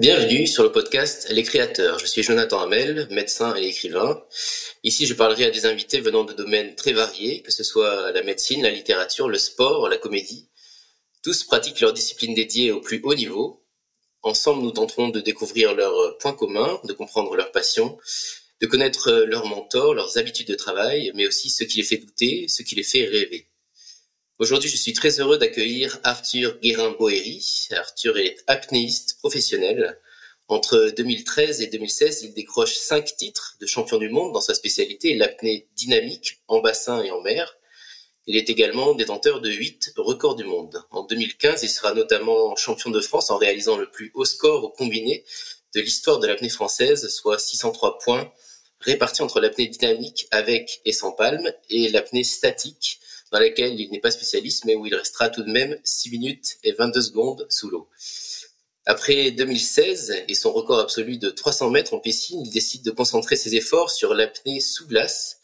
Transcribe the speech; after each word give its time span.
Bienvenue 0.00 0.46
sur 0.46 0.62
le 0.62 0.72
podcast 0.72 1.28
Les 1.28 1.42
Créateurs. 1.42 1.98
Je 1.98 2.06
suis 2.06 2.22
Jonathan 2.22 2.60
Hamel, 2.60 3.06
médecin 3.10 3.54
et 3.54 3.66
écrivain. 3.66 4.24
Ici, 4.82 5.04
je 5.04 5.12
parlerai 5.12 5.44
à 5.44 5.50
des 5.50 5.66
invités 5.66 6.00
venant 6.00 6.24
de 6.24 6.32
domaines 6.32 6.74
très 6.74 6.94
variés, 6.94 7.42
que 7.42 7.52
ce 7.52 7.62
soit 7.62 8.10
la 8.10 8.22
médecine, 8.22 8.62
la 8.62 8.70
littérature, 8.70 9.28
le 9.28 9.36
sport, 9.36 9.90
la 9.90 9.98
comédie. 9.98 10.48
Tous 11.22 11.44
pratiquent 11.44 11.80
leur 11.80 11.92
discipline 11.92 12.32
dédiée 12.32 12.72
au 12.72 12.80
plus 12.80 13.02
haut 13.02 13.14
niveau. 13.14 13.62
Ensemble, 14.22 14.62
nous 14.62 14.70
tenterons 14.70 15.10
de 15.10 15.20
découvrir 15.20 15.74
leurs 15.74 16.16
points 16.16 16.32
communs, 16.32 16.80
de 16.84 16.94
comprendre 16.94 17.36
leurs 17.36 17.52
passions, 17.52 17.98
de 18.62 18.66
connaître 18.66 19.12
leurs 19.12 19.44
mentors, 19.44 19.92
leurs 19.92 20.16
habitudes 20.16 20.48
de 20.48 20.54
travail, 20.54 21.12
mais 21.14 21.26
aussi 21.26 21.50
ce 21.50 21.62
qui 21.64 21.76
les 21.76 21.84
fait 21.84 21.98
douter, 21.98 22.46
ce 22.48 22.62
qui 22.62 22.74
les 22.74 22.84
fait 22.84 23.04
rêver. 23.04 23.49
Aujourd'hui, 24.40 24.70
je 24.70 24.76
suis 24.78 24.94
très 24.94 25.20
heureux 25.20 25.36
d'accueillir 25.36 26.00
Arthur 26.02 26.58
Guérin-Boéry. 26.62 27.68
Arthur 27.72 28.16
est 28.16 28.42
apnéiste 28.46 29.18
professionnel. 29.18 30.00
Entre 30.48 30.94
2013 30.96 31.60
et 31.60 31.66
2016, 31.66 32.22
il 32.22 32.32
décroche 32.32 32.72
cinq 32.72 33.14
titres 33.18 33.58
de 33.60 33.66
champion 33.66 33.98
du 33.98 34.08
monde 34.08 34.32
dans 34.32 34.40
sa 34.40 34.54
spécialité, 34.54 35.14
l'apnée 35.14 35.68
dynamique 35.76 36.40
en 36.48 36.60
bassin 36.60 37.02
et 37.02 37.10
en 37.10 37.20
mer. 37.20 37.54
Il 38.26 38.34
est 38.34 38.48
également 38.48 38.94
détenteur 38.94 39.42
de 39.42 39.50
huit 39.50 39.92
records 39.98 40.36
du 40.36 40.44
monde. 40.44 40.82
En 40.90 41.02
2015, 41.02 41.62
il 41.62 41.68
sera 41.68 41.92
notamment 41.92 42.56
champion 42.56 42.88
de 42.88 43.00
France 43.02 43.30
en 43.30 43.36
réalisant 43.36 43.76
le 43.76 43.90
plus 43.90 44.10
haut 44.14 44.24
score 44.24 44.64
au 44.64 44.70
combiné 44.70 45.22
de 45.74 45.82
l'histoire 45.82 46.18
de 46.18 46.26
l'apnée 46.26 46.48
française, 46.48 47.10
soit 47.10 47.38
603 47.38 47.98
points 47.98 48.32
répartis 48.80 49.20
entre 49.20 49.38
l'apnée 49.38 49.66
dynamique 49.66 50.28
avec 50.30 50.80
et 50.86 50.94
sans 50.94 51.12
palme 51.12 51.52
et 51.68 51.90
l'apnée 51.90 52.24
statique 52.24 53.00
dans 53.30 53.38
laquelle 53.38 53.78
il 53.80 53.90
n'est 53.90 54.00
pas 54.00 54.10
spécialiste, 54.10 54.64
mais 54.64 54.74
où 54.74 54.86
il 54.86 54.94
restera 54.94 55.28
tout 55.28 55.42
de 55.42 55.50
même 55.50 55.78
6 55.84 56.10
minutes 56.10 56.58
et 56.64 56.72
22 56.72 57.00
secondes 57.00 57.46
sous 57.48 57.70
l'eau. 57.70 57.88
Après 58.86 59.30
2016 59.30 60.24
et 60.26 60.34
son 60.34 60.52
record 60.52 60.80
absolu 60.80 61.18
de 61.18 61.30
300 61.30 61.70
mètres 61.70 61.94
en 61.94 62.00
piscine, 62.00 62.42
il 62.44 62.50
décide 62.50 62.82
de 62.82 62.90
concentrer 62.90 63.36
ses 63.36 63.54
efforts 63.54 63.90
sur 63.90 64.14
l'apnée 64.14 64.60
sous 64.60 64.86
glace. 64.86 65.38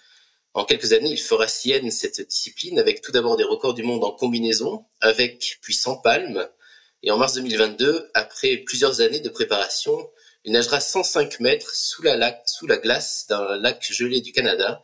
En 0.55 0.65
quelques 0.65 0.93
années, 0.95 1.11
il 1.11 1.21
fera 1.21 1.47
sienne 1.47 1.91
cette 1.91 2.27
discipline 2.27 2.79
avec 2.79 3.03
tout 3.03 3.13
d'abord 3.13 3.37
des 3.37 3.45
records 3.45 3.75
du 3.75 3.83
monde 3.83 4.05
en 4.05 4.11
combinaison, 4.11 4.85
avec 5.01 5.59
puis 5.61 5.75
sans 5.75 5.97
palme. 5.99 6.49
Et 7.03 7.11
en 7.11 7.19
mars 7.19 7.35
2022, 7.35 8.11
après 8.15 8.57
plusieurs 8.57 9.01
années 9.01 9.21
de 9.21 9.29
préparation, 9.29 10.11
il 10.45 10.53
nagera 10.53 10.81
105 10.81 11.41
mètres 11.41 11.75
sous 11.75 12.03
la, 12.03 12.17
lac, 12.17 12.43
sous 12.47 12.67
la 12.67 12.79
glace 12.79 13.27
d'un 13.29 13.59
lac 13.59 13.87
gelé 13.93 14.23
du 14.23 14.33
Canada, 14.33 14.83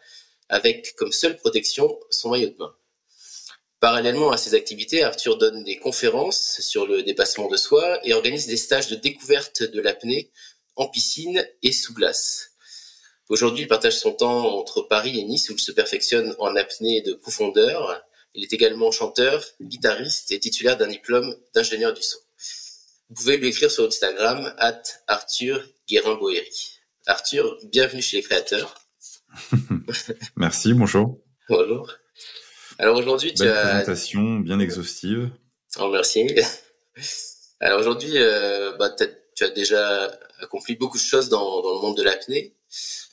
avec 0.48 0.94
comme 0.96 1.10
seule 1.10 1.36
protection 1.36 1.98
son 2.10 2.30
maillot 2.30 2.50
de 2.50 2.56
bain. 2.56 2.74
Parallèlement 3.82 4.30
à 4.30 4.36
ces 4.36 4.54
activités, 4.54 5.02
Arthur 5.02 5.38
donne 5.38 5.64
des 5.64 5.76
conférences 5.76 6.60
sur 6.60 6.86
le 6.86 7.02
dépassement 7.02 7.48
de 7.48 7.56
soi 7.56 7.98
et 8.06 8.14
organise 8.14 8.46
des 8.46 8.56
stages 8.56 8.86
de 8.86 8.94
découverte 8.94 9.64
de 9.64 9.80
l'apnée 9.80 10.30
en 10.76 10.86
piscine 10.86 11.44
et 11.64 11.72
sous 11.72 11.92
glace. 11.92 12.52
Aujourd'hui, 13.28 13.64
il 13.64 13.66
partage 13.66 13.98
son 13.98 14.12
temps 14.12 14.56
entre 14.56 14.82
Paris 14.82 15.18
et 15.18 15.24
Nice 15.24 15.50
où 15.50 15.54
il 15.54 15.58
se 15.58 15.72
perfectionne 15.72 16.32
en 16.38 16.54
apnée 16.54 17.02
de 17.02 17.14
profondeur. 17.14 18.04
Il 18.34 18.44
est 18.44 18.52
également 18.52 18.92
chanteur, 18.92 19.44
guitariste 19.60 20.30
et 20.30 20.38
titulaire 20.38 20.76
d'un 20.76 20.86
diplôme 20.86 21.34
d'ingénieur 21.52 21.92
du 21.92 22.02
son. 22.02 22.18
Vous 23.08 23.16
pouvez 23.16 23.36
lui 23.36 23.48
écrire 23.48 23.72
sur 23.72 23.84
Instagram, 23.84 24.54
at 24.58 24.80
Arthur 25.08 25.60
guérin 25.88 26.16
Arthur, 27.06 27.58
bienvenue 27.64 28.00
chez 28.00 28.18
les 28.18 28.22
créateurs. 28.22 28.76
Merci, 30.36 30.72
bonjour. 30.72 31.18
Bonjour. 31.48 31.92
Alors 32.82 32.96
aujourd'hui, 32.96 33.32
tu 33.32 33.44
as... 33.44 33.62
présentation 33.62 34.40
bien 34.40 34.58
exhaustive. 34.58 35.30
Oh, 35.78 35.88
merci. 35.92 36.26
Alors 37.60 37.78
aujourd'hui, 37.78 38.10
euh, 38.16 38.76
bah, 38.76 38.90
tu 39.36 39.44
as 39.44 39.50
déjà 39.50 40.10
accompli 40.40 40.74
beaucoup 40.74 40.98
de 40.98 41.02
choses 41.02 41.28
dans, 41.28 41.62
dans 41.62 41.74
le 41.74 41.80
monde 41.80 41.96
de 41.96 42.02
l'apnée. 42.02 42.56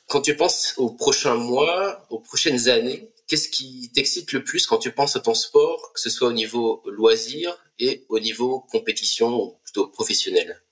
Quand 0.08 0.22
tu 0.22 0.36
penses 0.36 0.74
aux 0.78 0.90
prochains 0.90 1.36
mois, 1.36 2.04
aux 2.10 2.18
prochaines 2.18 2.68
années, 2.68 3.12
qu'est-ce 3.28 3.48
qui 3.48 3.92
t'excite 3.94 4.34
le 4.34 4.44
plus 4.44 4.66
quand 4.66 4.80
tu 4.80 4.92
penses 4.92 5.16
à 5.16 5.20
ton 5.20 5.36
sport, 5.36 5.92
que 5.94 6.00
ce 6.00 6.10
soit 6.10 6.30
au 6.30 6.34
niveau 6.34 6.82
loisir 6.88 7.56
et 7.78 8.08
au 8.10 8.20
niveau 8.20 8.62
compétition 8.72 9.40
ou 9.40 9.60
plutôt 9.64 9.86
professionnel? 9.86 10.64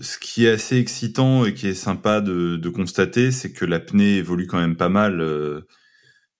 Ce 0.00 0.18
qui 0.18 0.46
est 0.46 0.50
assez 0.50 0.78
excitant 0.78 1.44
et 1.44 1.54
qui 1.54 1.68
est 1.68 1.74
sympa 1.74 2.20
de, 2.20 2.56
de 2.56 2.68
constater, 2.70 3.30
c'est 3.30 3.52
que 3.52 3.64
l'apnée 3.64 4.16
évolue 4.16 4.48
quand 4.48 4.58
même 4.58 4.76
pas 4.76 4.88
mal. 4.88 5.20
Euh, 5.20 5.60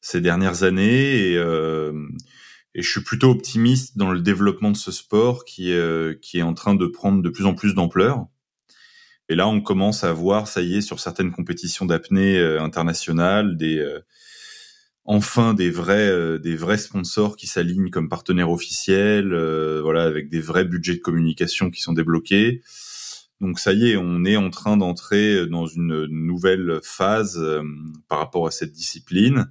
ces 0.01 0.21
dernières 0.21 0.63
années 0.63 1.31
et, 1.31 1.37
euh, 1.37 1.93
et 2.75 2.83
je 2.83 2.91
suis 2.91 3.03
plutôt 3.03 3.31
optimiste 3.31 3.97
dans 3.97 4.11
le 4.11 4.21
développement 4.21 4.71
de 4.71 4.77
ce 4.77 4.93
sport 4.93 5.45
qui, 5.45 5.73
euh, 5.73 6.15
qui 6.21 6.39
est 6.39 6.43
en 6.43 6.55
train 6.55 6.75
de 6.75 6.87
prendre 6.87 7.23
de 7.23 7.29
plus 7.29 7.47
en 7.47 7.55
plus 7.55 7.75
d'ampleur. 7.75 8.27
Et 9.29 9.35
là, 9.35 9.49
on 9.49 9.61
commence 9.61 10.05
à 10.05 10.13
voir, 10.13 10.49
ça 10.49 10.63
y 10.63 10.77
est, 10.77 10.81
sur 10.81 11.01
certaines 11.01 11.33
compétitions 11.33 11.85
d'apnée 11.85 12.39
euh, 12.39 12.63
internationales, 12.63 13.57
des 13.57 13.85
enfin 15.11 15.55
des 15.55 15.71
vrais 15.71 16.39
des 16.39 16.55
vrais 16.55 16.77
sponsors 16.77 17.37
qui 17.37 17.47
s'alignent 17.47 17.89
comme 17.89 18.11
partenaires 18.11 18.51
officiels, 18.51 19.35
voilà, 19.83 20.03
avec 20.03 20.29
des 20.29 20.41
vrais 20.41 20.67
budgets 20.67 20.97
de 20.97 21.01
communication 21.01 21.71
qui 21.71 21.81
sont 21.81 21.95
débloqués. 21.95 22.63
Donc 23.41 23.59
ça 23.59 23.73
y 23.73 23.91
est, 23.91 23.97
on 23.97 24.25
est 24.25 24.37
en 24.37 24.51
train 24.51 24.77
d'entrer 24.77 25.47
dans 25.47 25.67
une 25.67 26.07
nouvelle 26.07 26.81
phase 26.83 27.41
par 28.09 28.19
rapport 28.19 28.47
à 28.47 28.51
cette 28.51 28.73
discipline. 28.73 29.49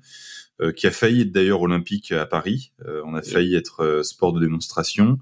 Euh, 0.60 0.72
qui 0.72 0.88
a 0.88 0.92
failli 0.92 1.22
être 1.22 1.32
d'ailleurs 1.32 1.62
olympique 1.62 2.12
à 2.12 2.26
Paris. 2.26 2.72
Euh, 2.88 3.04
on 3.06 3.14
a 3.14 3.22
failli 3.22 3.54
être 3.54 3.84
euh, 3.84 4.02
sport 4.02 4.34
de 4.34 4.40
démonstration. 4.40 5.20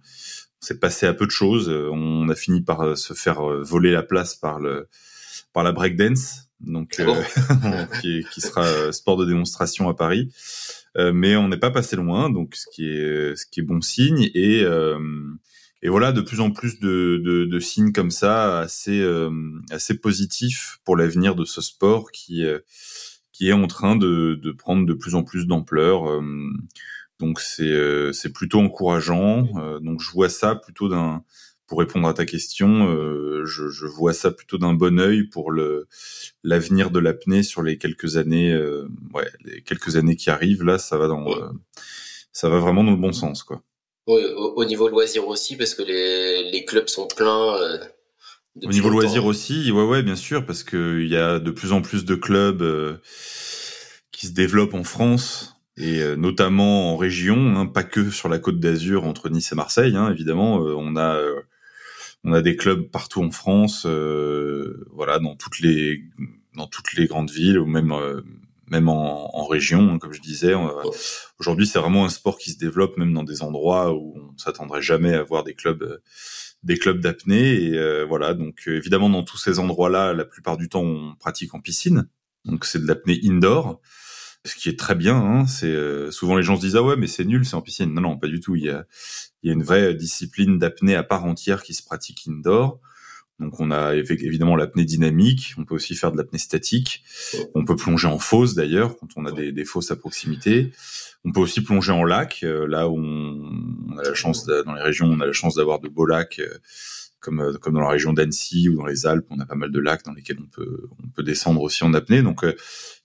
C'est 0.61 0.79
passé 0.79 1.07
à 1.07 1.13
peu 1.13 1.25
de 1.25 1.31
choses. 1.31 1.67
On 1.69 2.29
a 2.29 2.35
fini 2.35 2.61
par 2.61 2.97
se 2.97 3.13
faire 3.13 3.41
voler 3.41 3.91
la 3.91 4.01
place 4.01 4.35
par 4.35 4.59
le 4.59 4.87
par 5.51 5.63
la 5.63 5.73
breakdance, 5.73 6.47
donc 6.59 6.99
ah 6.99 7.87
qui, 8.01 8.25
qui, 8.33 8.41
sera 8.41 8.91
sport 8.91 9.17
de 9.17 9.25
démonstration 9.25 9.89
à 9.89 9.93
Paris. 9.93 10.31
mais 10.95 11.35
on 11.35 11.49
n'est 11.49 11.57
pas 11.59 11.69
passé 11.69 11.95
loin, 11.97 12.31
donc 12.31 12.55
ce 12.55 12.65
qui 12.73 12.87
est 12.87 13.35
ce 13.35 13.45
qui 13.45 13.59
est 13.59 13.63
bon 13.63 13.79
signe 13.79 14.31
et 14.33 14.65
et 15.85 15.90
voilà 15.90 16.12
de 16.12 16.22
plus 16.22 16.40
en 16.40 16.51
plus 16.51 16.79
de, 16.79 17.22
de, 17.23 17.46
de 17.46 17.59
signes 17.59 17.91
comme 17.91 18.12
ça 18.12 18.59
assez 18.59 19.06
assez 19.69 19.97
positifs 20.00 20.79
pour 20.84 20.96
l'avenir 20.96 21.35
de 21.35 21.46
ce 21.46 21.62
sport 21.62 22.12
qui 22.12 22.44
qui 23.35 23.50
est 23.50 23.53
en 23.53 23.68
train 23.68 23.97
de, 23.97 24.40
de 24.41 24.51
prendre 24.53 24.85
de 24.85 24.94
plus 24.94 25.13
en 25.13 25.23
plus 25.23 25.46
d'ampleur. 25.46 26.09
Euh, 26.09 26.22
donc 27.19 27.41
c'est 27.41 27.63
euh, 27.63 28.13
c'est 28.13 28.31
plutôt 28.31 28.62
encourageant. 28.62 29.47
Euh, 29.57 29.79
donc 29.79 30.01
je 30.01 30.09
vois 30.12 30.29
ça 30.29 30.56
plutôt 30.56 30.88
d'un 30.88 31.23
pour 31.68 31.79
répondre 31.79 32.07
à 32.07 32.13
ta 32.13 32.25
question, 32.25 32.85
je, 33.44 33.69
je, 33.69 33.88
vois 33.88 34.13
ça 34.13 34.29
plutôt 34.29 34.59
d'un 34.59 34.75
bon 34.75 35.00
œil 35.00 35.23
pour 35.23 35.50
le 35.50 35.88
l'avenir 36.44 36.91
de 36.91 37.00
l'apnée 37.00 37.41
sur 37.41 37.63
les 37.63 37.79
quelques 37.79 38.17
années, 38.17 38.56
ouais, 39.16 39.28
les 39.44 39.63
quelques 39.63 39.96
années 39.96 40.16
qui 40.16 40.29
arrivent. 40.29 40.63
Là, 40.63 40.78
ça 40.78 41.00
va 41.00 41.07
dans, 41.07 41.25
ça 42.31 42.50
va 42.50 42.59
vraiment 42.59 42.84
dans 42.84 42.91
le 42.91 42.97
bon 42.97 43.13
sens, 43.13 43.41
quoi. 43.41 43.63
Au, 44.07 44.17
au 44.17 44.66
niveau 44.66 44.88
loisir 44.88 45.27
aussi, 45.27 45.55
parce 45.57 45.73
que 45.73 45.81
les, 45.81 46.51
les 46.51 46.66
clubs 46.66 46.88
sont 46.88 47.07
pleins. 47.07 47.79
Au 48.63 48.69
niveau 48.69 48.89
loisir 48.89 49.25
aussi, 49.25 49.71
ouais, 49.71 49.83
ouais, 49.83 50.01
bien 50.01 50.16
sûr, 50.16 50.45
parce 50.45 50.63
que 50.63 51.01
il 51.01 51.09
y 51.09 51.17
a 51.17 51.39
de 51.39 51.51
plus 51.51 51.73
en 51.73 51.81
plus 51.81 52.05
de 52.05 52.16
clubs 52.16 52.61
euh, 52.61 52.97
qui 54.11 54.27
se 54.27 54.31
développent 54.31 54.75
en 54.75 54.85
France 54.85 55.57
et 55.75 56.01
euh, 56.01 56.16
notamment 56.16 56.93
en 56.93 56.97
région, 56.97 57.57
hein, 57.57 57.66
pas 57.66 57.83
que 57.83 58.09
sur 58.09 58.29
la 58.29 58.39
Côte 58.39 58.61
d'Azur 58.61 59.03
entre 59.03 59.27
Nice 59.29 59.51
et 59.51 59.55
Marseille. 59.55 59.97
Hein, 59.97 60.09
évidemment, 60.09 60.63
euh, 60.63 60.73
on 60.77 60.95
a 60.95 61.22
on 62.23 62.31
a 62.31 62.41
des 62.41 62.55
clubs 62.55 62.89
partout 62.89 63.22
en 63.22 63.31
France, 63.31 63.85
voilà, 63.85 65.19
dans 65.19 65.35
toutes 65.35 65.59
les 65.59 66.03
dans 66.55 66.67
toutes 66.67 66.93
les 66.93 67.07
grandes 67.07 67.31
villes 67.31 67.59
ou 67.59 67.66
même 67.66 67.93
même 68.69 68.89
en, 68.89 69.35
en 69.35 69.45
région, 69.45 69.91
hein, 69.91 69.99
comme 69.99 70.13
je 70.13 70.21
disais. 70.21 70.53
Aujourd'hui, 71.39 71.67
c'est 71.67 71.79
vraiment 71.79 72.05
un 72.05 72.09
sport 72.09 72.37
qui 72.37 72.51
se 72.51 72.57
développe 72.57 72.97
même 72.97 73.13
dans 73.13 73.23
des 73.23 73.43
endroits 73.43 73.93
où 73.93 74.15
on 74.17 74.37
s'attendrait 74.37 74.81
jamais 74.81 75.13
à 75.13 75.23
voir 75.23 75.43
des 75.43 75.53
clubs 75.53 75.99
des 76.65 76.77
clubs 76.77 76.99
d'apnée. 76.99 77.63
Et 77.63 77.77
euh, 77.77 78.05
voilà 78.05 78.33
donc 78.33 78.63
euh, 78.67 78.75
évidemment 78.75 79.09
dans 79.09 79.23
tous 79.23 79.37
ces 79.37 79.59
endroits-là 79.59 80.13
la 80.13 80.25
plupart 80.25 80.57
du 80.57 80.67
temps 80.67 80.81
on 80.81 81.16
pratique 81.16 81.53
en 81.53 81.61
piscine. 81.61 82.09
Donc 82.43 82.66
c'est 82.66 82.79
de 82.79 82.87
l'apnée 82.87 83.19
indoor 83.23 83.81
ce 84.43 84.53
qui 84.53 84.69
est 84.69 84.78
très 84.78 84.93
bien 84.93 85.16
hein, 85.16 85.47
c'est 85.47 85.72
euh, 85.72 86.11
souvent 86.11 86.35
les 86.35 86.43
gens 86.43 86.55
se 86.55 86.61
disent 86.61 86.75
ah 86.75 86.84
ouais 86.84 86.97
mais 86.97 87.07
c'est 87.07 87.25
nul 87.25 87.45
c'est 87.45 87.55
en 87.55 87.61
piscine. 87.61 87.93
Non 87.93 88.01
non 88.01 88.17
pas 88.17 88.28
du 88.28 88.40
tout. 88.40 88.55
Il 88.55 88.63
y 88.63 88.69
a 88.69 88.85
il 89.41 89.47
y 89.47 89.49
a 89.51 89.53
une 89.53 89.63
vraie 89.63 89.93
discipline 89.93 90.59
d'apnée 90.59 90.95
à 90.95 91.03
part 91.03 91.25
entière 91.25 91.63
qui 91.63 91.73
se 91.73 91.84
pratique 91.84 92.23
indoor 92.28 92.79
donc 93.40 93.59
on 93.59 93.70
a 93.70 93.96
évidemment 93.96 94.55
l'apnée 94.55 94.85
dynamique, 94.85 95.55
on 95.58 95.66
peut 95.66 95.76
aussi 95.76 95.96
faire 95.96 96.11
de 96.11 96.17
l'apnée 96.17 96.40
statique, 96.40 97.03
on 97.53 97.66
peut 97.66 97.76
plonger 97.76 98.08
en 98.08 98.17
fosse 98.17 98.55
d'ailleurs 98.55 98.96
quand 98.97 99.09
on 99.17 99.26
a 99.26 99.32
des, 99.32 99.66
fosses 99.66 99.91
à 99.91 99.97
proximité. 99.97 100.72
On 101.26 101.32
peut 101.32 101.41
aussi 101.41 101.61
plonger 101.61 101.91
en 101.91 102.03
lac, 102.03 102.41
euh, 102.43 102.67
là 102.67 102.87
où 102.87 102.97
on, 102.97 103.97
a 103.97 104.03
la 104.03 104.14
chance, 104.14 104.46
dans 104.46 104.73
les 104.73 104.82
régions, 104.82 105.08
on 105.08 105.20
a 105.20 105.26
la 105.26 105.34
chance 105.34 105.55
d'avoir 105.55 105.79
de 105.79 105.90
beaux 105.90 106.05
lacs, 106.05 106.40
euh, 106.40 106.59
comme, 107.20 107.41
euh, 107.41 107.53
comme 107.53 107.73
dans 107.73 107.82
la 107.82 107.90
région 107.90 108.14
d'Annecy 108.14 108.70
ou 108.70 108.76
dans 108.76 108.85
les 108.85 109.08
Alpes, 109.08 109.26
on 109.32 109.40
a 109.40 109.46
pas 109.46 109.55
mal 109.55 109.72
de 109.72 109.79
lacs 109.79 110.05
dans 110.05 110.14
lesquels 110.14 110.38
on 110.40 110.47
peut, 110.47 111.23
descendre 111.23 111.61
aussi 111.61 111.84
en 111.84 111.93
apnée. 111.93 112.22
Donc, 112.22 112.46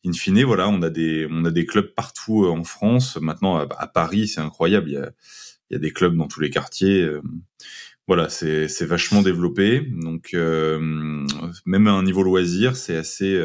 in 0.04 0.12
fine, 0.12 0.44
voilà, 0.44 0.68
on 0.68 0.82
a 0.82 0.90
des, 0.90 1.66
clubs 1.66 1.92
partout 1.94 2.46
en 2.46 2.62
France. 2.62 3.16
Maintenant, 3.20 3.56
à, 3.56 3.86
Paris, 3.86 4.28
c'est 4.28 4.40
incroyable, 4.40 4.90
il 4.90 5.72
y 5.72 5.74
a 5.74 5.78
des 5.78 5.92
clubs 5.92 6.14
dans 6.14 6.28
tous 6.28 6.40
les 6.40 6.50
quartiers 6.50 7.08
voilà, 8.10 8.28
c'est 8.28 8.84
vachement 8.84 9.22
développé. 9.22 9.80
Donc 9.80 10.32
même 10.32 11.86
à 11.86 11.92
un 11.92 12.02
niveau 12.02 12.22
loisir, 12.22 12.76
c'est 12.76 12.96
assez 12.96 13.40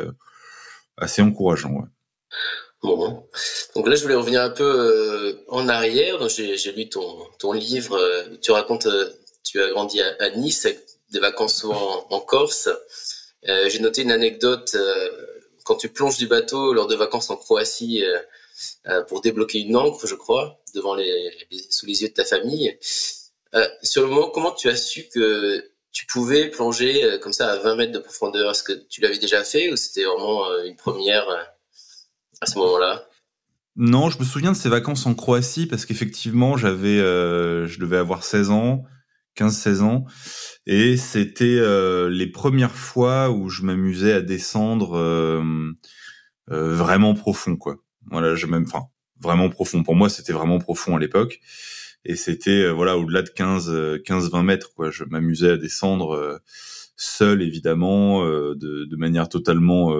assez 0.97 1.21
encourageant. 1.21 1.83
Bon. 2.81 3.27
Donc 3.75 3.87
là, 3.87 3.95
je 3.95 4.01
voulais 4.01 4.15
revenir 4.15 4.41
un 4.41 4.49
peu 4.49 5.37
en 5.49 5.67
arrière. 5.67 6.27
J'ai 6.29 6.71
lu 6.71 6.89
ton, 6.89 7.05
ton 7.37 7.51
livre. 7.51 7.99
tu 8.41 8.51
racontes, 8.51 8.87
tu 9.43 9.61
as 9.61 9.69
grandi 9.69 10.01
à, 10.01 10.29
Nice, 10.31 10.67
des 11.11 11.19
vacances 11.19 11.57
souvent 11.57 12.07
en, 12.09 12.19
Corse. 12.19 12.69
J'ai 13.43 13.79
noté 13.79 14.01
une 14.01 14.11
anecdote 14.11 14.75
quand 15.65 15.75
tu 15.75 15.89
plonges 15.89 16.17
du 16.17 16.27
bateau 16.27 16.73
lors 16.73 16.87
de 16.87 16.95
vacances 16.95 17.29
en 17.29 17.35
Croatie 17.35 18.03
euh, 18.03 18.19
euh, 18.87 19.03
pour 19.03 19.19
débloquer 19.19 19.59
une 19.59 19.75
encre, 19.75 20.07
je 20.07 20.15
crois, 20.15 20.61
devant 20.73 20.93
les, 20.93 21.31
sous 21.69 21.87
les 21.87 22.03
yeux 22.03 22.09
de 22.09 22.13
ta 22.13 22.23
famille. 22.23 22.77
Euh, 23.55 23.67
sur 23.83 24.03
le 24.03 24.09
moment, 24.09 24.29
comment 24.29 24.51
tu 24.51 24.69
as 24.69 24.75
su 24.75 25.05
que 25.13 25.63
tu 25.91 26.05
pouvais 26.07 26.49
plonger 26.49 27.19
comme 27.21 27.33
ça 27.33 27.51
à 27.51 27.57
20 27.57 27.75
mètres 27.75 27.93
de 27.93 27.99
profondeur? 27.99 28.51
Est-ce 28.51 28.63
que 28.63 28.73
tu 28.89 29.01
l'avais 29.01 29.17
déjà 29.17 29.43
fait 29.43 29.71
ou 29.71 29.75
c'était 29.75 30.03
vraiment 30.03 30.43
une 30.65 30.75
première 30.75 31.25
à 32.41 32.45
ce 32.45 32.57
moment-là? 32.57 33.07
Non, 33.77 34.09
je 34.09 34.19
me 34.19 34.25
souviens 34.25 34.51
de 34.51 34.57
ces 34.57 34.67
vacances 34.67 35.05
en 35.05 35.15
Croatie 35.15 35.67
parce 35.67 35.85
qu'effectivement, 35.85 36.57
j'avais, 36.57 36.97
je 36.97 37.79
devais 37.79 37.97
avoir 37.97 38.23
16 38.23 38.49
ans. 38.49 38.83
15-16 39.37 39.81
ans. 39.81 40.05
Et 40.65 40.97
c'était 40.97 41.57
euh, 41.59 42.09
les 42.09 42.27
premières 42.27 42.75
fois 42.75 43.29
où 43.29 43.49
je 43.49 43.63
m'amusais 43.63 44.13
à 44.13 44.21
descendre 44.21 44.97
euh, 44.97 45.43
euh, 46.51 46.73
vraiment 46.73 47.13
profond, 47.13 47.55
quoi. 47.55 47.77
Voilà, 48.09 48.35
je 48.35 48.45
même, 48.47 48.65
enfin, 48.67 48.85
vraiment 49.19 49.49
profond. 49.49 49.83
Pour 49.83 49.95
moi, 49.95 50.09
c'était 50.09 50.33
vraiment 50.33 50.59
profond 50.59 50.95
à 50.95 50.99
l'époque. 50.99 51.39
Et 52.05 52.15
c'était, 52.15 52.69
voilà, 52.69 52.97
au-delà 52.97 53.21
de 53.21 53.29
15, 53.29 53.69
15-20 54.05 54.43
mètres, 54.43 54.73
quoi. 54.75 54.91
Je 54.91 55.03
m'amusais 55.03 55.51
à 55.51 55.57
descendre 55.57 56.39
seul, 56.95 57.41
évidemment, 57.41 58.23
de, 58.23 58.85
de, 58.85 58.95
manière 58.95 59.27
totalement 59.27 59.93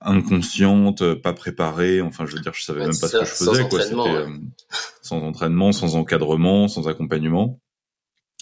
inconsciente, 0.00 1.14
pas 1.14 1.32
préparée. 1.32 2.00
Enfin, 2.00 2.26
je 2.26 2.36
veux 2.36 2.40
dire, 2.40 2.54
je 2.54 2.62
savais 2.62 2.80
même 2.80 2.98
pas 2.98 3.08
ce 3.08 3.18
que 3.18 3.24
je 3.24 3.30
faisais, 3.30 3.68
quoi. 3.68 3.82
C'était 3.82 3.94
sans 5.02 5.20
entraînement, 5.22 5.72
sans 5.72 5.96
encadrement, 5.96 6.68
sans 6.68 6.88
accompagnement. 6.88 7.60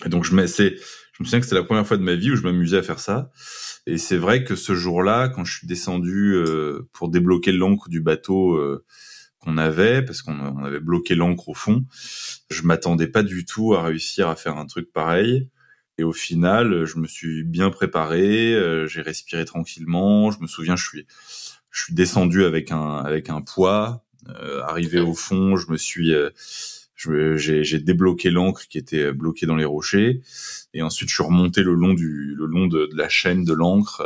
Et 0.04 0.08
donc 0.08 0.24
je 0.24 0.34
me, 0.34 0.46
c'est, 0.46 0.76
je 1.12 1.22
me 1.22 1.24
souviens 1.24 1.40
que 1.40 1.46
c'était 1.46 1.56
la 1.56 1.64
première 1.64 1.86
fois 1.86 1.96
de 1.96 2.02
ma 2.02 2.14
vie 2.14 2.30
où 2.30 2.36
je 2.36 2.42
m'amusais 2.42 2.78
à 2.78 2.82
faire 2.82 2.98
ça. 2.98 3.30
Et 3.86 3.98
c'est 3.98 4.16
vrai 4.16 4.44
que 4.44 4.54
ce 4.54 4.74
jour-là, 4.74 5.28
quand 5.28 5.44
je 5.44 5.58
suis 5.58 5.66
descendu 5.66 6.34
euh, 6.34 6.88
pour 6.92 7.08
débloquer 7.08 7.52
l'encre 7.52 7.88
du 7.88 8.00
bateau 8.00 8.54
euh, 8.54 8.84
qu'on 9.42 9.58
avait, 9.58 10.02
parce 10.02 10.22
qu'on 10.22 10.64
avait 10.64 10.80
bloqué 10.80 11.14
l'encre 11.14 11.48
au 11.48 11.54
fond, 11.54 11.84
je 12.50 12.62
m'attendais 12.62 13.08
pas 13.08 13.22
du 13.22 13.44
tout 13.44 13.74
à 13.74 13.82
réussir 13.82 14.28
à 14.28 14.36
faire 14.36 14.56
un 14.56 14.66
truc 14.66 14.92
pareil. 14.92 15.48
Et 15.98 16.04
au 16.04 16.12
final, 16.12 16.84
je 16.84 16.96
me 16.96 17.06
suis 17.06 17.44
bien 17.44 17.70
préparé, 17.70 18.54
euh, 18.54 18.86
j'ai 18.86 19.02
respiré 19.02 19.44
tranquillement. 19.44 20.30
Je 20.30 20.40
me 20.40 20.46
souviens, 20.46 20.76
je 20.76 20.86
suis, 20.86 21.06
je 21.70 21.82
suis 21.82 21.94
descendu 21.94 22.44
avec 22.44 22.72
un 22.72 22.98
avec 22.98 23.28
un 23.28 23.42
poids. 23.42 24.04
arrivé 24.66 25.00
au 25.00 25.14
fond, 25.14 25.56
je 25.56 25.70
me 25.70 25.76
suis 25.76 26.14
j'ai 27.36 27.80
débloqué 27.80 28.30
l'encre 28.30 28.66
qui 28.68 28.78
était 28.78 29.12
bloquée 29.12 29.46
dans 29.46 29.56
les 29.56 29.64
rochers 29.64 30.20
et 30.74 30.82
ensuite 30.82 31.08
je 31.08 31.14
suis 31.14 31.24
remonté 31.24 31.62
le 31.62 31.74
long 31.74 31.94
du 31.94 32.34
le 32.36 32.46
long 32.46 32.66
de, 32.66 32.88
la 32.94 33.08
chaîne 33.08 33.44
de 33.44 33.52
l'encre. 33.52 34.02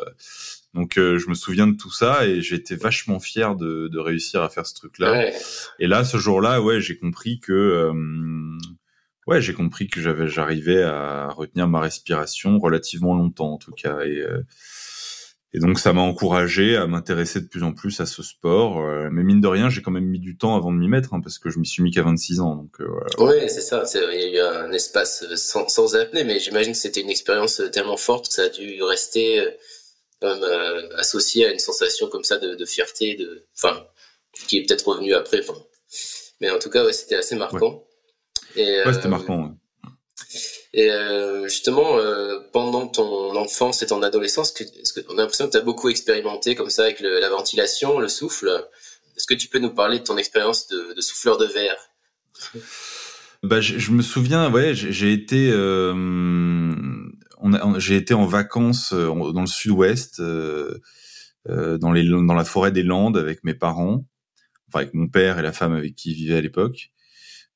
Donc 0.76 0.98
euh, 0.98 1.18
je 1.18 1.28
me 1.28 1.34
souviens 1.34 1.66
de 1.66 1.74
tout 1.76 1.90
ça 1.90 2.26
et 2.26 2.42
j'étais 2.42 2.76
vachement 2.76 3.18
fier 3.18 3.56
de, 3.56 3.88
de 3.88 3.98
réussir 3.98 4.42
à 4.42 4.50
faire 4.50 4.66
ce 4.66 4.74
truc-là. 4.74 5.30
Et 5.78 5.86
là, 5.86 6.04
ce 6.04 6.18
jour-là, 6.18 6.60
ouais, 6.60 6.80
j'ai 6.80 6.98
compris 6.98 7.40
que 7.40 7.52
euh, 7.52 7.92
ouais, 9.26 9.40
j'ai 9.40 9.54
compris 9.54 9.88
que 9.88 10.00
j'avais 10.00 10.28
j'arrivais 10.28 10.82
à 10.82 11.28
retenir 11.30 11.66
ma 11.66 11.80
respiration 11.80 12.58
relativement 12.58 13.16
longtemps 13.16 13.54
en 13.54 13.58
tout 13.58 13.72
cas 13.72 14.00
et 14.04 14.20
euh, 14.20 14.42
et 15.54 15.58
donc 15.58 15.78
ça 15.78 15.94
m'a 15.94 16.02
encouragé 16.02 16.76
à 16.76 16.86
m'intéresser 16.86 17.40
de 17.40 17.46
plus 17.46 17.62
en 17.62 17.72
plus 17.72 18.00
à 18.00 18.04
ce 18.04 18.22
sport. 18.22 18.80
Euh, 18.80 19.08
mais 19.10 19.22
mine 19.22 19.40
de 19.40 19.46
rien, 19.48 19.70
j'ai 19.70 19.80
quand 19.80 19.90
même 19.90 20.04
mis 20.04 20.18
du 20.18 20.36
temps 20.36 20.54
avant 20.54 20.70
de 20.70 20.76
m'y 20.76 20.88
mettre, 20.88 21.14
hein, 21.14 21.20
parce 21.22 21.38
que 21.38 21.48
je 21.48 21.58
m'y 21.58 21.66
suis 21.66 21.82
mis 21.82 21.90
qu'à 21.90 22.02
26 22.02 22.40
ans. 22.40 22.56
Donc, 22.56 22.78
euh, 22.80 22.86
Oui, 23.18 23.36
c'est 23.48 23.62
ça. 23.62 23.84
Il 23.94 24.32
y 24.34 24.38
a 24.38 24.54
eu 24.60 24.66
un 24.66 24.72
espace 24.72 25.24
sans, 25.36 25.66
sans 25.68 25.96
apnée, 25.96 26.24
mais 26.24 26.40
j'imagine 26.40 26.72
que 26.72 26.78
c'était 26.78 27.00
une 27.00 27.08
expérience 27.08 27.62
tellement 27.72 27.96
forte 27.96 28.28
que 28.28 28.34
ça 28.34 28.42
a 28.42 28.48
dû 28.50 28.82
rester 28.82 29.42
euh, 30.24 30.96
associé 30.96 31.46
à 31.46 31.52
une 31.52 31.58
sensation 31.58 32.08
comme 32.08 32.24
ça 32.24 32.38
de, 32.38 32.54
de 32.54 32.64
fierté, 32.64 33.16
de, 33.16 33.44
enfin, 33.54 33.86
qui 34.48 34.58
est 34.58 34.66
peut-être 34.66 34.88
revenue 34.88 35.14
après. 35.14 35.42
Mais 36.40 36.50
en 36.50 36.58
tout 36.58 36.70
cas, 36.70 36.84
ouais, 36.84 36.92
c'était 36.92 37.16
assez 37.16 37.36
marquant. 37.36 37.84
Ouais, 38.56 38.84
ouais 38.86 38.92
c'était 38.92 39.08
marquant. 39.08 39.56
Et 40.72 40.90
euh, 40.90 41.48
justement, 41.48 41.98
euh, 41.98 42.38
pendant 42.52 42.86
ton 42.86 43.34
enfance 43.36 43.82
et 43.82 43.86
ton 43.86 44.02
adolescence, 44.02 44.52
que, 44.52 44.64
on 45.08 45.14
a 45.14 45.22
l'impression 45.22 45.46
que 45.46 45.52
tu 45.52 45.56
as 45.56 45.62
beaucoup 45.62 45.88
expérimenté 45.88 46.54
comme 46.54 46.70
ça 46.70 46.84
avec 46.84 47.00
le, 47.00 47.18
la 47.18 47.30
ventilation, 47.30 47.98
le 47.98 48.08
souffle. 48.08 48.68
Est-ce 49.16 49.26
que 49.26 49.34
tu 49.34 49.48
peux 49.48 49.58
nous 49.58 49.70
parler 49.70 50.00
de 50.00 50.04
ton 50.04 50.18
expérience 50.18 50.68
de, 50.68 50.92
de, 50.94 51.00
souffleur 51.00 51.38
de 51.38 51.46
verre? 51.46 51.78
Bah, 53.42 53.60
je, 53.60 53.78
je, 53.78 53.90
me 53.90 54.02
souviens, 54.02 54.50
ouais, 54.50 54.74
j'ai 54.74 55.12
été, 55.12 55.50
euh, 55.50 55.94
j'ai 57.78 57.96
été 57.96 58.14
en 58.14 58.26
vacances 58.26 58.92
euh, 58.92 59.32
dans 59.32 59.40
le 59.40 59.46
Sud-Ouest, 59.46 60.20
euh, 60.20 60.78
euh, 61.48 61.78
dans 61.78 61.92
les, 61.92 62.08
dans 62.08 62.34
la 62.34 62.44
forêt 62.44 62.72
des 62.72 62.82
Landes 62.82 63.16
avec 63.16 63.44
mes 63.44 63.54
parents, 63.54 64.04
enfin 64.68 64.80
avec 64.80 64.94
mon 64.94 65.08
père 65.08 65.38
et 65.38 65.42
la 65.42 65.52
femme 65.52 65.72
avec 65.72 65.94
qui 65.94 66.10
il 66.10 66.14
vivait 66.14 66.36
à 66.36 66.40
l'époque. 66.40 66.90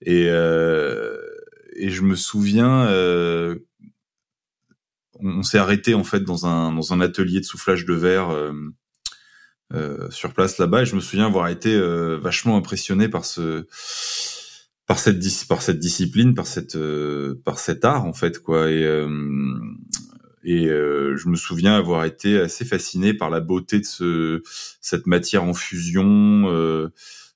Et 0.02 0.26
euh, 0.28 1.16
et 1.74 1.90
je 1.90 2.02
me 2.02 2.14
souviens, 2.14 2.86
euh, 2.88 3.58
on, 5.18 5.42
s'est 5.42 5.58
arrêté 5.58 5.94
en 5.94 6.04
fait 6.04 6.20
dans 6.20 6.46
un 6.46 6.72
dans 6.72 6.92
un 6.92 7.00
atelier 7.00 7.40
de 7.40 7.44
soufflage 7.44 7.86
de 7.86 7.94
verre 7.94 8.30
euh, 8.30 8.52
euh, 9.72 10.10
sur 10.10 10.32
place 10.34 10.58
là-bas, 10.58 10.82
et 10.82 10.86
je 10.86 10.94
me 10.94 11.00
souviens 11.00 11.26
avoir 11.26 11.48
été 11.48 11.78
vachement 12.18 12.56
impressionné 12.56 13.08
par 13.08 13.24
ce 13.24 13.66
par 14.90 14.98
cette 14.98 15.22
par 15.46 15.62
cette 15.62 15.78
discipline, 15.78 16.34
par 16.34 16.48
cette 16.48 16.76
par 17.44 17.60
cet 17.60 17.84
art 17.84 18.04
en 18.06 18.12
fait 18.12 18.40
quoi. 18.40 18.68
Et 18.70 18.82
et 20.42 20.66
je 20.66 21.28
me 21.28 21.36
souviens 21.36 21.76
avoir 21.76 22.04
été 22.04 22.40
assez 22.40 22.64
fasciné 22.64 23.14
par 23.14 23.30
la 23.30 23.38
beauté 23.38 23.78
de 23.78 23.84
ce 23.84 24.42
cette 24.80 25.06
matière 25.06 25.44
en 25.44 25.54
fusion. 25.54 26.44
Euh, 26.48 26.88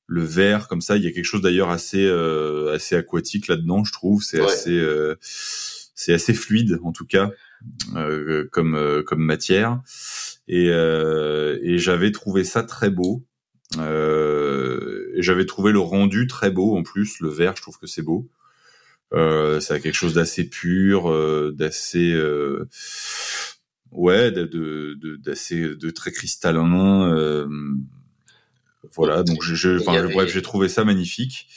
le 0.06 0.22
verre 0.22 0.68
comme 0.68 0.80
ça. 0.80 0.96
Il 0.96 1.04
y 1.04 1.06
a 1.06 1.12
quelque 1.12 1.24
chose 1.24 1.42
d'ailleurs 1.42 1.70
assez 1.70 2.04
euh, 2.04 2.74
assez 2.74 2.96
aquatique 2.96 3.48
là-dedans, 3.48 3.84
je 3.84 3.92
trouve. 3.92 4.22
C'est 4.22 4.42
assez 4.42 4.78
euh, 4.78 5.16
c'est 5.20 6.12
assez 6.12 6.34
fluide 6.34 6.78
en 6.82 6.92
tout 6.92 7.06
cas 7.06 7.30
euh, 7.96 8.48
comme 8.52 9.02
comme 9.06 9.22
matière. 9.22 9.80
Et, 10.46 10.66
et 10.66 11.78
j'avais 11.78 12.10
trouvé 12.10 12.44
ça 12.44 12.62
très 12.62 12.90
beau. 12.90 13.24
Et 13.78 15.22
j'avais 15.22 15.46
trouvé 15.46 15.72
le 15.72 15.80
rendu 15.80 16.26
très 16.26 16.50
beau 16.50 16.76
en 16.76 16.82
plus. 16.82 17.20
Le 17.20 17.28
verre, 17.28 17.54
je 17.56 17.62
trouve 17.62 17.78
que 17.78 17.86
c'est 17.86 18.02
beau. 18.02 18.28
Euh, 19.12 19.60
c'est 19.60 19.80
quelque 19.80 19.94
chose 19.94 20.14
d'assez 20.14 20.48
pur, 20.48 21.10
d'assez 21.52 22.14
ouais, 23.92 24.30
de 24.32 25.16
d'assez 25.22 25.60
de, 25.60 25.74
de, 25.74 25.90
très 25.90 26.12
cristallin. 26.12 27.46
Voilà, 28.92 29.22
donc 29.22 29.42
je, 29.42 29.80
enfin, 29.80 30.06
bref, 30.08 30.30
j'ai 30.30 30.42
trouvé 30.42 30.68
ça 30.68 30.84
magnifique 30.84 31.48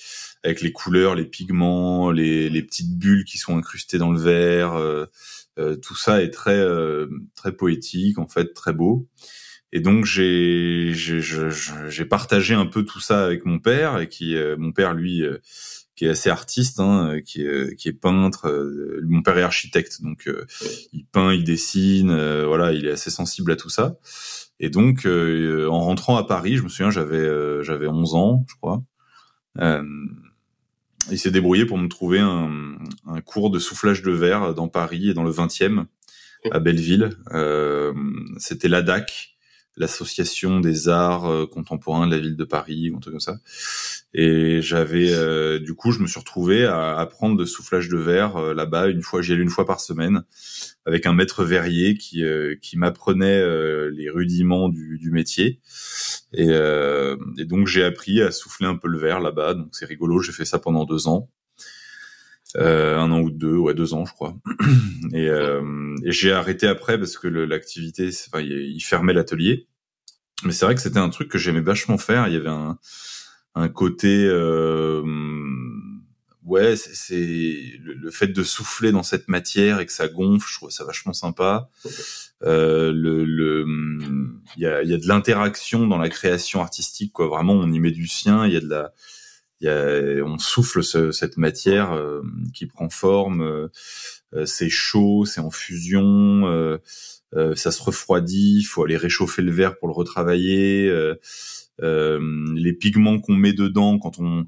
avec 0.43 0.61
les 0.61 0.71
couleurs, 0.71 1.15
les 1.15 1.25
pigments, 1.25 2.11
les, 2.11 2.49
les 2.49 2.63
petites 2.63 2.97
bulles 2.97 3.25
qui 3.25 3.37
sont 3.37 3.57
incrustées 3.57 3.97
dans 3.97 4.11
le 4.11 4.19
verre. 4.19 4.75
Euh, 4.75 5.05
euh, 5.59 5.75
tout 5.75 5.95
ça 5.95 6.21
est 6.21 6.29
très 6.29 6.57
euh, 6.57 7.07
très 7.35 7.51
poétique, 7.51 8.17
en 8.19 8.27
fait, 8.27 8.53
très 8.53 8.73
beau. 8.73 9.07
Et 9.77 9.79
donc 9.79 10.05
j'ai 10.05 10.93
partagé 12.09 12.55
un 12.55 12.65
peu 12.65 12.83
tout 12.83 12.99
ça 12.99 13.23
avec 13.25 13.45
mon 13.45 13.59
père 13.59 14.09
qui 14.09 14.35
mon 14.57 14.71
père 14.71 14.93
lui 14.93 15.23
qui 15.95 16.05
est 16.05 16.09
assez 16.09 16.29
artiste, 16.29 16.79
hein, 16.79 17.19
qui 17.23 17.41
est 17.41 17.75
qui 17.75 17.89
est 17.89 17.93
peintre. 17.93 18.49
mon 19.03 19.21
père 19.21 19.37
est 19.37 19.43
architecte, 19.43 20.01
donc 20.01 20.29
il 20.93 21.05
peint, 21.05 21.31
il 21.33 21.43
dessine, 21.43 22.11
voilà, 22.43 22.73
il 22.73 22.87
est 22.87 22.91
assez 22.91 23.11
sensible 23.11 23.51
à 23.51 23.55
tout 23.55 23.69
ça. 23.69 23.97
Et 24.59 24.69
donc, 24.69 25.05
euh, 25.05 25.67
en 25.69 25.81
rentrant 25.81 26.17
à 26.17 26.23
Paris, 26.23 26.57
je 26.57 26.63
me 26.63 26.69
souviens, 26.69 26.89
j'avais 26.89 27.17
euh, 27.17 27.61
j'avais 27.63 27.87
11 27.87 28.15
ans, 28.15 28.45
je 28.47 28.55
crois. 28.55 28.83
Euh, 29.59 29.83
il 31.11 31.19
s'est 31.19 31.31
débrouillé 31.31 31.65
pour 31.65 31.77
me 31.77 31.87
trouver 31.87 32.19
un, 32.19 32.77
cours 33.25 33.49
de 33.49 33.59
soufflage 33.59 34.01
de 34.01 34.11
verre 34.11 34.53
dans 34.53 34.67
Paris 34.67 35.09
et 35.09 35.13
dans 35.13 35.23
le 35.23 35.31
20e, 35.31 35.85
à 36.51 36.59
Belleville. 36.59 37.11
Euh, 37.31 37.93
C'était 38.37 38.67
l'ADAC, 38.67 39.36
l'association 39.77 40.59
des 40.59 40.89
arts 40.89 41.47
contemporains 41.49 42.07
de 42.07 42.15
la 42.15 42.19
ville 42.19 42.35
de 42.35 42.43
Paris, 42.43 42.89
ou 42.89 42.97
un 42.97 42.99
truc 42.99 43.13
comme 43.13 43.19
ça. 43.19 43.37
Et 44.13 44.61
j'avais, 44.61 45.13
euh, 45.13 45.59
du 45.59 45.75
coup, 45.75 45.91
je 45.91 45.99
me 45.99 46.07
suis 46.07 46.19
retrouvé 46.19 46.65
à 46.65 46.97
apprendre 46.97 47.37
de 47.37 47.45
soufflage 47.45 47.89
de 47.89 47.97
verre 47.97 48.37
euh, 48.37 48.53
là-bas 48.53 48.87
une 48.87 49.03
fois, 49.03 49.21
j'y 49.21 49.33
allais 49.33 49.43
une 49.43 49.49
fois 49.49 49.65
par 49.65 49.79
semaine 49.79 50.23
avec 50.85 51.05
un 51.05 51.13
maître 51.13 51.43
verrier 51.43 51.97
qui 51.97 52.23
euh, 52.23 52.55
qui 52.61 52.77
m'apprenait 52.77 53.43
les 53.91 54.09
rudiments 54.09 54.69
du, 54.69 54.97
du 54.97 55.11
métier. 55.11 55.59
Et, 56.33 56.49
et 56.49 57.45
donc 57.45 57.67
j'ai 57.67 57.83
appris 57.83 58.21
à 58.21 58.31
souffler 58.31 58.67
un 58.67 58.75
peu 58.75 58.87
le 58.87 58.97
verre 58.97 59.19
là-bas. 59.19 59.53
Donc 59.53 59.69
c'est 59.71 59.85
rigolo. 59.85 60.19
J'ai 60.21 60.31
fait 60.31 60.45
ça 60.45 60.59
pendant 60.59 60.85
deux 60.85 61.07
ans. 61.07 61.29
Euh, 62.55 62.97
un 62.97 63.11
an 63.11 63.19
ou 63.19 63.29
deux, 63.29 63.57
ouais, 63.57 63.73
deux 63.73 63.93
ans, 63.93 64.05
je 64.05 64.13
crois. 64.13 64.35
et, 65.13 65.27
euh, 65.29 65.95
et 66.03 66.11
j'ai 66.11 66.31
arrêté 66.31 66.67
après 66.67 66.97
parce 66.97 67.17
que 67.17 67.27
l'activité, 67.27 68.09
enfin, 68.27 68.41
il 68.41 68.79
fermait 68.81 69.13
l'atelier. 69.13 69.67
Mais 70.43 70.51
c'est 70.51 70.65
vrai 70.65 70.75
que 70.75 70.81
c'était 70.81 70.99
un 70.99 71.09
truc 71.09 71.29
que 71.29 71.37
j'aimais 71.37 71.61
vachement 71.61 71.97
faire. 71.97 72.27
Il 72.27 72.33
y 72.33 72.37
avait 72.37 72.49
un, 72.49 72.77
un 73.55 73.69
côté, 73.69 74.25
euh, 74.25 75.03
ouais, 76.43 76.75
c'est 76.75 77.63
le, 77.81 78.11
fait 78.11 78.27
de 78.27 78.43
souffler 78.43 78.91
dans 78.91 79.03
cette 79.03 79.27
matière 79.27 79.79
et 79.79 79.85
que 79.85 79.91
ça 79.91 80.07
gonfle. 80.07 80.47
Je 80.47 80.55
trouve 80.57 80.69
ça 80.69 80.85
vachement 80.85 81.13
sympa. 81.13 81.69
Euh, 82.43 82.91
le, 82.93 83.25
le, 83.25 83.65
il 84.55 84.61
y 84.61 84.67
a, 84.67 84.83
y 84.83 84.93
a 84.93 84.97
de 84.97 85.07
l'interaction 85.07 85.87
dans 85.87 85.97
la 85.97 86.09
création 86.09 86.61
artistique, 86.61 87.13
quoi. 87.13 87.27
Vraiment, 87.27 87.53
on 87.53 87.71
y 87.71 87.79
met 87.79 87.91
du 87.91 88.07
sien. 88.07 88.45
Il 88.45 88.53
y 88.53 88.57
a 88.57 88.61
de 88.61 88.69
la 88.69 88.93
y 89.65 89.69
a, 89.69 90.23
on 90.23 90.37
souffle 90.37 90.83
ce, 90.83 91.11
cette 91.11 91.37
matière 91.37 91.91
euh, 91.93 92.21
qui 92.53 92.67
prend 92.67 92.89
forme. 92.89 93.41
Euh, 93.41 93.67
euh, 94.33 94.45
c'est 94.45 94.69
chaud, 94.69 95.25
c'est 95.25 95.41
en 95.41 95.51
fusion, 95.51 96.43
ça 97.55 97.71
se 97.71 97.81
refroidit. 97.81 98.59
Il 98.59 98.63
faut 98.63 98.83
aller 98.83 98.97
réchauffer 98.97 99.41
le 99.41 99.51
verre 99.51 99.77
pour 99.77 99.87
le 99.87 99.93
retravailler. 99.93 100.91
les 101.79 102.73
pigments 102.73 103.19
qu'on 103.19 103.35
met 103.35 103.53
dedans 103.53 103.99
quand 103.99 104.19
on 104.19 104.45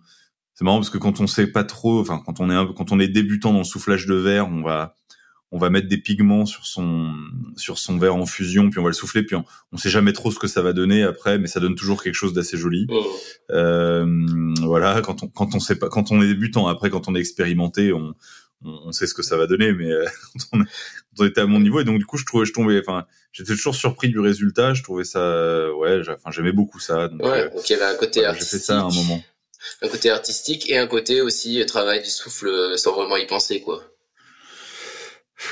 c'est 0.54 0.66
marrant 0.66 0.80
parce 0.80 0.90
que 0.90 0.98
quand 0.98 1.22
on 1.22 1.28
sait 1.28 1.48
pas 1.48 1.64
trop, 1.64 2.02
enfin 2.02 2.22
quand 2.26 2.42
on 2.42 2.50
est 2.50 2.54
un, 2.54 2.66
quand 2.66 2.92
on 2.92 3.00
est 3.00 3.08
débutant 3.08 3.54
dans 3.54 3.60
le 3.60 3.64
soufflage 3.64 4.06
de 4.06 4.16
verre, 4.16 4.50
on 4.50 4.62
va 4.62 4.98
on 5.52 5.58
va 5.58 5.70
mettre 5.70 5.88
des 5.88 5.98
pigments 5.98 6.46
sur 6.46 6.66
son 6.66 7.14
sur 7.56 7.80
son 7.80 7.98
verre 7.98 8.16
en 8.16 8.26
fusion, 8.26 8.70
puis 8.70 8.80
on 8.80 8.84
va 8.84 8.90
le 8.90 8.94
souffler, 8.94 9.24
puis 9.24 9.36
on, 9.36 9.46
on 9.72 9.78
sait 9.78 9.90
jamais 9.90 10.14
trop 10.14 10.32
ce 10.32 10.40
que 10.40 10.48
ça 10.48 10.62
va 10.62 10.74
donner 10.74 11.04
après, 11.04 11.40
mais 11.40 11.48
ça 11.48 11.60
donne 11.60 11.76
toujours 11.76 12.04
quelque 12.04 12.16
chose 12.16 12.34
d'assez 12.34 12.58
joli. 12.58 12.86
Mmh. 12.88 12.96
Euh, 13.52 14.54
voilà, 14.62 15.02
quand 15.02 15.24
on 15.24 15.28
quand 15.28 15.56
on 15.56 15.60
sait 15.60 15.78
pas, 15.78 15.90
quand 15.90 16.12
on 16.12 16.22
est 16.22 16.28
débutant, 16.28 16.68
après 16.68 16.90
quand 16.90 17.08
on 17.08 17.16
est 17.16 17.20
expérimenté, 17.20 17.94
on 17.94 18.14
on 18.62 18.92
sait 18.92 19.08
ce 19.08 19.14
que 19.14 19.24
ça 19.24 19.38
va 19.38 19.48
donner, 19.48 19.72
mais 19.72 19.92
euh, 19.92 20.06
quand, 20.52 20.60
on, 21.20 21.26
était 21.26 21.42
à 21.42 21.46
mon 21.46 21.60
niveau, 21.60 21.80
et 21.80 21.84
donc 21.84 21.98
du 21.98 22.06
coup 22.06 22.18
je 22.18 22.26
trouvais, 22.26 22.46
je 22.46 22.54
tombais, 22.54 22.80
enfin, 22.80 23.06
j'étais 23.32 23.54
toujours 23.54 23.76
surpris 23.76 24.10
du 24.10 24.20
résultat. 24.20 24.74
Je 24.74 24.84
trouvais 24.84 25.04
ça, 25.04 25.74
ouais, 25.76 26.02
enfin 26.10 26.32
j'aimais 26.32 26.52
beaucoup 26.52 26.80
ça. 26.80 27.08
Donc, 27.08 27.24
ouais, 27.24 27.44
euh, 27.44 27.50
donc 27.50 27.70
il 27.70 27.74
y 27.74 27.76
avait 27.76 27.86
un 27.86 27.96
côté 27.96 28.26
artistique. 28.26 28.52
J'ai 28.52 28.58
fait 28.58 28.64
ça 28.64 28.80
à 28.80 28.84
un 28.84 28.94
moment. 28.94 29.24
Un 29.82 29.88
côté 29.88 30.10
artistique 30.10 30.70
et 30.70 30.78
un 30.78 30.88
côté 30.88 31.22
aussi 31.22 31.64
travail 31.66 32.02
du 32.02 32.10
souffle 32.10 32.78
sans 32.78 32.94
vraiment 32.94 33.18
y 33.18 33.28
penser, 33.28 33.62
quoi. 33.62 33.84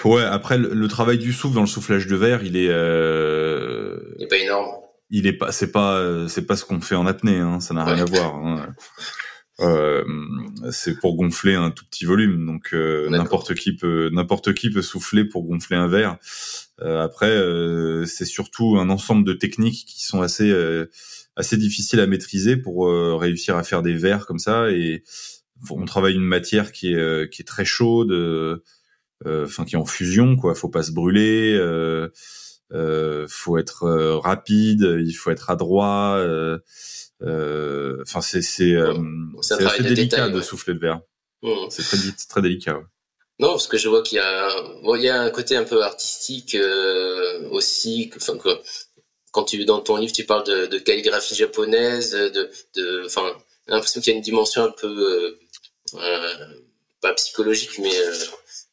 Ouais, 0.05 0.23
après 0.23 0.57
le, 0.57 0.87
travail 0.87 1.17
du 1.17 1.33
souffle 1.33 1.55
dans 1.55 1.61
le 1.61 1.67
soufflage 1.67 2.07
de 2.07 2.15
verre, 2.15 2.43
il 2.43 2.57
est. 2.57 2.69
Euh... 2.69 3.97
Il 4.17 4.25
est 4.25 4.27
pas 4.27 4.37
énorme. 4.37 4.67
Il 5.09 5.27
est 5.27 5.33
pas, 5.33 5.51
c'est 5.51 5.71
pas, 5.71 6.27
c'est 6.27 6.45
pas 6.45 6.57
ce 6.57 6.65
qu'on 6.65 6.81
fait 6.81 6.95
en 6.95 7.07
apnée, 7.07 7.39
hein, 7.39 7.61
ça 7.61 7.73
n'a 7.73 7.85
rien 7.85 7.99
à 7.99 8.05
voir. 8.05 8.35
Hein. 8.35 8.75
Euh, 9.59 10.03
c'est 10.71 10.99
pour 10.99 11.15
gonfler 11.15 11.55
un 11.55 11.71
tout 11.71 11.85
petit 11.85 12.05
volume, 12.05 12.45
donc 12.45 12.73
euh, 12.73 13.09
n'importe 13.09 13.55
qui 13.55 13.75
peut, 13.75 14.09
n'importe 14.11 14.53
qui 14.53 14.69
peut 14.69 14.83
souffler 14.83 15.25
pour 15.25 15.45
gonfler 15.45 15.77
un 15.77 15.87
verre. 15.87 16.17
Euh, 16.81 17.03
après, 17.03 17.31
euh, 17.31 18.05
c'est 18.05 18.25
surtout 18.25 18.77
un 18.77 18.89
ensemble 18.89 19.23
de 19.25 19.33
techniques 19.33 19.85
qui 19.87 20.03
sont 20.03 20.21
assez, 20.21 20.51
euh, 20.51 20.85
assez 21.35 21.57
difficiles 21.57 21.99
à 21.99 22.07
maîtriser 22.07 22.55
pour 22.55 22.87
réussir 23.19 23.57
à 23.57 23.63
faire 23.63 23.81
des 23.81 23.93
verres 23.93 24.25
comme 24.25 24.39
ça. 24.39 24.69
Et 24.69 25.03
on 25.71 25.85
travaille 25.85 26.13
une 26.13 26.21
matière 26.21 26.71
qui 26.71 26.93
est, 26.93 27.31
qui 27.31 27.41
est 27.41 27.45
très 27.45 27.65
chaude 27.65 28.11
enfin 29.25 29.65
qui 29.65 29.75
est 29.75 29.79
en 29.79 29.85
fusion 29.85 30.35
quoi. 30.35 30.55
Faut 30.55 30.69
pas 30.69 30.83
se 30.83 30.91
brûler. 30.91 31.55
Euh, 31.55 32.09
euh, 32.73 33.25
faut 33.29 33.57
être 33.57 33.83
euh, 33.83 34.17
rapide. 34.17 34.97
Il 34.99 35.13
faut 35.13 35.31
être 35.31 35.49
adroit. 35.49 36.23
Enfin 37.21 38.21
c'est 38.21 38.41
c'est 38.41 38.75
c'est 39.41 39.63
assez 39.63 39.83
délicat 39.83 40.29
de 40.29 40.41
souffler 40.41 40.73
le 40.73 40.79
verre. 40.79 41.01
Mmh. 41.43 41.69
C'est 41.69 41.83
très 41.83 41.97
très 42.29 42.41
délicat. 42.41 42.81
Non, 43.39 43.49
parce 43.49 43.67
que 43.67 43.77
je 43.77 43.87
vois 43.87 44.01
qu'il 44.01 44.17
y 44.17 44.21
a, 44.21 44.49
bon, 44.83 44.95
il 44.95 45.03
y 45.03 45.09
a 45.09 45.21
un 45.21 45.29
côté 45.29 45.55
un 45.55 45.63
peu 45.63 45.83
artistique 45.83 46.55
euh, 46.55 47.47
aussi. 47.51 48.11
Enfin, 48.15 48.35
quand 49.31 49.43
tu 49.43 49.63
dans 49.65 49.79
ton 49.79 49.97
livre, 49.97 50.11
tu 50.11 50.25
parles 50.25 50.45
de, 50.45 50.65
de 50.65 50.79
calligraphie 50.79 51.35
japonaise, 51.35 52.11
de, 52.13 52.49
de, 52.75 53.03
enfin, 53.05 53.31
j'ai 53.67 53.73
l'impression 53.73 54.01
qu'il 54.01 54.11
y 54.11 54.15
a 54.15 54.17
une 54.17 54.23
dimension 54.23 54.63
un 54.63 54.71
peu 54.71 55.37
euh, 55.93 56.47
pas 57.01 57.13
psychologique, 57.13 57.77
mais 57.77 57.91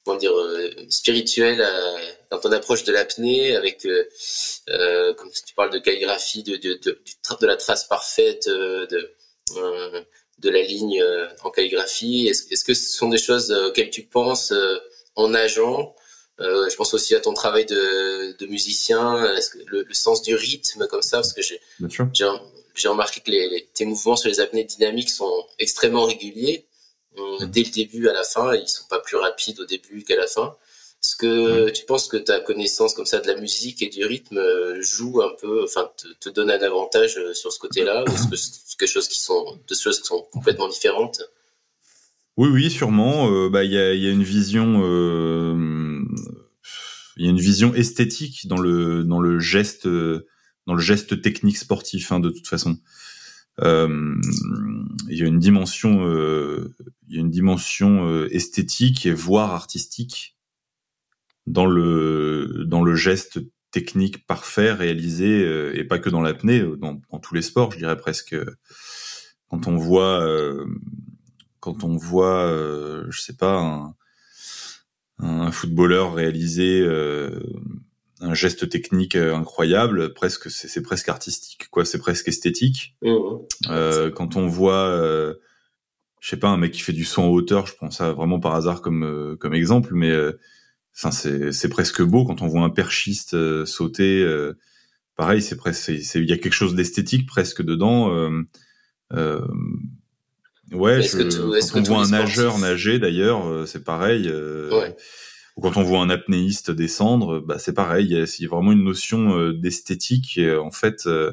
comment 0.05 0.19
dire 0.19 0.37
euh, 0.37 0.71
spirituel 0.91 1.61
euh, 1.61 1.99
dans 2.31 2.39
ton 2.39 2.53
approche 2.53 2.85
de 2.85 2.93
l'apnée 2.93 3.57
avec 3.57 3.87
euh, 3.87 4.05
euh, 4.69 5.15
comme 5.15 5.31
tu 5.31 5.55
parles 5.55 5.71
de 5.71 5.79
calligraphie 5.79 6.43
de 6.43 6.57
de, 6.57 6.75
de, 6.75 6.99
de 7.41 7.47
la 7.47 7.57
trace 7.57 7.85
parfaite 7.85 8.47
de 8.47 9.15
de 10.41 10.51
la 10.51 10.63
ligne 10.63 11.03
en 11.43 11.51
calligraphie. 11.51 12.29
Est-ce 12.29 12.65
que 12.65 12.75
ce 12.75 12.93
sont 12.93 13.09
des 13.09 13.19
choses 13.19 13.53
auxquelles 13.53 13.91
tu 13.91 14.03
penses 14.03 14.53
en 15.15 15.29
nageant? 15.29 15.95
Euh, 16.41 16.69
je 16.69 16.75
pense 16.75 16.93
aussi 16.95 17.15
à 17.15 17.21
ton 17.21 17.33
travail 17.33 17.65
de, 17.65 18.37
de 18.37 18.47
musicien, 18.47 19.25
que 19.53 19.59
le, 19.67 19.85
le, 19.85 19.95
sens 19.95 20.21
du 20.23 20.35
rythme 20.35 20.89
comme 20.89 21.03
ça, 21.03 21.19
parce 21.19 21.33
que 21.33 21.43
j'ai 21.43 21.61
j'ai 22.75 22.89
remarqué 22.89 23.21
que 23.21 23.31
les, 23.31 23.49
les, 23.49 23.69
tes 23.73 23.85
mouvements 23.85 24.17
sur 24.17 24.29
les 24.29 24.41
apnées 24.41 24.65
dynamiques 24.65 25.11
sont 25.11 25.47
extrêmement 25.61 26.05
réguliers. 26.05 26.67
Mm. 27.17 27.47
dès 27.47 27.63
le 27.63 27.71
début 27.71 28.09
à 28.09 28.13
la 28.13 28.25
fin, 28.25 28.55
ils 28.55 28.69
sont 28.69 28.87
pas 28.89 29.01
plus 29.01 29.17
rapides 29.17 29.61
au 29.61 29.67
début 29.67 30.03
qu'à 30.03 30.17
la 30.17 30.27
fin. 30.27 30.55
Est-ce 31.03 31.17
que 31.17 31.71
tu 31.71 31.85
penses 31.85 32.09
que 32.09 32.17
ta 32.17 32.41
connaissance 32.41 32.95
comme 32.95 33.05
ça 33.05 33.21
de 33.21 33.27
la 33.27 33.39
musique 33.39 33.83
et 33.83 33.91
du 33.91 34.07
rythme 34.07 34.39
euh, 34.39 34.81
joue 34.81 35.21
un 35.21 35.33
peu, 35.39 35.63
enfin 35.63 35.91
te, 35.99 36.09
te 36.19 36.31
donne 36.31 36.51
un 36.51 36.61
avantage 36.61 37.19
euh, 37.19 37.35
sur 37.35 37.53
ce 37.53 37.59
côté-là, 37.59 38.05
ou 38.09 38.11
est-ce 38.11 38.29
que 38.29 38.37
c'est 38.37 38.77
quelque 38.79 38.89
chose 38.91 39.09
qui 39.09 39.21
sont 39.21 39.61
deux 39.69 39.77
choses 39.77 40.01
qui 40.01 40.07
sont 40.07 40.27
complètement 40.33 40.69
différentes? 40.69 41.23
Oui, 42.37 42.49
oui, 42.49 42.71
sûrement. 42.71 43.31
Euh, 43.31 43.51
bah 43.51 43.65
il 43.65 43.73
y 43.73 43.79
a, 43.79 43.95
y 43.95 44.09
a, 44.09 44.11
une 44.11 44.25
vision, 44.25 44.79
il 47.17 47.25
y 47.25 47.29
a 47.29 47.31
une 47.31 47.39
vision 47.39 47.75
esthétique 47.75 48.49
dans 48.49 48.59
le 48.59 49.05
dans 49.05 49.21
le 49.21 49.39
geste 49.39 49.87
dans 49.87 50.75
le 50.75 50.81
geste 50.81 51.21
technique 51.21 51.59
sportif 51.59 52.13
hein, 52.13 52.19
de 52.19 52.31
toute 52.31 52.49
façon. 52.49 52.79
Euh, 53.61 54.17
il 55.09 55.19
y 55.19 55.23
a 55.23 55.27
une 55.27 55.39
dimension, 55.39 56.07
euh, 56.07 56.75
il 57.09 57.15
y 57.15 57.19
a 57.19 57.21
une 57.21 57.31
dimension 57.31 58.07
euh, 58.09 58.29
esthétique 58.35 59.07
et 59.07 59.13
voire 59.13 59.53
artistique 59.53 60.37
dans 61.47 61.67
le 61.67 62.65
dans 62.67 62.83
le 62.83 62.95
geste 62.95 63.41
technique 63.71 64.27
parfait 64.27 64.73
réalisé 64.73 65.43
et 65.75 65.85
pas 65.85 65.99
que 65.99 66.09
dans 66.09 66.23
l'apnée, 66.23 66.61
dans, 66.79 67.01
dans, 67.11 67.19
tous 67.19 67.35
les 67.35 67.43
sports, 67.43 67.73
je 67.73 67.79
dirais 67.79 67.97
presque. 67.97 68.37
Quand 69.49 69.67
on 69.67 69.77
voit, 69.77 70.25
quand 71.61 71.83
on 71.85 71.97
voit, 71.97 72.49
je 73.11 73.21
sais 73.21 73.37
pas, 73.37 73.59
un, 73.59 73.95
un 75.19 75.51
footballeur 75.51 76.15
réaliser 76.15 76.87
un 78.21 78.35
geste 78.35 78.69
technique 78.69 79.17
euh, 79.17 79.35
incroyable, 79.35 80.13
presque 80.15 80.51
c'est 80.51 80.83
presque 80.83 81.09
artistique, 81.09 81.69
quoi. 81.71 81.85
C'est 81.85 81.99
presque 81.99 82.29
esthétique. 82.29 82.97
Mmh. 83.03 83.13
Euh, 83.71 84.11
quand 84.11 84.37
on 84.37 84.47
voit, 84.47 84.89
euh, 84.89 85.35
je 86.21 86.29
sais 86.31 86.37
pas, 86.37 86.49
un 86.49 86.57
mec 86.57 86.73
qui 86.73 86.81
fait 86.81 86.93
du 86.93 87.05
son 87.05 87.23
en 87.23 87.29
hauteur, 87.29 87.67
je 87.67 87.75
prends 87.75 87.91
ça 87.91 88.13
vraiment 88.13 88.39
par 88.41 88.55
hasard 88.55 88.83
comme 88.83 89.05
euh, 89.05 89.37
comme 89.37 89.55
exemple, 89.55 89.95
mais 89.95 90.15
enfin 90.97 91.11
c'est 91.11 91.53
c'est 91.53 91.69
presque 91.69 92.03
beau 92.03 92.25
quand 92.25 92.43
on 92.43 92.47
voit 92.47 92.63
un 92.63 92.71
perchiste 92.71 93.65
sauter. 93.65 94.27
pareil, 95.17 95.43
c'est 95.43 95.57
presque, 95.57 95.89
il 95.89 96.25
y 96.25 96.33
a 96.33 96.39
quelque 96.39 96.53
chose 96.53 96.75
d'esthétique 96.75 97.27
presque 97.27 97.63
dedans. 97.63 98.11
ouais, 100.73 101.03
je, 101.03 101.73
quand 101.73 101.81
on 101.81 101.83
voit 101.83 102.07
un 102.07 102.11
nageur 102.11 102.59
nager 102.59 102.99
d'ailleurs, 103.01 103.67
c'est 103.67 103.83
pareil. 103.83 104.29
Ouais 104.31 104.97
ou 105.57 105.61
quand 105.61 105.77
on 105.77 105.83
voit 105.83 106.01
un 106.01 106.11
apnéiste 106.11 106.71
descendre, 106.71 107.41
bah 107.41 107.59
c'est 107.59 107.75
pareil, 107.75 108.07
il 108.07 108.13
y, 108.13 108.45
a, 108.45 108.49
vraiment 108.49 108.73
une 108.73 108.83
notion 108.83 109.39
euh, 109.39 109.53
d'esthétique 109.53 110.37
et 110.37 110.55
en 110.57 110.73
fait 110.73 111.07
euh, 111.07 111.33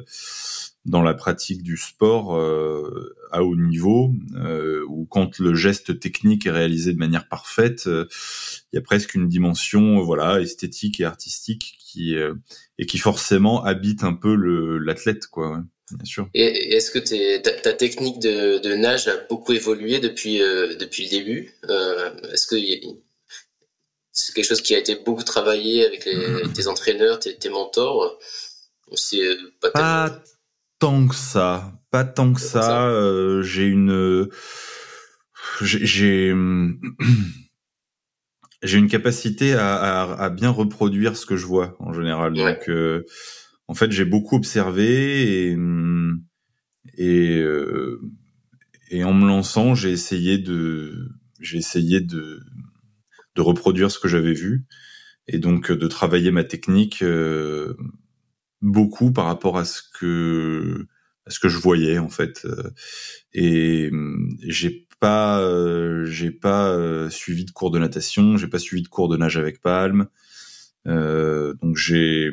dans 0.84 1.02
la 1.02 1.14
pratique 1.14 1.62
du 1.62 1.76
sport 1.76 2.36
euh, 2.36 3.16
à 3.32 3.42
haut 3.42 3.56
niveau, 3.56 4.12
ou 4.88 5.06
quand 5.06 5.38
le 5.38 5.54
geste 5.54 5.98
technique 5.98 6.46
est 6.46 6.50
réalisé 6.50 6.92
de 6.92 6.98
manière 6.98 7.28
parfaite, 7.28 7.84
il 7.86 8.74
y 8.74 8.78
a 8.78 8.82
presque 8.82 9.14
une 9.14 9.28
dimension 9.28 10.00
voilà 10.02 10.40
esthétique 10.40 11.00
et 11.00 11.04
artistique 11.04 11.76
qui 11.78 12.16
et 12.78 12.86
qui 12.86 12.98
forcément 12.98 13.64
habite 13.64 14.04
un 14.04 14.14
peu 14.14 14.34
l'athlète 14.34 15.26
quoi. 15.28 15.62
Bien 15.92 16.04
sûr. 16.04 16.28
Et 16.32 16.74
est-ce 16.74 16.90
que 16.90 16.98
ta, 17.62 17.72
technique 17.74 18.18
de, 18.18 18.74
nage 18.74 19.08
a 19.08 19.16
beaucoup 19.28 19.52
évolué 19.52 20.00
depuis 20.00 20.38
depuis 20.38 21.04
le 21.04 21.10
début? 21.10 21.54
Est-ce 22.32 22.46
que 22.46 22.56
c'est 24.12 24.34
quelque 24.34 24.46
chose 24.46 24.60
qui 24.62 24.74
a 24.74 24.78
été 24.78 24.96
beaucoup 24.96 25.24
travaillé 25.24 25.84
avec 25.86 26.04
les, 26.04 26.42
tes 26.54 26.68
entraîneurs, 26.68 27.18
tes, 27.18 27.34
tes 27.36 27.48
mentors. 27.48 28.18
C'est 28.94 29.22
euh, 29.22 29.36
pas, 29.72 30.22
tant 30.78 31.08
que 31.08 31.14
ça, 31.14 31.72
pas 31.90 32.04
tant 32.04 32.34
que 32.34 32.40
ça. 32.40 32.86
Euh, 32.88 33.42
j'ai 33.42 33.64
une, 33.64 34.28
j'ai 35.62 36.34
j'ai 38.62 38.78
une 38.78 38.88
capacité 38.88 39.54
à, 39.54 39.76
à, 39.76 40.24
à, 40.24 40.28
bien 40.28 40.50
reproduire 40.50 41.16
ce 41.16 41.24
que 41.24 41.36
je 41.36 41.46
vois 41.46 41.74
en 41.78 41.94
général. 41.94 42.34
Donc, 42.34 42.68
euh, 42.68 43.04
en 43.66 43.74
fait, 43.74 43.90
j'ai 43.90 44.04
beaucoup 44.04 44.36
observé 44.36 45.48
et 45.48 45.56
et, 46.98 47.38
euh, 47.38 48.00
et 48.90 49.04
en 49.04 49.14
me 49.14 49.26
lançant, 49.26 49.74
j'ai 49.74 49.90
essayé 49.90 50.36
de 50.36 51.08
j'ai 51.40 51.58
essayé 51.58 52.00
de, 52.00 52.40
de 53.34 53.40
reproduire 53.40 53.90
ce 53.90 53.98
que 53.98 54.08
j'avais 54.08 54.32
vu 54.32 54.64
et 55.28 55.38
donc 55.38 55.70
de 55.70 55.86
travailler 55.86 56.30
ma 56.30 56.44
technique 56.44 57.04
beaucoup 58.60 59.12
par 59.12 59.26
rapport 59.26 59.56
à 59.56 59.64
ce 59.64 59.82
que 59.98 60.86
à 61.26 61.30
ce 61.30 61.38
que 61.38 61.48
je 61.48 61.58
voyais 61.58 61.98
en 61.98 62.08
fait 62.08 62.46
et 63.32 63.90
j'ai 64.46 64.86
pas 65.00 65.40
j'ai 66.04 66.30
pas 66.32 67.08
suivi 67.10 67.44
de 67.44 67.52
cours 67.52 67.70
de 67.70 67.78
natation 67.78 68.36
j'ai 68.36 68.48
pas 68.48 68.58
suivi 68.58 68.82
de 68.82 68.88
cours 68.88 69.08
de 69.08 69.16
nage 69.16 69.36
avec 69.36 69.60
palme 69.60 70.08
euh, 70.88 71.54
donc 71.62 71.76
j'ai 71.76 72.32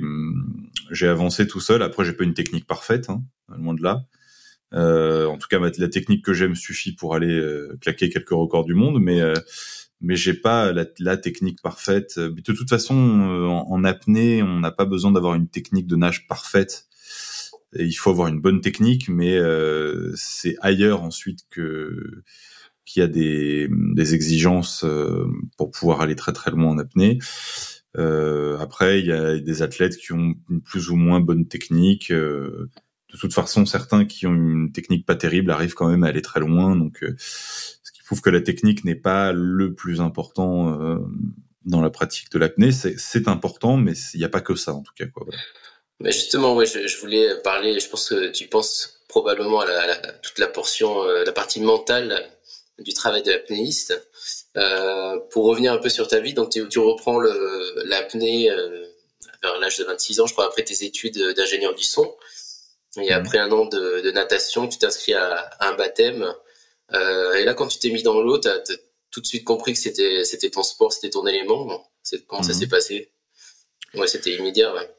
j'ai 0.91 1.07
avancé 1.07 1.47
tout 1.47 1.59
seul. 1.59 1.83
Après, 1.83 2.05
j'ai 2.05 2.13
pas 2.13 2.23
une 2.23 2.33
technique 2.33 2.67
parfaite, 2.67 3.09
hein, 3.09 3.23
loin 3.57 3.73
de 3.73 3.83
là. 3.83 4.05
Euh, 4.73 5.25
en 5.25 5.37
tout 5.37 5.47
cas, 5.47 5.59
la 5.59 5.87
technique 5.87 6.23
que 6.23 6.33
j'aime 6.33 6.55
suffit 6.55 6.93
pour 6.93 7.15
aller 7.15 7.33
euh, 7.33 7.77
claquer 7.81 8.09
quelques 8.09 8.29
records 8.29 8.65
du 8.65 8.75
monde, 8.75 8.99
mais 9.01 9.21
euh, 9.21 9.33
mais 10.01 10.15
j'ai 10.15 10.33
pas 10.33 10.71
la, 10.71 11.17
technique 11.17 11.61
parfaite. 11.61 12.19
De 12.19 12.41
toute 12.41 12.69
façon, 12.69 12.95
en, 12.95 13.67
en 13.69 13.83
apnée, 13.83 14.43
on 14.43 14.59
n'a 14.59 14.71
pas 14.71 14.85
besoin 14.85 15.11
d'avoir 15.11 15.35
une 15.35 15.47
technique 15.47 15.87
de 15.87 15.95
nage 15.95 16.27
parfaite. 16.27 16.87
Il 17.73 17.93
faut 17.93 18.09
avoir 18.09 18.27
une 18.27 18.41
bonne 18.41 18.61
technique, 18.61 19.09
mais 19.09 19.37
c'est 20.15 20.55
ailleurs 20.61 21.03
ensuite 21.03 21.41
que 21.49 22.23
qu'il 22.85 23.01
y 23.01 23.03
a 23.03 23.07
des, 23.07 23.69
exigences 24.13 24.85
pour 25.57 25.69
pouvoir 25.71 26.01
aller 26.01 26.15
très 26.15 26.33
très 26.33 26.51
loin 26.51 26.67
en 26.67 26.77
apnée. 26.79 27.19
Euh, 27.97 28.57
après, 28.59 28.99
il 28.99 29.07
y 29.07 29.11
a 29.11 29.39
des 29.39 29.61
athlètes 29.61 29.97
qui 29.97 30.13
ont 30.13 30.35
une 30.49 30.61
plus 30.61 30.89
ou 30.89 30.95
moins 30.95 31.19
bonne 31.19 31.47
technique. 31.47 32.11
Euh, 32.11 32.69
de 33.11 33.17
toute 33.17 33.33
façon, 33.33 33.65
certains 33.65 34.05
qui 34.05 34.27
ont 34.27 34.35
une 34.35 34.71
technique 34.71 35.05
pas 35.05 35.15
terrible 35.15 35.51
arrivent 35.51 35.73
quand 35.73 35.89
même 35.89 36.03
à 36.03 36.07
aller 36.07 36.21
très 36.21 36.39
loin. 36.39 36.75
Donc, 36.75 37.03
euh, 38.09 38.15
prouve 38.15 38.21
que 38.21 38.29
la 38.29 38.41
technique 38.41 38.85
n'est 38.85 38.95
pas 38.95 39.31
le 39.31 39.73
plus 39.73 40.01
important 40.01 40.81
euh, 40.81 40.97
dans 41.65 41.81
la 41.81 41.89
pratique 41.89 42.31
de 42.31 42.39
l'apnée. 42.39 42.71
C'est 42.71 43.27
important, 43.27 43.77
mais 43.77 43.93
il 44.13 44.19
n'y 44.19 44.25
a 44.25 44.29
pas 44.29 44.41
que 44.41 44.55
ça 44.55 44.73
en 44.73 44.81
tout 44.81 44.93
cas. 44.95 45.05
Quoi, 45.05 45.25
Mais 45.99 46.11
justement, 46.11 46.55
ouais, 46.55 46.65
je, 46.65 46.87
je, 46.87 46.97
voulais 46.99 47.35
parler. 47.43 47.79
Je 47.79 47.89
pense 47.89 48.09
que 48.09 48.29
tu 48.31 48.47
penses 48.47 49.01
probablement 49.07 49.61
à, 49.61 49.65
la, 49.65 49.93
à 49.93 50.11
toute 50.13 50.39
la 50.39 50.47
portion, 50.47 51.03
la 51.03 51.31
partie 51.31 51.61
mentale 51.61 52.29
du 52.83 52.93
travail 52.93 53.23
de 53.23 53.31
l'apnéiste. 53.31 53.99
Euh, 54.57 55.19
pour 55.31 55.45
revenir 55.45 55.73
un 55.73 55.77
peu 55.77 55.89
sur 55.89 56.07
ta 56.07 56.19
vie, 56.19 56.33
donc 56.33 56.49
tu, 56.49 56.67
tu 56.69 56.79
reprends 56.79 57.19
l'apnée 57.85 58.49
euh, 58.49 58.85
vers 59.43 59.59
l'âge 59.59 59.77
de 59.77 59.83
26 59.83 60.19
ans, 60.21 60.25
je 60.25 60.33
crois, 60.33 60.47
après 60.47 60.63
tes 60.63 60.83
études 60.83 61.17
d'ingénieur 61.35 61.75
du 61.75 61.83
son. 61.83 62.15
Et 62.97 63.11
mhm. 63.11 63.11
après 63.11 63.37
un 63.37 63.51
an 63.51 63.65
de, 63.65 64.01
de 64.01 64.11
natation, 64.11 64.67
tu 64.67 64.77
t'inscris 64.79 65.13
à, 65.13 65.35
à, 65.59 65.69
un 65.69 65.75
baptême. 65.75 66.33
Euh, 66.93 67.33
et 67.35 67.45
là, 67.45 67.53
quand 67.53 67.67
tu 67.67 67.79
t'es 67.79 67.91
mis 67.91 68.03
dans 68.03 68.21
l'eau, 68.21 68.39
tu 68.39 68.47
as, 68.47 68.59
tout 69.11 69.21
de 69.21 69.25
suite 69.25 69.43
compris 69.43 69.73
que 69.73 69.79
c'était 69.79 70.23
c'était 70.23 70.49
ton 70.49 70.63
sport, 70.63 70.93
c'était 70.93 71.09
ton 71.09 71.25
élément. 71.25 71.83
Comment 72.27 72.43
ça 72.43 72.53
mhm. 72.53 72.59
s'est 72.59 72.67
passé? 72.67 73.11
Ouais, 73.95 74.07
c'était 74.07 74.35
immédiat. 74.35 74.73
Ouais. 74.73 74.89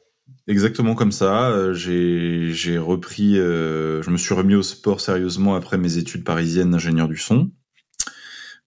Exactement 0.47 0.95
comme 0.95 1.11
ça. 1.11 1.49
Euh, 1.49 1.73
j'ai 1.73 2.77
repris, 2.77 3.37
euh, 3.37 4.01
je 4.01 4.09
me 4.09 4.17
suis 4.17 4.33
remis 4.33 4.55
au 4.55 4.63
sport 4.63 5.01
sérieusement 5.01 5.55
après 5.55 5.77
mes 5.77 5.97
études 5.97 6.23
parisiennes 6.23 6.71
d'ingénieur 6.71 7.07
du 7.07 7.17
son. 7.17 7.51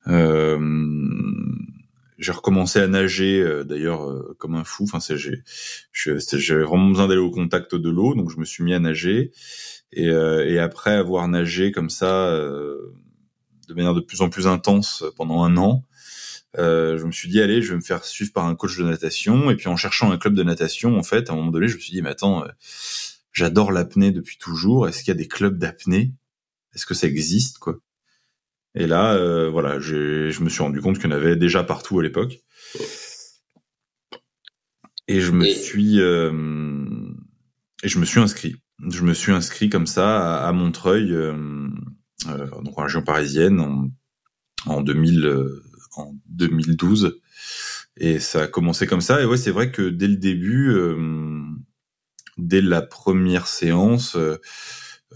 Euh, 0.06 0.58
j'ai 2.18 2.32
recommencé 2.32 2.78
à 2.78 2.86
nager 2.86 3.40
euh, 3.40 3.64
d'ailleurs 3.64 4.36
comme 4.38 4.54
un 4.54 4.64
fou. 4.64 4.84
Enfin, 4.84 5.00
c'est 5.00 5.16
j'ai 5.16 5.42
j'avais 5.92 6.64
vraiment 6.64 6.88
besoin 6.88 7.08
d'aller 7.08 7.20
au 7.20 7.30
contact 7.30 7.74
de 7.74 7.90
l'eau, 7.90 8.14
donc 8.14 8.30
je 8.30 8.38
me 8.38 8.44
suis 8.44 8.64
mis 8.64 8.74
à 8.74 8.80
nager. 8.80 9.32
Et, 9.92 10.06
et 10.06 10.58
après 10.58 10.94
avoir 10.94 11.28
nagé 11.28 11.70
comme 11.70 11.90
ça 11.90 12.36
de 13.66 13.74
manière 13.74 13.94
de 13.94 14.00
plus 14.00 14.20
en 14.20 14.28
plus 14.28 14.46
intense 14.46 15.04
pendant 15.16 15.44
un 15.44 15.56
an, 15.56 15.84
euh, 16.58 16.98
je 16.98 17.04
me 17.04 17.12
suis 17.12 17.28
dit 17.28 17.40
allez, 17.40 17.62
je 17.62 17.70
vais 17.70 17.76
me 17.76 17.82
faire 17.82 18.04
suivre 18.04 18.32
par 18.32 18.46
un 18.46 18.54
coach 18.54 18.76
de 18.78 18.84
natation. 18.84 19.50
Et 19.50 19.56
puis 19.56 19.68
en 19.68 19.76
cherchant 19.76 20.12
un 20.12 20.18
club 20.18 20.34
de 20.34 20.42
natation, 20.42 20.96
en 20.96 21.02
fait, 21.02 21.30
à 21.30 21.32
un 21.32 21.36
moment 21.36 21.50
donné, 21.50 21.68
je 21.68 21.76
me 21.76 21.80
suis 21.80 21.92
dit 21.92 22.02
mais 22.02 22.10
attends, 22.10 22.44
j'adore 23.32 23.72
l'apnée 23.72 24.12
depuis 24.12 24.38
toujours. 24.38 24.88
Est-ce 24.88 24.98
qu'il 25.00 25.08
y 25.08 25.16
a 25.16 25.18
des 25.18 25.28
clubs 25.28 25.58
d'apnée? 25.58 26.12
Est-ce 26.74 26.86
que 26.86 26.94
ça 26.94 27.06
existe 27.06 27.58
quoi? 27.58 27.78
Et 28.76 28.86
là, 28.86 29.14
euh, 29.14 29.48
voilà, 29.50 29.78
je 29.78 30.42
me 30.42 30.48
suis 30.48 30.62
rendu 30.62 30.80
compte 30.80 30.98
qu'il 30.98 31.08
y 31.10 31.12
en 31.12 31.16
avait 31.16 31.36
déjà 31.36 31.62
partout 31.62 32.00
à 32.00 32.02
l'époque. 32.02 32.40
Et 35.06 35.20
je 35.20 35.32
me 35.32 35.44
suis 35.44 36.00
euh, 36.00 36.32
et 37.82 37.88
je 37.88 37.98
me 37.98 38.04
suis 38.04 38.20
inscrit. 38.20 38.56
Je 38.90 39.02
me 39.02 39.14
suis 39.14 39.32
inscrit 39.32 39.68
comme 39.68 39.86
ça 39.86 40.42
à, 40.42 40.52
Montreuil, 40.52 41.12
euh, 41.12 41.32
euh, 41.32 41.68
donc 42.26 42.78
en 42.78 42.82
région 42.82 43.02
parisienne, 43.02 43.60
en, 43.60 43.90
en 44.66 44.80
2000, 44.80 45.24
euh, 45.26 45.62
en 45.96 46.14
2012. 46.26 47.20
Et 47.96 48.18
ça 48.18 48.42
a 48.42 48.46
commencé 48.46 48.86
comme 48.86 49.00
ça. 49.00 49.22
Et 49.22 49.24
ouais, 49.24 49.36
c'est 49.36 49.50
vrai 49.50 49.70
que 49.70 49.88
dès 49.88 50.08
le 50.08 50.16
début, 50.16 50.74
dès 52.38 52.60
la 52.60 52.82
première 52.82 53.46
séance, 53.46 54.16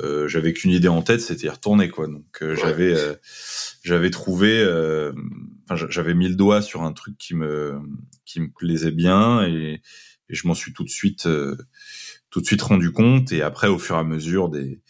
euh, 0.00 0.28
j'avais 0.28 0.52
qu'une 0.52 0.70
idée 0.70 0.88
en 0.88 1.02
tête, 1.02 1.20
c'était 1.20 1.48
retourner 1.48 1.88
quoi. 1.88 2.06
Donc 2.06 2.42
euh, 2.42 2.54
j'avais 2.54 2.94
euh, 2.94 3.14
j'avais 3.82 4.10
trouvé, 4.10 4.62
enfin 5.68 5.86
j'avais 5.88 6.14
mis 6.14 6.28
le 6.28 6.36
doigt 6.36 6.62
sur 6.62 6.82
un 6.82 6.92
truc 6.92 7.16
qui 7.18 7.34
me 7.34 7.78
qui 8.24 8.40
me 8.40 8.50
plaisait 8.50 8.92
bien 8.92 9.42
et, 9.46 9.80
et 10.28 10.34
je 10.34 10.46
m'en 10.46 10.54
suis 10.54 10.72
tout 10.72 10.84
de 10.84 10.90
suite 10.90 11.28
tout 12.30 12.40
de 12.40 12.46
suite 12.46 12.62
rendu 12.62 12.92
compte 12.92 13.32
et 13.32 13.42
après 13.42 13.68
au 13.68 13.78
fur 13.78 13.96
et 13.96 14.00
à 14.00 14.04
mesure 14.04 14.50
des 14.50 14.80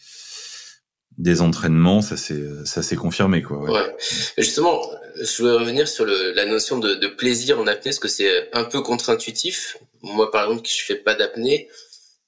des 1.19 1.41
entraînements, 1.41 2.01
ça 2.01 2.17
s'est 2.17 2.41
ça 2.65 2.81
s'est 2.81 2.95
confirmé 2.95 3.43
quoi. 3.43 3.57
Ouais. 3.59 3.95
Justement, 4.37 4.81
je 5.21 5.37
voulais 5.41 5.57
revenir 5.57 5.87
sur 5.87 6.05
la 6.05 6.45
notion 6.45 6.79
de, 6.79 7.07
plaisir 7.07 7.59
en 7.59 7.67
apnée, 7.67 7.91
parce 7.91 7.99
que 7.99 8.07
c'est 8.07 8.49
un 8.53 8.63
peu 8.63 8.81
contre-intuitif. 8.81 9.77
Moi, 10.01 10.31
par 10.31 10.45
exemple, 10.45 10.67
je 10.67 10.81
fais 10.83 10.95
pas 10.95 11.15
d'apnée, 11.15 11.69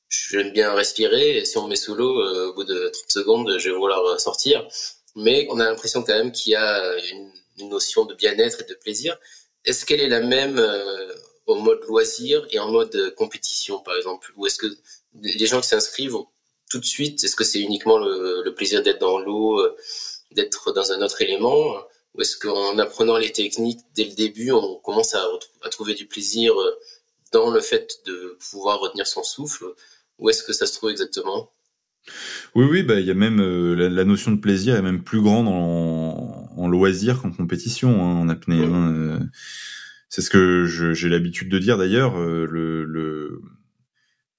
j'aime 0.10 0.52
bien 0.52 0.74
respirer 0.74 1.38
et 1.38 1.46
si 1.46 1.58
on 1.58 1.68
met 1.68 1.78
sous 1.78 1.96
l'eau, 1.96 2.20
euh, 2.20 2.50
au 2.50 2.54
bout 2.54 2.66
de 2.66 2.90
30 2.90 2.94
secondes, 3.08 3.56
je 3.58 3.70
vais 3.70 3.76
vouloir 3.76 4.20
sortir. 4.20 4.68
Mais 5.16 5.48
on 5.50 5.60
a 5.60 5.66
l'impression 5.66 6.04
quand 6.04 6.14
même 6.14 6.34
qu'il 6.34 6.52
y 6.52 6.56
a 6.56 6.98
une, 7.12 7.32
notion 7.70 8.06
de 8.06 8.16
bien-être 8.16 8.62
et 8.62 8.64
de 8.64 8.74
plaisir. 8.74 9.16
Est-ce 9.66 9.86
qu'elle 9.86 10.02
est 10.02 10.10
la 10.10 10.22
même 10.22 10.58
euh, 10.58 11.14
au 11.46 11.56
mode 11.56 11.80
loisir 11.88 12.44
et 12.50 12.58
en 12.58 12.72
mode 12.72 13.14
compétition, 13.16 13.80
par 13.82 13.96
exemple? 13.96 14.32
Ou 14.36 14.48
est-ce 14.48 14.58
que 14.58 14.66
les 15.22 15.46
gens 15.46 15.62
qui 15.62 15.68
s'inscrivent 15.68 16.18
tout 16.72 16.80
de 16.80 16.86
suite, 16.86 17.24
est-ce 17.24 17.36
que 17.36 17.44
c'est 17.44 17.60
uniquement 17.60 18.00
le, 18.00 18.42
le 18.44 18.54
plaisir 18.56 18.82
d'être 18.82 19.00
dans 19.00 19.20
l'eau, 19.20 19.60
euh, 19.60 19.76
d'être 20.32 20.74
dans 20.74 20.92
un 20.92 21.02
autre 21.02 21.22
élément 21.22 21.76
Ou 22.16 22.22
est-ce 22.22 22.38
qu'en 22.38 22.78
apprenant 22.80 23.18
les 23.18 23.32
techniques 23.32 23.82
dès 23.96 24.06
le 24.06 24.16
début, 24.16 24.52
on 24.52 24.78
commence 24.78 25.14
à, 25.16 25.24
à 25.64 25.70
trouver 25.70 25.94
du 25.94 26.08
plaisir 26.08 26.54
dans 27.32 27.52
le 27.52 27.62
fait 27.62 28.02
de 28.06 28.38
pouvoir 28.40 28.80
retenir 28.80 29.08
son 29.08 29.24
souffle 29.24 29.66
où 30.22 30.30
est-ce 30.30 30.44
que 30.44 30.54
ça 30.54 30.66
se 30.68 30.74
trouve 30.74 30.92
exactement? 30.92 31.52
Oui, 32.56 32.66
oui, 32.70 32.84
bah 32.84 33.00
il 33.00 33.06
y 33.06 33.12
a 33.12 33.16
même 33.16 33.42
euh, 33.42 33.90
la, 33.90 34.06
notion 34.06 34.32
de 34.32 34.40
plaisir 34.40 34.76
est 34.76 34.82
même 34.82 35.04
plus 35.04 35.22
grande 35.22 35.48
en, 35.48 36.50
en 36.56 36.68
loisir 36.68 37.22
qu'en 37.22 37.32
compétition 37.32 37.90
hein, 38.02 38.16
en 38.16 38.30
apnée. 38.30 38.64
Hein, 38.64 38.94
euh. 38.94 39.20
c'est 40.10 40.22
ce 40.22 40.30
que 40.30 40.66
j'ai 40.66 41.10
l'habitude 41.10 41.50
de 41.50 41.60
dire 41.60 41.78
d'ailleurs. 41.78 42.18
Euh, 42.20 42.48
le, 42.50 42.86
le, 42.86 43.42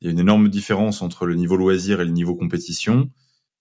il 0.02 0.06
y 0.06 0.08
a 0.08 0.10
une 0.10 0.18
énorme 0.18 0.48
différence 0.48 1.00
entre 1.00 1.26
le 1.26 1.36
niveau 1.36 1.56
loisir 1.56 2.00
et 2.00 2.04
le 2.04 2.10
niveau 2.10 2.34
compétition. 2.34 3.08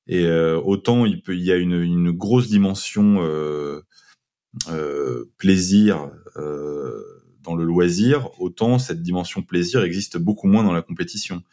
Et 0.08 0.28
autant 0.30 1.06
il 1.06 1.22
peut, 1.22 1.36
il 1.36 1.44
y 1.44 1.52
a 1.52 1.56
une, 1.56 1.80
une 1.80 2.12
grosse 2.12 2.50
dimension 2.50 3.20
plaisir 5.38 6.10
dans 7.44 7.56
le 7.56 7.64
loisir, 7.64 8.30
autant 8.40 8.80
cette 8.80 9.04
dimension 9.04 9.44
plaisir 9.44 9.84
existe 9.84 10.18
beaucoup 10.18 10.48
moins 10.48 10.64
dans 10.64 10.74
la 10.74 10.82
compétition 10.82 11.44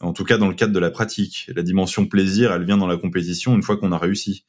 en 0.00 0.12
tout 0.12 0.24
cas 0.24 0.38
dans 0.38 0.48
le 0.48 0.54
cadre 0.54 0.72
de 0.72 0.78
la 0.78 0.90
pratique. 0.90 1.50
La 1.54 1.62
dimension 1.62 2.06
plaisir, 2.06 2.52
elle 2.52 2.64
vient 2.64 2.78
dans 2.78 2.86
la 2.86 2.96
compétition 2.96 3.54
une 3.54 3.62
fois 3.62 3.76
qu'on 3.76 3.92
a 3.92 3.98
réussi. 3.98 4.44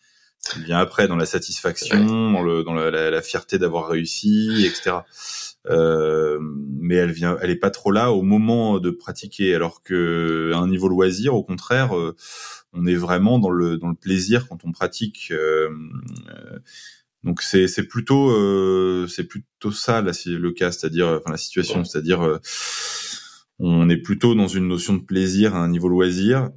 Elle 0.56 0.64
vient 0.64 0.80
après 0.80 1.08
dans 1.08 1.18
la 1.18 1.26
satisfaction, 1.26 2.32
dans, 2.32 2.42
le, 2.42 2.64
dans 2.64 2.74
la, 2.74 2.90
la, 2.90 3.22
fierté 3.22 3.60
d'avoir 3.60 3.90
réussi, 3.90 4.66
etc. 4.66 4.98
Euh, 5.70 6.40
mais 6.42 6.96
elle 6.96 7.12
vient, 7.12 7.38
elle 7.42 7.52
est 7.52 7.56
pas 7.56 7.70
trop 7.70 7.92
là 7.92 8.12
au 8.12 8.22
moment 8.24 8.80
de 8.80 8.90
pratiquer. 8.90 9.54
Alors 9.56 9.84
que 9.84 10.52
à 10.54 10.58
un 10.58 10.68
niveau 10.68 10.88
loisir, 10.88 11.36
au 11.36 11.44
contraire, 11.44 11.96
euh, 11.96 12.16
on 12.74 12.86
est 12.86 12.96
vraiment 12.96 13.40
dans 13.40 13.52
le 13.52 13.78
dans 13.78 13.90
le 13.90 13.96
plaisir 13.96 14.48
quand 14.48 14.66
on 14.66 14.72
pratique. 14.72 15.30
Euh, 15.32 15.70
euh 16.30 16.60
donc 17.24 17.44
c'est 17.44 17.68
c'est 17.68 17.84
plutôt 17.84 18.32
c'est 19.08 19.26
plutôt 19.26 19.72
ça 19.72 20.02
là, 20.02 20.12
le 20.26 20.52
cas, 20.52 20.72
c'est-à-dire 20.72 21.08
enfin 21.08 21.30
la 21.30 21.38
situation, 21.38 21.84
c'est-à-dire 21.84 22.40
on 23.60 23.90
est 23.92 23.98
plutôt 23.98 24.34
dans 24.34 24.48
une 24.48 24.68
notion 24.68 24.96
de 24.96 25.04
plaisir 25.04 25.56
à 25.56 25.60
un 25.60 25.68
niveau 25.68 25.88
loisir 25.88 26.50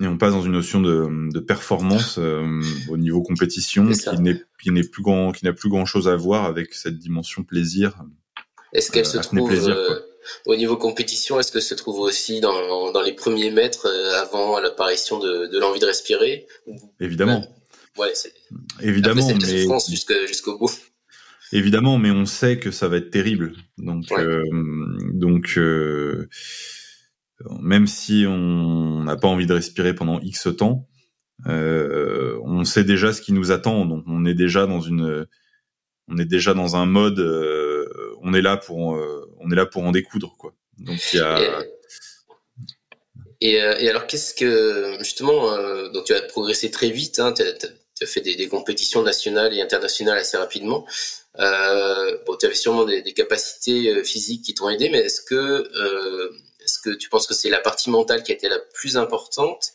et 0.00 0.06
on 0.06 0.18
passe 0.18 0.32
dans 0.32 0.42
une 0.42 0.52
notion 0.52 0.80
de, 0.80 1.30
de 1.32 1.40
performance 1.40 2.18
euh, 2.18 2.60
au 2.88 2.98
niveau 2.98 3.22
compétition 3.22 3.90
qui 3.90 4.20
n'est 4.20 4.42
qui 4.62 4.70
n'est 4.70 4.82
plus 4.84 5.02
grand 5.02 5.32
qui 5.32 5.44
n'a 5.44 5.54
plus 5.54 5.70
grand 5.70 5.86
chose 5.86 6.06
à 6.06 6.16
voir 6.16 6.44
avec 6.44 6.74
cette 6.74 6.98
dimension 6.98 7.44
plaisir. 7.44 8.04
Est-ce 8.74 8.90
qu'elle 8.90 9.06
euh, 9.06 9.10
se 9.10 9.18
trouve 9.18 9.50
euh, 9.50 10.00
au 10.44 10.54
niveau 10.54 10.76
compétition 10.76 11.40
Est-ce 11.40 11.50
que 11.50 11.60
se 11.60 11.74
trouve 11.74 12.00
aussi 12.00 12.40
dans, 12.40 12.92
dans 12.92 13.00
les 13.00 13.14
premiers 13.14 13.50
mètres 13.50 13.88
avant 14.20 14.60
l'apparition 14.60 15.18
de, 15.18 15.46
de 15.46 15.58
l'envie 15.58 15.80
de 15.80 15.86
respirer 15.86 16.46
Évidemment. 17.00 17.46
ouais, 17.96 18.12
évidemment, 18.82 19.26
Après, 19.26 19.46
mais 19.46 19.66
bout. 20.58 20.70
Évidemment, 21.52 21.96
mais 21.96 22.10
on 22.10 22.26
sait 22.26 22.58
que 22.58 22.70
ça 22.70 22.88
va 22.88 22.98
être 22.98 23.10
terrible. 23.10 23.54
Donc, 23.78 24.04
donc 25.14 25.58
même 27.60 27.86
si 27.86 28.24
on 28.26 29.04
n'a 29.04 29.16
pas 29.16 29.28
envie 29.28 29.46
de 29.46 29.54
respirer 29.54 29.94
pendant 29.94 30.20
X 30.20 30.48
temps, 30.56 30.88
euh, 31.46 32.38
on 32.44 32.64
sait 32.64 32.84
déjà 32.84 33.12
ce 33.12 33.20
qui 33.20 33.32
nous 33.32 33.50
attend. 33.50 33.84
Donc, 33.84 34.04
on 34.06 34.24
est 34.24 34.34
déjà 34.34 34.66
dans 34.66 34.80
une, 34.80 35.26
on 36.08 36.18
est 36.18 36.24
déjà 36.24 36.54
dans 36.54 36.76
un 36.76 36.86
mode, 36.86 37.18
euh, 37.18 38.14
on 38.22 38.32
est 38.32 38.42
là 38.42 38.56
pour, 38.56 38.96
euh, 38.96 39.30
on 39.40 39.50
est 39.50 39.56
là 39.56 39.66
pour 39.66 39.84
en 39.84 39.92
découdre, 39.92 40.36
quoi. 40.38 40.54
Donc, 40.78 40.98
il 41.12 41.18
y 41.18 41.20
a. 41.20 41.62
Et, 43.42 43.60
euh, 43.60 43.76
et, 43.78 43.88
alors, 43.90 44.06
qu'est-ce 44.06 44.34
que 44.34 44.96
justement, 45.00 45.56
donc 45.92 46.04
tu 46.04 46.14
as 46.14 46.22
progressé 46.22 46.70
très 46.70 46.90
vite. 46.90 47.18
Hein, 47.18 47.34
tu 47.34 47.42
as 47.42 48.06
fait 48.06 48.20
des, 48.20 48.48
compétitions 48.48 49.02
nationales 49.02 49.54
et 49.54 49.60
internationales 49.60 50.18
assez 50.18 50.36
rapidement. 50.36 50.86
Euh, 51.38 52.16
bon, 52.26 52.36
tu 52.36 52.46
avais 52.46 52.54
sûrement 52.54 52.84
des, 52.84 53.02
capacités 53.12 53.90
euh, 53.90 54.04
physiques 54.04 54.42
qui 54.42 54.54
t'ont 54.54 54.68
aidé, 54.70 54.88
mais 54.88 54.98
est-ce 54.98 55.20
que, 55.20 55.34
euh, 55.34 56.30
est-ce 56.66 56.78
que 56.78 56.90
tu 56.90 57.08
penses 57.08 57.26
que 57.26 57.32
c'est 57.32 57.48
la 57.48 57.60
partie 57.60 57.88
mentale 57.88 58.22
qui 58.22 58.32
a 58.32 58.34
été 58.34 58.48
la 58.48 58.58
plus 58.58 58.98
importante 58.98 59.72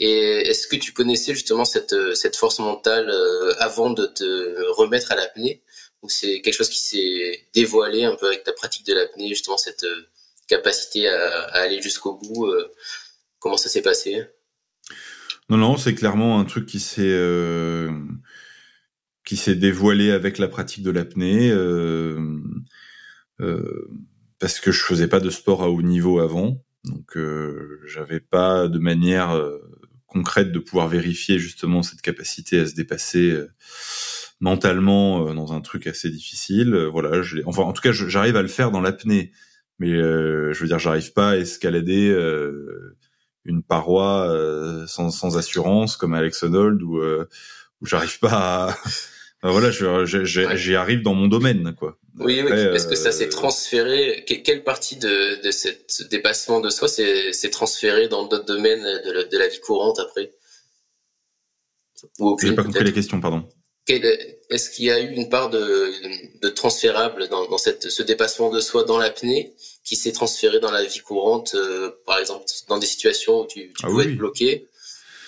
Et 0.00 0.48
est-ce 0.48 0.66
que 0.66 0.76
tu 0.76 0.92
connaissais 0.92 1.34
justement 1.34 1.64
cette, 1.64 1.94
cette 2.14 2.34
force 2.34 2.58
mentale 2.58 3.08
euh, 3.08 3.54
avant 3.58 3.90
de 3.90 4.06
te 4.06 4.70
remettre 4.72 5.12
à 5.12 5.14
l'apnée 5.14 5.62
Ou 6.02 6.08
c'est 6.08 6.40
quelque 6.40 6.54
chose 6.54 6.70
qui 6.70 6.80
s'est 6.80 7.46
dévoilé 7.54 8.04
un 8.04 8.16
peu 8.16 8.26
avec 8.26 8.42
ta 8.42 8.52
pratique 8.52 8.86
de 8.86 8.94
l'apnée, 8.94 9.28
justement 9.28 9.58
cette 9.58 9.84
euh, 9.84 10.08
capacité 10.48 11.08
à, 11.08 11.42
aller 11.52 11.80
jusqu'au 11.80 12.14
bout 12.14 12.50
Comment 13.40 13.56
ça 13.56 13.70
s'est 13.70 13.82
passé? 13.82 14.26
Non, 15.48 15.56
non, 15.56 15.76
c'est 15.76 15.94
clairement 15.94 16.38
un 16.38 16.44
truc 16.44 16.66
qui 16.66 16.78
s'est 16.78 17.00
euh, 17.02 17.90
qui 19.24 19.36
s'est 19.36 19.56
dévoilé 19.56 20.12
avec 20.12 20.38
la 20.38 20.46
pratique 20.46 20.84
de 20.84 20.90
l'apnée, 20.90 21.50
euh, 21.50 22.38
euh, 23.40 23.88
parce 24.40 24.58
que 24.58 24.72
je 24.72 24.82
faisais 24.82 25.06
pas 25.06 25.20
de 25.20 25.30
sport 25.30 25.62
à 25.62 25.70
haut 25.70 25.82
niveau 25.82 26.18
avant, 26.18 26.64
donc 26.84 27.16
euh, 27.16 27.80
j'avais 27.86 28.20
pas 28.20 28.66
de 28.66 28.78
manière 28.78 29.30
euh, 29.30 29.58
concrète 30.06 30.50
de 30.50 30.58
pouvoir 30.58 30.88
vérifier 30.88 31.38
justement 31.38 31.82
cette 31.82 32.02
capacité 32.02 32.58
à 32.58 32.66
se 32.66 32.74
dépasser 32.74 33.30
euh, 33.30 33.52
mentalement 34.40 35.32
dans 35.34 35.52
un 35.52 35.60
truc 35.60 35.86
assez 35.86 36.10
difficile. 36.10 36.74
voilà, 36.90 37.22
je 37.22 37.38
enfin 37.44 37.62
en 37.62 37.72
tout 37.72 37.82
cas 37.82 37.92
j'arrive 37.92 38.36
à 38.36 38.42
le 38.42 38.48
faire 38.48 38.72
dans 38.72 38.80
l'apnée, 38.80 39.32
mais 39.78 39.94
je 39.94 40.58
veux 40.58 40.66
dire 40.66 40.78
j'arrive 40.78 41.12
pas 41.12 41.30
à 41.30 41.36
escalader 41.36 42.10
une 43.44 43.62
paroi 43.62 44.28
euh, 44.28 44.86
sans, 44.86 45.10
sans, 45.10 45.36
assurance 45.36 45.96
comme 45.96 46.14
Alex 46.14 46.42
Honnold 46.42 46.82
euh, 46.82 47.26
où 47.80 47.86
j'arrive 47.86 48.18
pas 48.18 48.68
à... 48.70 48.76
voilà, 49.42 49.70
j'y 49.70 50.74
arrive 50.74 51.02
dans 51.02 51.14
mon 51.14 51.26
domaine, 51.26 51.74
quoi. 51.78 51.98
Oui, 52.18 52.42
oui. 52.44 52.52
Est-ce 52.52 52.86
que 52.86 52.94
ça 52.94 53.10
s'est 53.10 53.28
euh, 53.28 53.30
transféré 53.30 54.24
Quelle 54.26 54.64
partie 54.64 54.96
de, 54.96 55.40
de 55.42 55.50
ce 55.50 56.02
dépassement 56.04 56.60
de 56.60 56.68
soi 56.68 56.88
s'est 56.88 57.50
transféré 57.50 58.08
dans 58.08 58.26
d'autres 58.26 58.44
domaines 58.44 58.82
de 58.82 59.12
la, 59.12 59.24
de 59.24 59.38
la, 59.38 59.48
vie 59.48 59.60
courante 59.60 59.98
après? 59.98 60.32
Ou 62.18 62.36
J'ai 62.40 62.54
pas 62.54 62.64
compris 62.64 62.84
la 62.84 62.92
question, 62.92 63.20
pardon. 63.20 63.48
Est-ce 63.88 64.70
qu'il 64.70 64.84
y 64.84 64.90
a 64.90 65.00
eu 65.00 65.12
une 65.14 65.28
part 65.28 65.50
de, 65.50 65.90
de 66.40 66.48
transférable 66.48 67.28
dans, 67.28 67.48
dans 67.48 67.58
cette, 67.58 67.90
ce 67.90 68.02
dépassement 68.02 68.50
de 68.50 68.60
soi 68.60 68.84
dans 68.84 68.98
l'apnée 68.98 69.54
qui 69.84 69.96
s'est 69.96 70.12
transféré 70.12 70.60
dans 70.60 70.70
la 70.70 70.84
vie 70.84 71.00
courante, 71.00 71.54
euh, 71.54 71.90
par 72.06 72.18
exemple 72.18 72.44
dans 72.68 72.78
des 72.78 72.86
situations 72.86 73.40
où 73.40 73.46
tu, 73.46 73.72
tu 73.72 73.74
ah 73.82 73.88
pouvais 73.88 74.04
être 74.04 74.16
bloqué, 74.16 74.68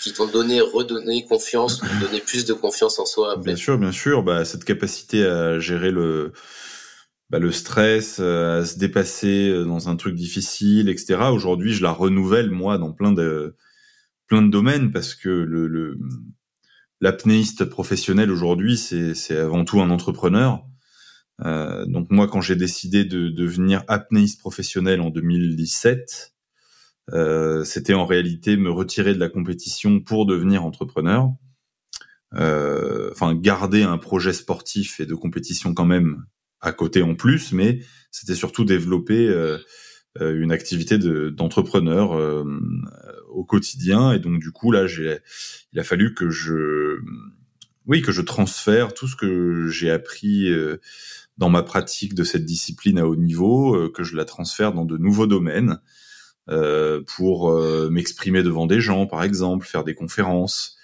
qui 0.02 0.12
t'ont 0.12 0.26
donné, 0.26 0.60
redonné 0.60 1.24
confiance, 1.24 1.80
donné 2.00 2.20
plus 2.20 2.44
de 2.44 2.52
confiance 2.52 2.98
en 2.98 3.06
soi. 3.06 3.36
Bien 3.36 3.56
sûr, 3.56 3.78
bien 3.78 3.92
sûr. 3.92 4.22
Bah, 4.22 4.44
cette 4.44 4.64
capacité 4.64 5.24
à 5.24 5.58
gérer 5.58 5.90
le, 5.90 6.32
bah, 7.30 7.38
le 7.38 7.52
stress, 7.52 8.18
euh, 8.20 8.60
à 8.60 8.64
se 8.64 8.78
dépasser 8.78 9.48
euh, 9.48 9.64
dans 9.64 9.88
un 9.88 9.96
truc 9.96 10.14
difficile, 10.14 10.88
etc. 10.88 11.20
Aujourd'hui, 11.32 11.72
je 11.72 11.82
la 11.82 11.92
renouvelle 11.92 12.50
moi 12.50 12.78
dans 12.78 12.92
plein 12.92 13.12
de 13.12 13.56
plein 14.26 14.42
de 14.42 14.50
domaines 14.50 14.92
parce 14.92 15.14
que 15.14 15.28
le, 15.28 15.66
le 15.66 15.98
l'apnéiste 17.00 17.64
professionnel 17.64 18.30
aujourd'hui, 18.30 18.76
c'est 18.76 19.14
c'est 19.14 19.36
avant 19.36 19.64
tout 19.64 19.80
un 19.80 19.90
entrepreneur. 19.90 20.64
Euh, 21.44 21.84
donc 21.86 22.08
moi, 22.10 22.28
quand 22.28 22.40
j'ai 22.40 22.56
décidé 22.56 23.04
de, 23.04 23.28
devenir 23.28 23.82
apnéiste 23.88 24.40
professionnel 24.40 25.00
en 25.00 25.10
2017, 25.10 26.31
euh, 27.10 27.64
c'était 27.64 27.94
en 27.94 28.06
réalité 28.06 28.56
me 28.56 28.70
retirer 28.70 29.14
de 29.14 29.20
la 29.20 29.28
compétition 29.28 30.00
pour 30.00 30.26
devenir 30.26 30.64
entrepreneur. 30.64 31.32
Euh, 32.34 33.10
enfin, 33.12 33.34
garder 33.34 33.82
un 33.82 33.98
projet 33.98 34.32
sportif 34.32 35.00
et 35.00 35.06
de 35.06 35.14
compétition 35.14 35.74
quand 35.74 35.84
même 35.84 36.24
à 36.60 36.72
côté 36.72 37.02
en 37.02 37.14
plus, 37.14 37.52
mais 37.52 37.80
c'était 38.10 38.34
surtout 38.34 38.64
développer 38.64 39.28
euh, 39.28 39.58
euh 40.20 40.40
une 40.40 40.52
activité 40.52 40.98
d'entrepreneur 40.98 42.12
euh, 42.12 42.44
au 43.30 43.44
quotidien. 43.44 44.12
Et 44.12 44.18
donc 44.18 44.38
du 44.38 44.52
coup 44.52 44.70
là, 44.70 44.86
il 45.72 45.78
a 45.78 45.84
fallu 45.84 46.14
que 46.14 46.30
je, 46.30 47.00
oui, 47.86 48.00
que 48.00 48.12
je 48.12 48.22
transfère 48.22 48.94
tout 48.94 49.08
ce 49.08 49.16
que 49.16 49.68
j'ai 49.68 49.90
appris 49.90 50.50
dans 51.36 51.50
ma 51.50 51.62
pratique 51.62 52.14
de 52.14 52.24
cette 52.24 52.44
discipline 52.44 52.98
à 52.98 53.06
haut 53.06 53.16
niveau, 53.16 53.90
que 53.90 54.04
je 54.04 54.16
la 54.16 54.24
transfère 54.24 54.72
dans 54.72 54.84
de 54.84 54.96
nouveaux 54.96 55.26
domaines 55.26 55.80
pour 56.46 57.50
euh, 57.50 57.88
m'exprimer 57.90 58.42
devant 58.42 58.66
des 58.66 58.80
gens, 58.80 59.06
par 59.06 59.22
exemple, 59.22 59.66
faire 59.66 59.84
des 59.84 59.94
conférences, 59.94 60.76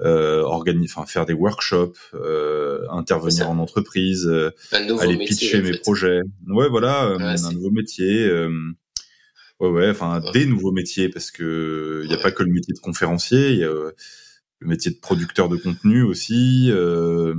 euh, 0.00 0.42
organiser, 0.42 0.92
enfin 0.94 1.06
faire 1.06 1.26
des 1.26 1.32
workshops, 1.32 1.98
euh, 2.14 2.86
intervenir 2.90 3.48
en 3.48 3.58
entreprise, 3.58 4.28
aller 4.72 5.18
pitcher 5.18 5.62
mes 5.62 5.78
projets. 5.78 6.20
Ouais, 6.48 6.68
voilà, 6.68 7.16
un 7.18 7.52
nouveau 7.52 7.70
métier. 7.70 8.30
ouais, 9.60 9.68
ouais, 9.68 9.90
enfin 9.90 10.20
des 10.32 10.46
nouveaux 10.46 10.72
métiers 10.72 11.08
parce 11.08 11.30
que 11.30 12.02
il 12.04 12.08
n'y 12.08 12.14
a 12.14 12.18
pas 12.18 12.30
que 12.30 12.42
le 12.42 12.52
métier 12.52 12.74
de 12.74 12.80
conférencier, 12.80 13.50
il 13.50 13.58
y 13.58 13.64
a 13.64 13.72
le 14.60 14.66
métier 14.68 14.90
de 14.90 14.98
producteur 14.98 15.48
de 15.48 15.56
contenu 15.56 16.02
aussi. 16.02 16.70
Euh, 16.70 17.34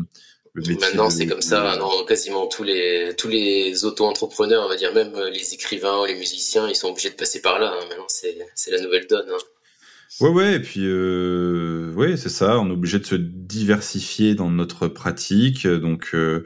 Maintenant, 0.66 1.10
c'est 1.10 1.28
comme 1.28 1.42
ça 1.42 1.78
dans 1.78 2.04
quasiment 2.06 2.48
tous 2.48 2.64
les 2.64 3.14
tous 3.18 3.28
les 3.28 3.86
auto-entrepreneurs, 3.86 4.64
on 4.66 4.70
va 4.70 4.76
dire 4.76 4.94
même 4.94 5.14
euh, 5.16 5.30
les 5.30 5.54
écrivains 5.54 6.02
ou 6.02 6.06
les 6.06 6.16
musiciens, 6.16 6.68
ils 6.68 6.76
sont 6.76 6.90
obligés 6.90 7.10
de 7.10 7.16
passer 7.16 7.42
par 7.42 7.60
là. 7.60 7.74
Hein. 7.74 7.86
Maintenant, 7.90 8.08
c'est 8.08 8.38
c'est 8.56 8.72
la 8.72 8.82
nouvelle 8.82 9.06
donne. 9.08 9.30
Hein. 9.30 9.38
Ouais, 10.22 10.30
ouais, 10.30 10.56
et 10.56 10.60
puis 10.60 10.82
euh, 10.86 11.94
ouais, 11.94 12.18
c'est 12.18 12.30
ça. 12.30 12.58
On 12.60 12.70
est 12.70 12.74
obligé 12.74 12.98
de 12.98 13.06
se 13.06 13.16
diversifier 13.16 14.34
dans 14.34 14.50
notre 14.50 14.88
pratique. 14.88 15.68
Donc, 15.68 16.10
euh, 16.16 16.44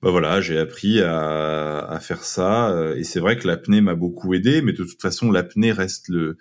bah 0.00 0.10
voilà, 0.10 0.40
j'ai 0.40 0.58
appris 0.58 1.00
à, 1.00 1.78
à 1.80 1.98
faire 1.98 2.22
ça. 2.22 2.70
Euh, 2.70 2.94
et 2.94 3.02
c'est 3.02 3.20
vrai 3.20 3.36
que 3.36 3.48
l'apnée 3.48 3.80
m'a 3.80 3.96
beaucoup 3.96 4.32
aidé, 4.34 4.62
mais 4.62 4.72
de 4.72 4.84
toute 4.84 5.00
façon, 5.02 5.32
l'apnée 5.32 5.72
reste 5.72 6.08
le 6.08 6.36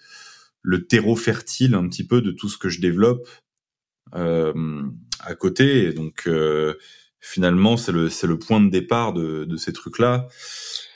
le 0.64 0.86
terreau 0.88 1.16
fertile 1.16 1.76
un 1.76 1.88
petit 1.90 2.06
peu 2.06 2.22
de 2.22 2.32
tout 2.32 2.50
ce 2.50 2.58
que 2.58 2.70
je 2.70 2.80
développe. 2.80 3.28
Euh, 4.16 4.84
à 5.20 5.36
côté. 5.36 5.94
donc 5.94 6.24
euh, 6.28 6.76
finalement, 7.20 7.78
c'est 7.78 7.92
le 7.92 8.10
c'est 8.10 8.28
le 8.28 8.38
point 8.38 8.62
de 8.62 8.70
départ 8.70 9.14
de, 9.14 9.46
de 9.46 9.58
ces 9.58 9.74
trucs-là. 9.74 10.28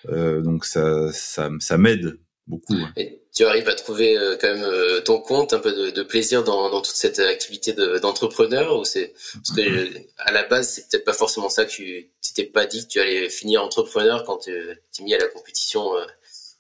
Euh, 0.09 0.41
donc 0.41 0.65
ça 0.65 1.11
ça, 1.13 1.49
ça 1.59 1.77
m'aide 1.77 2.19
beaucoup. 2.45 2.75
Et 2.95 3.21
tu 3.33 3.45
arrives 3.45 3.67
à 3.69 3.75
trouver 3.75 4.17
euh, 4.17 4.37
quand 4.39 4.53
même 4.53 4.63
euh, 4.63 5.01
ton 5.01 5.19
compte, 5.19 5.53
un 5.53 5.59
peu 5.59 5.73
de, 5.73 5.89
de 5.91 6.03
plaisir 6.03 6.43
dans, 6.43 6.69
dans, 6.69 6.81
toute 6.81 6.95
cette 6.95 7.19
activité 7.19 7.73
d'entrepreneur 8.01 8.79
ou 8.79 8.85
c'est 8.85 9.13
parce 9.33 9.51
que 9.55 9.89
à 10.17 10.31
la 10.31 10.43
base 10.43 10.69
c'est 10.69 10.89
peut-être 10.89 11.05
pas 11.05 11.13
forcément 11.13 11.49
ça 11.49 11.65
que 11.65 11.71
tu 11.71 12.09
t'es 12.35 12.45
pas 12.45 12.65
dit 12.65 12.83
que 12.85 12.91
tu 12.91 12.99
allais 12.99 13.29
finir 13.29 13.63
entrepreneur 13.63 14.23
quand 14.23 14.37
tu 14.37 14.51
t'es 14.91 15.03
mis 15.03 15.13
à 15.13 15.17
la 15.17 15.27
compétition 15.27 15.91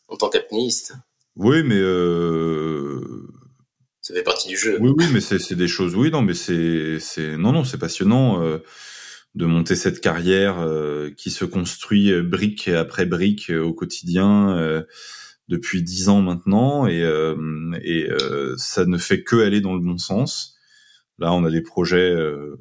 en 0.07 0.17
tant 0.17 0.29
qu'apnéiste. 0.29 0.93
Oui, 1.35 1.61
mais 1.63 1.77
euh, 1.77 2.99
Oui, 4.79 4.91
oui, 4.97 5.05
mais 5.13 5.21
c'est 5.21 5.55
des 5.55 5.67
choses. 5.67 5.95
Oui, 5.95 6.11
non, 6.11 6.21
mais 6.21 6.33
c'est 6.33 6.99
c'est 6.99 7.37
non, 7.37 7.51
non, 7.51 7.63
c'est 7.63 7.77
passionnant 7.77 8.43
euh, 8.43 8.59
de 9.35 9.45
monter 9.45 9.75
cette 9.75 10.01
carrière 10.01 10.59
euh, 10.59 11.11
qui 11.15 11.31
se 11.31 11.45
construit 11.45 12.11
euh, 12.11 12.23
brique 12.23 12.67
après 12.67 13.05
brique 13.05 13.49
au 13.51 13.73
quotidien 13.73 14.83
depuis 15.47 15.81
dix 15.81 16.09
ans 16.09 16.21
maintenant, 16.21 16.87
et 16.87 17.03
et 17.83 18.09
ça 18.57 18.85
ne 18.85 18.97
fait 18.97 19.23
que 19.23 19.37
aller 19.37 19.61
dans 19.61 19.73
le 19.73 19.81
bon 19.81 19.97
sens. 19.97 20.56
Là, 21.19 21.33
on 21.33 21.43
a 21.45 21.49
des 21.49 21.61
projets 21.61 22.15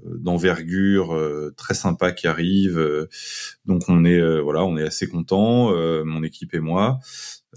d'envergure 0.04 1.14
très 1.56 1.74
sympas 1.74 2.12
qui 2.12 2.26
arrivent, 2.26 3.06
donc 3.66 3.82
on 3.88 4.04
est 4.04 4.40
voilà, 4.40 4.64
on 4.64 4.76
est 4.78 4.84
assez 4.84 5.08
content, 5.08 5.72
mon 6.04 6.22
équipe 6.22 6.54
et 6.54 6.60
moi. 6.60 7.00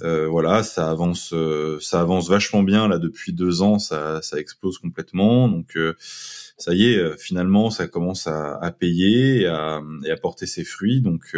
Euh, 0.02 0.28
voilà, 0.28 0.64
ça 0.64 0.90
avance, 0.90 1.34
euh, 1.34 1.78
ça 1.82 2.00
avance 2.00 2.30
vachement 2.30 2.64
bien 2.64 2.88
là 2.88 3.00
depuis 3.00 3.34
deux 3.34 3.62
ans, 3.62 3.80
ça, 3.80 4.22
ça 4.22 4.40
explose 4.40 4.78
complètement. 4.78 5.50
Donc 5.50 5.76
euh, 5.76 5.96
ça 6.00 6.74
y 6.74 6.86
est, 6.86 7.18
finalement, 7.18 7.70
ça 7.70 7.88
commence 7.88 8.28
à, 8.28 8.56
à 8.62 8.72
payer 8.72 9.42
et 9.42 9.48
à, 9.48 9.82
et 10.06 10.12
à, 10.12 10.18
porter 10.18 10.46
ses 10.46 10.64
fruits. 10.64 11.02
Donc 11.02 11.36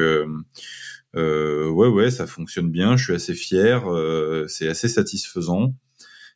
ouais, 1.15 1.87
ouais, 1.87 2.11
ça 2.11 2.27
fonctionne 2.27 2.69
bien. 2.69 2.97
Je 2.97 3.05
suis 3.05 3.13
assez 3.13 3.33
fier, 3.33 3.83
c'est 4.47 4.67
assez 4.67 4.89
satisfaisant. 4.89 5.73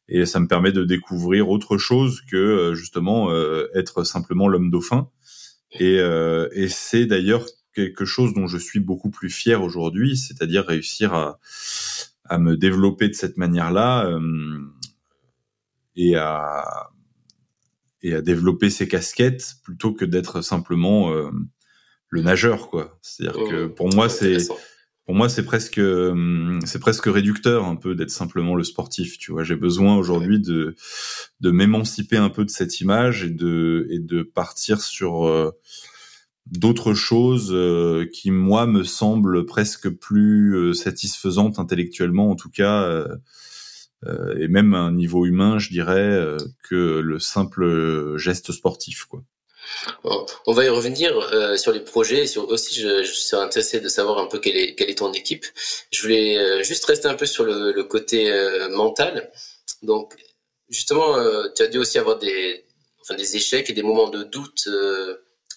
Et 0.07 0.25
ça 0.25 0.39
me 0.39 0.47
permet 0.47 0.71
de 0.71 0.83
découvrir 0.83 1.49
autre 1.49 1.77
chose 1.77 2.21
que 2.29 2.73
justement 2.75 3.33
être 3.73 4.03
simplement 4.03 4.47
l'homme 4.47 4.69
dauphin. 4.69 5.09
Et, 5.79 5.95
et 5.95 6.67
c'est 6.69 7.05
d'ailleurs 7.05 7.45
quelque 7.73 8.05
chose 8.05 8.33
dont 8.33 8.47
je 8.47 8.57
suis 8.57 8.79
beaucoup 8.79 9.09
plus 9.09 9.29
fier 9.29 9.61
aujourd'hui, 9.61 10.17
c'est-à-dire 10.17 10.65
réussir 10.65 11.13
à, 11.13 11.39
à 12.23 12.39
me 12.39 12.57
développer 12.57 13.07
de 13.07 13.13
cette 13.13 13.37
manière-là 13.37 14.05
euh, 14.07 14.59
et 15.95 16.15
à 16.15 16.89
et 18.01 18.13
à 18.13 18.21
développer 18.21 18.69
ses 18.69 18.87
casquettes 18.87 19.55
plutôt 19.63 19.91
que 19.91 20.05
d'être 20.05 20.41
simplement 20.41 21.11
euh, 21.11 21.31
le 22.09 22.21
nageur 22.21 22.69
quoi. 22.69 22.97
C'est-à-dire 23.01 23.43
que 23.49 23.65
mmh. 23.65 23.75
pour 23.75 23.93
moi 23.93 24.09
c'est 24.09 24.37
pour 25.05 25.15
moi 25.15 25.29
c'est 25.29 25.45
presque 25.45 25.77
euh, 25.77 26.59
c'est 26.65 26.79
presque 26.79 27.05
réducteur 27.05 27.65
un 27.65 27.75
peu 27.75 27.95
d'être 27.95 28.09
simplement 28.11 28.55
le 28.55 28.63
sportif, 28.63 29.17
tu 29.17 29.31
vois. 29.31 29.43
J'ai 29.43 29.55
besoin 29.55 29.97
aujourd'hui 29.97 30.39
de 30.39 30.75
de 31.41 31.51
m'émanciper 31.51 32.17
un 32.17 32.29
peu 32.29 32.43
de 32.43 32.49
cette 32.49 32.81
image 32.81 33.23
et 33.23 33.29
de 33.29 33.87
et 33.91 33.99
de 33.99 34.23
partir 34.23 34.81
sur 34.81 35.27
euh, 35.27 35.51
d'autres 36.47 36.93
choses 36.93 37.51
euh, 37.53 38.07
qui 38.11 38.31
moi 38.31 38.65
me 38.67 38.83
semblent 38.83 39.45
presque 39.45 39.89
plus 39.89 40.73
satisfaisantes 40.73 41.59
intellectuellement 41.59 42.29
en 42.31 42.35
tout 42.35 42.49
cas 42.49 43.07
et 44.39 44.47
même 44.47 44.75
à 44.75 44.79
un 44.79 44.91
niveau 44.91 45.25
humain 45.25 45.57
je 45.57 45.69
dirais 45.69 46.37
que 46.63 46.99
le 46.99 47.19
simple 47.19 48.17
geste 48.17 48.51
sportif 48.51 49.05
quoi. 49.05 49.23
On 50.03 50.53
va 50.53 50.65
y 50.65 50.69
revenir 50.69 51.11
sur 51.57 51.71
les 51.71 51.79
projets. 51.79 52.37
Aussi, 52.37 52.75
je, 52.79 53.03
je, 53.03 53.11
suis 53.11 53.35
intéressé 53.35 53.79
de 53.79 53.89
savoir 53.89 54.19
un 54.19 54.27
peu 54.27 54.39
quelle 54.39 54.57
est, 54.57 54.97
ton 54.97 55.11
équipe. 55.13 55.45
Je 55.91 56.01
voulais 56.01 56.63
juste 56.63 56.85
rester 56.85 57.07
un 57.07 57.15
peu 57.15 57.25
sur 57.25 57.43
le, 57.43 57.83
côté 57.83 58.31
mental. 58.71 59.31
Donc, 59.81 60.15
justement, 60.69 61.15
tu 61.55 61.63
as 61.63 61.67
dû 61.67 61.77
aussi 61.77 61.97
avoir 61.99 62.17
des, 62.17 62.65
échecs 63.33 63.69
et 63.69 63.73
des 63.73 63.83
moments 63.83 64.09
de 64.09 64.23
doute 64.23 64.67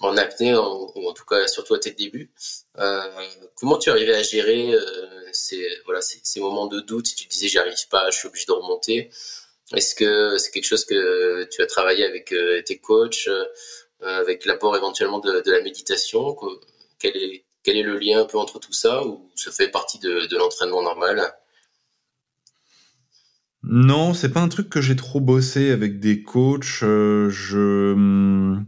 en 0.00 0.16
apnée, 0.16 0.54
ou 0.54 1.08
en 1.08 1.12
tout 1.12 1.24
cas 1.24 1.46
surtout 1.48 1.74
à 1.74 1.78
tes 1.78 1.90
débuts. 1.90 2.30
Euh, 2.78 3.02
comment 3.56 3.78
tu 3.78 3.90
arrivais 3.90 4.14
à 4.14 4.22
gérer 4.22 4.72
euh, 4.72 4.82
ces, 5.32 5.66
moments 6.36 6.66
de 6.66 6.80
doute? 6.80 7.06
Tu 7.16 7.26
disais 7.26 7.48
j'y 7.48 7.58
arrive 7.58 7.88
pas, 7.88 8.10
je 8.10 8.18
suis 8.18 8.28
obligé 8.28 8.46
de 8.46 8.52
remonter. 8.52 9.10
Est-ce 9.74 9.94
que 9.94 10.38
c'est 10.38 10.50
quelque 10.50 10.64
chose 10.64 10.84
que 10.84 11.44
tu 11.50 11.62
as 11.62 11.66
travaillé 11.66 12.04
avec 12.04 12.32
euh, 12.32 12.62
tes 12.62 12.78
coachs, 12.78 13.28
euh, 13.28 13.44
avec 14.00 14.44
l'apport 14.44 14.76
éventuellement 14.76 15.18
de, 15.18 15.42
la 15.50 15.62
méditation 15.62 16.36
quel 16.98 17.16
est, 17.16 17.44
quel 17.62 17.76
est 17.76 17.82
le 17.82 17.98
lien 17.98 18.22
un 18.22 18.24
peu 18.24 18.38
entre 18.38 18.58
tout 18.58 18.72
ça 18.72 19.04
ou 19.04 19.30
ça 19.34 19.50
fait 19.50 19.68
partie 19.68 19.98
de, 19.98 20.36
l'entraînement 20.36 20.82
normal? 20.82 21.20
Non, 23.64 24.14
c'est 24.14 24.30
pas 24.30 24.40
un 24.40 24.48
truc 24.48 24.68
que 24.68 24.80
j'ai 24.80 24.96
trop 24.96 25.20
bossé 25.20 25.70
avec 25.70 25.98
des 26.00 26.22
coachs. 26.22 26.80
je 26.80 27.92
hum, 27.92 28.66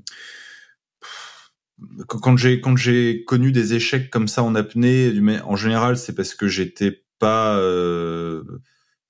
quand 2.07 2.37
j'ai 2.37 2.61
quand 2.61 2.77
j'ai 2.77 3.25
connu 3.25 3.53
des 3.53 3.75
échecs 3.75 4.11
comme 4.11 4.29
ça 4.29 4.43
en 4.43 4.55
apnée, 4.55 5.13
en 5.45 5.57
général, 5.57 5.97
c'est 5.97 6.15
parce 6.15 6.35
que 6.35 6.49
j'étais 6.49 7.05
pas 7.19 7.57
euh, 7.59 8.43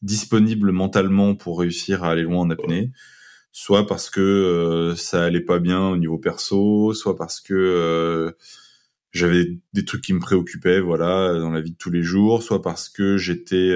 disponible 0.03 0.73
mentalement 0.73 1.35
pour 1.35 1.61
réussir 1.61 2.05
à 2.05 2.11
aller 2.11 2.23
loin 2.23 2.41
en 2.41 2.51
apnée, 2.51 2.91
soit 3.53 3.87
parce 3.87 4.11
que 4.11 4.21
euh, 4.21 4.97
ça 4.97 5.25
allait 5.25 5.41
pas 5.41 5.59
bien 5.59 5.89
au 5.89 5.97
niveau 5.97 6.19
perso, 6.19 6.95
soit 6.95 7.17
parce 7.17 7.41
que 7.41 7.55
euh, 7.55 8.33
j'avais 9.13 9.59
des 9.73 9.85
trucs 9.85 10.03
qui 10.03 10.13
me 10.13 10.21
préoccupaient, 10.21 10.81
voilà, 10.81 11.35
dans 11.39 11.51
la 11.51 11.61
vie 11.61 11.73
de 11.73 11.77
tous 11.77 11.91
les 11.91 12.03
jours, 12.03 12.43
soit 12.43 12.63
parce 12.63 12.89
que 12.89 13.17
j'étais 13.17 13.75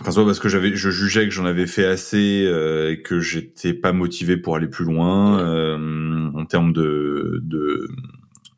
Enfin, 0.00 0.12
soit 0.12 0.24
parce 0.24 0.38
que 0.38 0.48
j'avais, 0.48 0.76
je 0.76 0.90
jugeais 0.90 1.24
que 1.24 1.34
j'en 1.34 1.46
avais 1.46 1.66
fait 1.66 1.86
assez 1.86 2.44
euh, 2.46 2.92
et 2.92 3.02
que 3.02 3.20
j'étais 3.20 3.72
pas 3.72 3.92
motivé 3.92 4.36
pour 4.36 4.54
aller 4.54 4.68
plus 4.68 4.84
loin 4.84 5.40
euh, 5.40 6.30
en 6.34 6.44
termes 6.44 6.72
de, 6.72 7.40
de, 7.42 7.88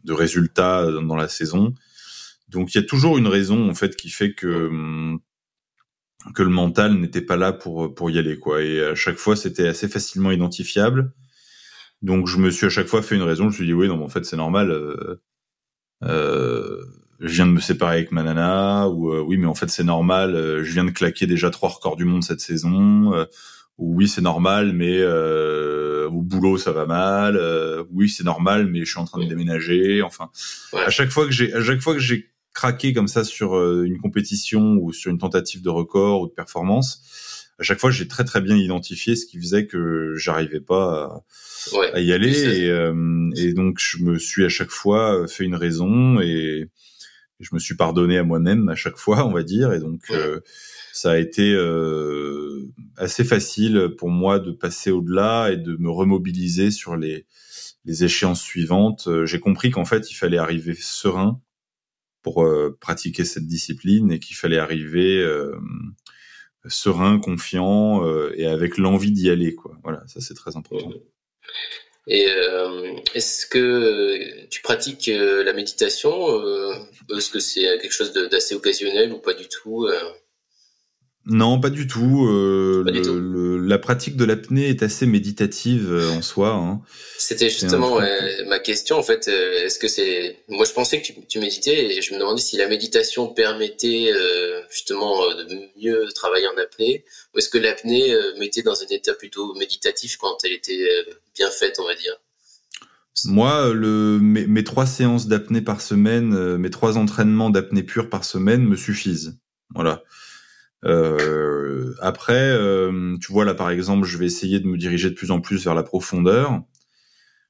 de 0.05 0.13
résultats 0.13 0.91
dans 0.91 1.17
la 1.17 1.29
saison. 1.29 1.73
Donc 2.49 2.75
il 2.75 2.79
y 2.79 2.81
a 2.81 2.87
toujours 2.87 3.17
une 3.17 3.29
raison 3.29 3.71
en 3.71 3.75
fait 3.75 3.97
qui 3.97 4.11
fait 4.11 4.33
que 4.33 4.71
que 6.35 6.43
le 6.43 6.51
mental 6.51 6.95
n'était 6.95 7.23
pas 7.23 7.37
là 7.37 7.53
pour 7.53 7.95
pour 7.95 8.11
y 8.11 8.19
aller 8.19 8.39
quoi. 8.39 8.63
Et 8.63 8.83
à 8.83 8.95
chaque 8.95 9.17
fois 9.17 9.37
c'était 9.37 9.69
assez 9.69 9.89
facilement 9.89 10.31
identifiable. 10.31 11.13
Donc 12.03 12.27
je 12.27 12.39
me 12.39 12.51
suis 12.51 12.67
à 12.67 12.71
chaque 12.71 12.87
fois 12.89 13.03
fait 13.03 13.17
une 13.17 13.23
raison. 13.23 13.45
Je 13.45 13.49
me 13.49 13.53
suis 13.55 13.67
dit 13.67 13.73
oui 13.75 13.89
non 13.89 13.97
mais 13.97 14.05
en 14.05 14.09
fait 14.09 14.25
c'est 14.25 14.37
normal. 14.37 14.71
Euh, 14.71 15.23
euh 16.05 16.81
je 17.21 17.35
viens 17.35 17.47
de 17.47 17.53
me 17.53 17.61
séparer 17.61 17.97
avec 17.97 18.13
ma 18.13 18.23
nana 18.23 18.89
ou 18.89 19.13
euh, 19.13 19.21
oui 19.21 19.37
mais 19.37 19.47
en 19.47 19.55
fait 19.55 19.69
c'est 19.69 19.85
normal 19.85 20.35
euh, 20.35 20.65
je 20.65 20.73
viens 20.73 20.85
de 20.85 20.91
claquer 20.91 21.27
déjà 21.27 21.51
trois 21.51 21.69
records 21.69 21.97
du 21.97 22.05
monde 22.05 22.25
cette 22.25 22.41
saison 22.41 23.13
euh, 23.15 23.27
ou 23.77 23.95
oui 23.95 24.09
c'est 24.09 24.23
normal 24.23 24.73
mais 24.73 25.05
au 25.05 26.23
boulot 26.23 26.59
ça 26.59 26.73
va 26.73 26.87
mal 26.87 27.41
oui 27.93 28.09
c'est 28.09 28.25
normal 28.25 28.67
mais 28.67 28.81
je 28.85 28.91
suis 28.91 29.01
en 29.01 29.05
train 29.05 29.23
de 29.23 29.29
déménager 29.29 30.03
enfin 30.03 30.31
à 30.75 30.91
chaque 30.91 31.11
fois 31.11 31.25
que 31.25 31.33
j'ai 31.33 31.55
à 31.55 31.63
chaque 31.63 31.81
fois 31.81 31.95
que 31.95 32.01
j'ai 32.01 32.31
craqué 32.61 32.93
comme 32.93 33.09
ça 33.09 33.25
sur 33.25 33.55
une 33.55 33.99
compétition 33.99 34.77
ou 34.81 34.93
sur 34.93 35.11
une 35.11 35.19
tentative 35.19 35.63
de 35.63 35.71
record 35.71 36.21
ou 36.21 36.27
de 36.27 36.33
performance 36.33 37.47
à 37.59 37.63
chaque 37.63 37.79
fois 37.79 37.91
j'ai 37.91 38.07
très 38.07 38.25
très 38.25 38.41
bien 38.41 38.57
identifié 38.57 39.17
ce 39.17 39.25
qui 39.27 39.39
faisait 39.39 39.67
que 39.67 40.15
j'arrivais 40.17 40.61
pas 40.61 41.23
à, 41.73 41.95
à 41.95 42.01
y 42.01 42.13
aller. 42.13 42.65
Et, 42.65 43.43
et 43.43 43.53
donc 43.55 43.79
je 43.79 43.99
me 44.03 44.19
suis 44.19 44.45
à 44.45 44.49
chaque 44.49 44.71
fois 44.71 45.27
fait 45.29 45.45
une 45.45 45.55
raison 45.55 46.21
et 46.21 46.69
je 47.41 47.51
me 47.53 47.59
suis 47.59 47.75
pardonné 47.75 48.19
à 48.19 48.23
moi-même 48.23 48.69
à 48.69 48.75
chaque 48.75 48.97
fois, 48.97 49.27
on 49.27 49.33
va 49.33 49.43
dire, 49.43 49.73
et 49.73 49.81
donc 49.81 50.03
euh, 50.11 50.41
ça 50.93 51.13
a 51.13 51.19
été 51.19 51.53
euh, 51.53 52.69
assez 52.97 53.25
facile 53.25 53.95
pour 53.97 54.11
moi 54.11 54.39
de 54.39 54.53
passer 54.53 54.91
au-delà 54.91 55.51
et 55.51 55.57
de 55.57 55.77
me 55.79 55.91
remobiliser 55.91 56.71
sur 56.71 56.97
les, 56.97 57.27
les 57.85 58.05
échéances 58.05 58.43
suivantes. 58.43 59.07
Euh, 59.07 59.27
j'ai 59.27 59.41
compris 59.41 59.71
qu'en 59.71 59.85
fait, 59.85 60.11
il 60.11 60.15
fallait 60.15 60.39
arriver 60.39 60.75
serein 60.79 61.41
pour 62.23 62.47
pratiquer 62.81 63.25
cette 63.25 63.47
discipline 63.47 64.13
et 64.13 64.19
qu'il 64.19 64.37
fallait 64.37 64.59
arriver 64.59 65.27
serein, 66.69 67.19
confiant 67.19 68.05
et 68.35 68.47
avec 68.47 68.77
l'envie 68.77 69.13
d'y 69.13 69.31
aller. 69.31 69.55
Quoi. 69.55 69.77
Voilà, 69.83 70.03
ça 70.07 70.21
c'est 70.21 70.35
très 70.35 70.57
important. 70.57 70.93
Et 72.07 72.27
euh, 72.29 72.95
est-ce 73.15 73.47
que 73.47 74.47
tu 74.49 74.63
pratiques 74.63 75.09
euh, 75.09 75.45
la 75.45 75.53
méditation 75.53 76.31
euh, 76.31 76.75
Est-ce 77.17 77.31
que 77.31 77.39
c'est 77.39 77.63
quelque 77.79 77.93
chose 77.93 78.13
d'assez 78.13 78.55
occasionnel 78.55 79.13
ou 79.13 79.19
pas 79.19 79.35
du 79.35 79.47
tout 79.49 79.89
non, 81.33 81.61
pas 81.61 81.71
du 81.71 81.87
tout. 81.87 82.27
Euh, 82.27 82.83
le, 82.85 83.59
la 83.59 83.79
pratique 83.79 84.17
de 84.17 84.25
l'apnée 84.25 84.69
est 84.69 84.83
assez 84.83 85.07
méditative 85.07 85.93
euh, 85.93 86.11
en 86.11 86.23
soi. 86.23 86.55
Hein. 86.55 86.81
C'était 87.19 87.49
justement 87.49 88.01
ma 88.49 88.59
question 88.59 88.99
en 88.99 89.05
fait. 89.05 89.29
Euh, 89.29 89.65
est-ce 89.65 89.79
que 89.79 89.87
c'est 89.87 90.41
moi 90.49 90.65
je 90.65 90.73
pensais 90.73 91.01
que 91.01 91.07
tu, 91.07 91.15
tu, 91.29 91.39
méditais 91.39 91.97
et 91.97 92.03
je 92.03 92.13
me 92.15 92.19
demandais 92.19 92.41
si 92.41 92.57
la 92.57 92.67
méditation 92.67 93.29
permettait 93.29 94.11
euh, 94.13 94.61
justement 94.71 95.21
de 95.29 95.57
mieux 95.81 96.09
travailler 96.17 96.49
en 96.49 96.61
apnée 96.61 97.05
ou 97.33 97.39
est-ce 97.39 97.49
que 97.49 97.59
l'apnée 97.59 98.13
mettait 98.41 98.63
dans 98.63 98.83
un 98.83 98.87
état 98.91 99.15
plutôt 99.15 99.55
méditatif 99.55 100.17
quand 100.17 100.37
elle 100.43 100.53
était 100.53 100.85
bien 101.37 101.51
faite, 101.51 101.77
on 101.79 101.87
va 101.87 101.95
dire? 101.95 102.17
Moi, 103.27 103.73
le, 103.73 104.19
mes, 104.21 104.49
mes 104.49 104.65
trois 104.65 104.87
séances 104.87 105.29
d'apnée 105.29 105.61
par 105.61 105.81
semaine, 105.81 106.57
mes 106.57 106.71
trois 106.71 106.99
entraînements 106.99 107.51
d'apnée 107.51 107.85
pure 107.85 108.11
par 108.11 108.25
semaine 108.25 108.65
me 108.65 108.75
suffisent. 108.75 109.39
Voilà. 109.77 110.03
Euh, 110.85 111.95
après, 112.01 112.51
euh, 112.53 113.17
tu 113.21 113.33
vois 113.33 113.45
là 113.45 113.55
par 113.55 113.71
exemple, 113.71 114.07
je 114.07 114.17
vais 114.19 114.27
essayer 114.27 114.61
de 114.61 114.67
me 114.67 114.79
diriger 114.79 115.11
de 115.11 115.15
plus 115.15 115.31
en 115.31 115.41
plus 115.41 115.65
vers 115.65 115.75
la 115.75 115.83
profondeur. 115.83 116.63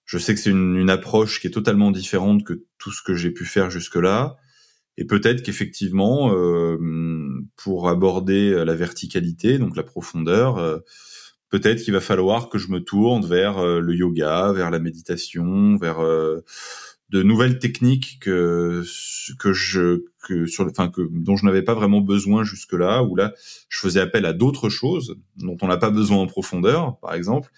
Je 0.05 0.19
sais 0.19 0.35
que 0.35 0.41
c'est 0.41 0.51
une, 0.51 0.77
une, 0.77 0.91
approche 0.91 1.41
qui 1.41 1.47
est 1.47 1.51
totalement 1.51 1.93
différente 1.93 2.45
que 2.45 2.65
tout 2.79 2.91
ce 2.91 3.03
que 3.03 3.15
j'ai 3.15 3.31
pu 3.31 3.45
faire 3.45 3.71
jusque-là. 3.71 4.37
Et 5.01 5.05
peut-être 5.07 5.43
qu'effectivement, 5.43 6.31
euh, 6.35 6.77
pour 7.57 7.89
aborder 7.89 8.65
la 8.67 8.75
verticalité, 8.75 9.59
donc 9.59 9.75
la 9.75 9.83
profondeur, 9.83 10.59
euh, 10.59 10.79
peut-être 11.49 11.83
qu'il 11.83 11.95
va 11.95 12.03
falloir 12.03 12.51
que 12.51 12.59
je 12.59 12.69
me 12.69 12.81
tourne 12.81 13.25
vers 13.25 13.59
euh, 13.59 13.81
le 13.81 13.95
yoga, 13.95 14.53
vers 14.53 14.71
la 14.71 14.79
méditation, 14.79 15.77
vers 15.79 16.01
de 17.11 17.23
nouvelles 17.23 17.59
techniques 17.59 18.19
que 18.21 18.85
que 19.39 19.53
je 19.53 20.05
que 20.23 20.47
sur 20.47 20.67
enfin 20.67 20.89
que 20.89 21.03
dont 21.11 21.37
je 21.37 21.45
n'avais 21.45 21.63
pas 21.63 21.75
vraiment 21.75 22.01
besoin 22.01 22.45
jusque 22.45 22.73
là 22.73 23.03
où 23.03 23.17
là 23.17 23.35
je 23.69 23.81
faisais 23.81 24.01
appel 24.01 24.25
à 24.27 24.33
d'autres 24.33 24.69
choses 24.69 25.17
dont 25.37 25.57
on 25.61 25.69
n'a 25.69 25.77
pas 25.77 25.91
besoin 25.91 26.19
en 26.19 26.27
profondeur 26.27 26.99
par 27.01 27.15
exemple. 27.15 27.51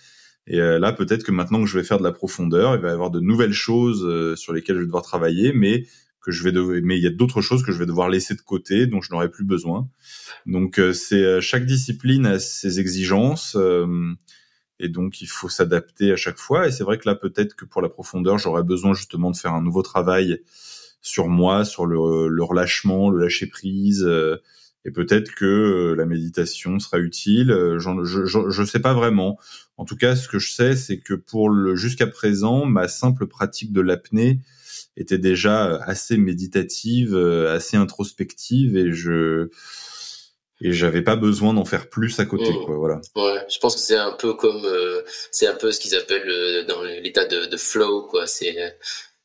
Et 0.46 0.60
euh, 0.60 0.78
là 0.78 0.92
peut-être 0.92 1.22
que 1.22 1.32
maintenant 1.32 1.60
que 1.60 1.66
je 1.68 1.78
vais 1.78 1.84
faire 1.84 1.98
de 1.98 2.02
la 2.02 2.12
profondeur 2.12 2.74
il 2.74 2.80
va 2.80 2.88
y 2.88 2.92
avoir 2.92 3.10
de 3.10 3.20
nouvelles 3.20 3.52
choses 3.52 4.04
euh, 4.04 4.34
sur 4.36 4.52
lesquelles 4.54 4.76
je 4.76 4.80
vais 4.80 4.86
devoir 4.86 5.04
travailler 5.04 5.52
mais 5.52 5.84
que 6.22 6.30
je 6.30 6.42
vais 6.44 6.52
devoir, 6.52 6.78
mais 6.82 6.96
il 6.96 7.02
y 7.02 7.06
a 7.06 7.10
d'autres 7.10 7.42
choses 7.42 7.62
que 7.62 7.72
je 7.72 7.78
vais 7.78 7.86
devoir 7.86 8.08
laisser 8.08 8.34
de 8.34 8.40
côté 8.40 8.86
dont 8.86 9.00
je 9.00 9.10
n'aurai 9.10 9.28
plus 9.28 9.44
besoin. 9.44 9.88
Donc 10.46 10.78
euh, 10.78 10.92
c'est 10.92 11.40
chaque 11.40 11.66
discipline 11.66 12.26
a 12.26 12.38
ses 12.38 12.80
exigences 12.80 13.56
et 14.78 14.88
donc 14.88 15.20
il 15.20 15.26
faut 15.26 15.48
s'adapter 15.48 16.12
à 16.12 16.16
chaque 16.16 16.38
fois. 16.38 16.66
Et 16.66 16.72
c'est 16.72 16.84
vrai 16.84 16.98
que 16.98 17.08
là, 17.08 17.14
peut-être 17.14 17.54
que 17.54 17.64
pour 17.64 17.82
la 17.82 17.88
profondeur, 17.88 18.38
j'aurais 18.38 18.62
besoin 18.62 18.94
justement 18.94 19.30
de 19.30 19.36
faire 19.36 19.54
un 19.54 19.62
nouveau 19.62 19.82
travail 19.82 20.42
sur 21.00 21.28
moi, 21.28 21.64
sur 21.64 21.86
le, 21.86 22.28
le 22.28 22.44
relâchement, 22.44 23.10
le 23.10 23.20
lâcher 23.22 23.46
prise, 23.46 24.04
euh, 24.04 24.36
et 24.84 24.90
peut-être 24.90 25.34
que 25.34 25.94
la 25.96 26.06
méditation 26.06 26.80
sera 26.80 26.98
utile. 26.98 27.48
je 27.78 28.60
ne 28.60 28.66
sais 28.66 28.80
pas 28.80 28.94
vraiment. 28.94 29.38
En 29.76 29.84
tout 29.84 29.96
cas, 29.96 30.16
ce 30.16 30.28
que 30.28 30.40
je 30.40 30.52
sais, 30.52 30.74
c'est 30.74 30.98
que 30.98 31.14
pour 31.14 31.50
le 31.50 31.76
jusqu'à 31.76 32.08
présent, 32.08 32.66
ma 32.66 32.88
simple 32.88 33.28
pratique 33.28 33.72
de 33.72 33.80
l'apnée 33.80 34.40
était 34.96 35.18
déjà 35.18 35.76
assez 35.84 36.16
méditative, 36.16 37.16
assez 37.16 37.76
introspective, 37.76 38.76
et 38.76 38.92
je 38.92 39.50
et 40.62 40.72
j'avais 40.72 41.02
pas 41.02 41.16
besoin 41.16 41.54
d'en 41.54 41.64
faire 41.64 41.88
plus 41.88 42.18
à 42.20 42.24
côté 42.24 42.50
mmh. 42.50 42.64
quoi 42.64 42.76
voilà. 42.76 43.00
Ouais 43.16 43.32
je 43.52 43.58
pense 43.58 43.74
que 43.74 43.80
c'est 43.80 43.96
un 43.96 44.12
peu 44.12 44.34
comme 44.34 44.64
euh, 44.64 45.02
c'est 45.30 45.46
un 45.46 45.54
peu 45.54 45.72
ce 45.72 45.80
qu'ils 45.80 45.94
appellent 45.94 46.28
euh, 46.28 46.64
dans 46.64 46.82
l'état 46.82 47.24
de, 47.24 47.46
de, 47.46 47.56
flow 47.56 48.02
quoi. 48.02 48.26
C'est 48.26 48.76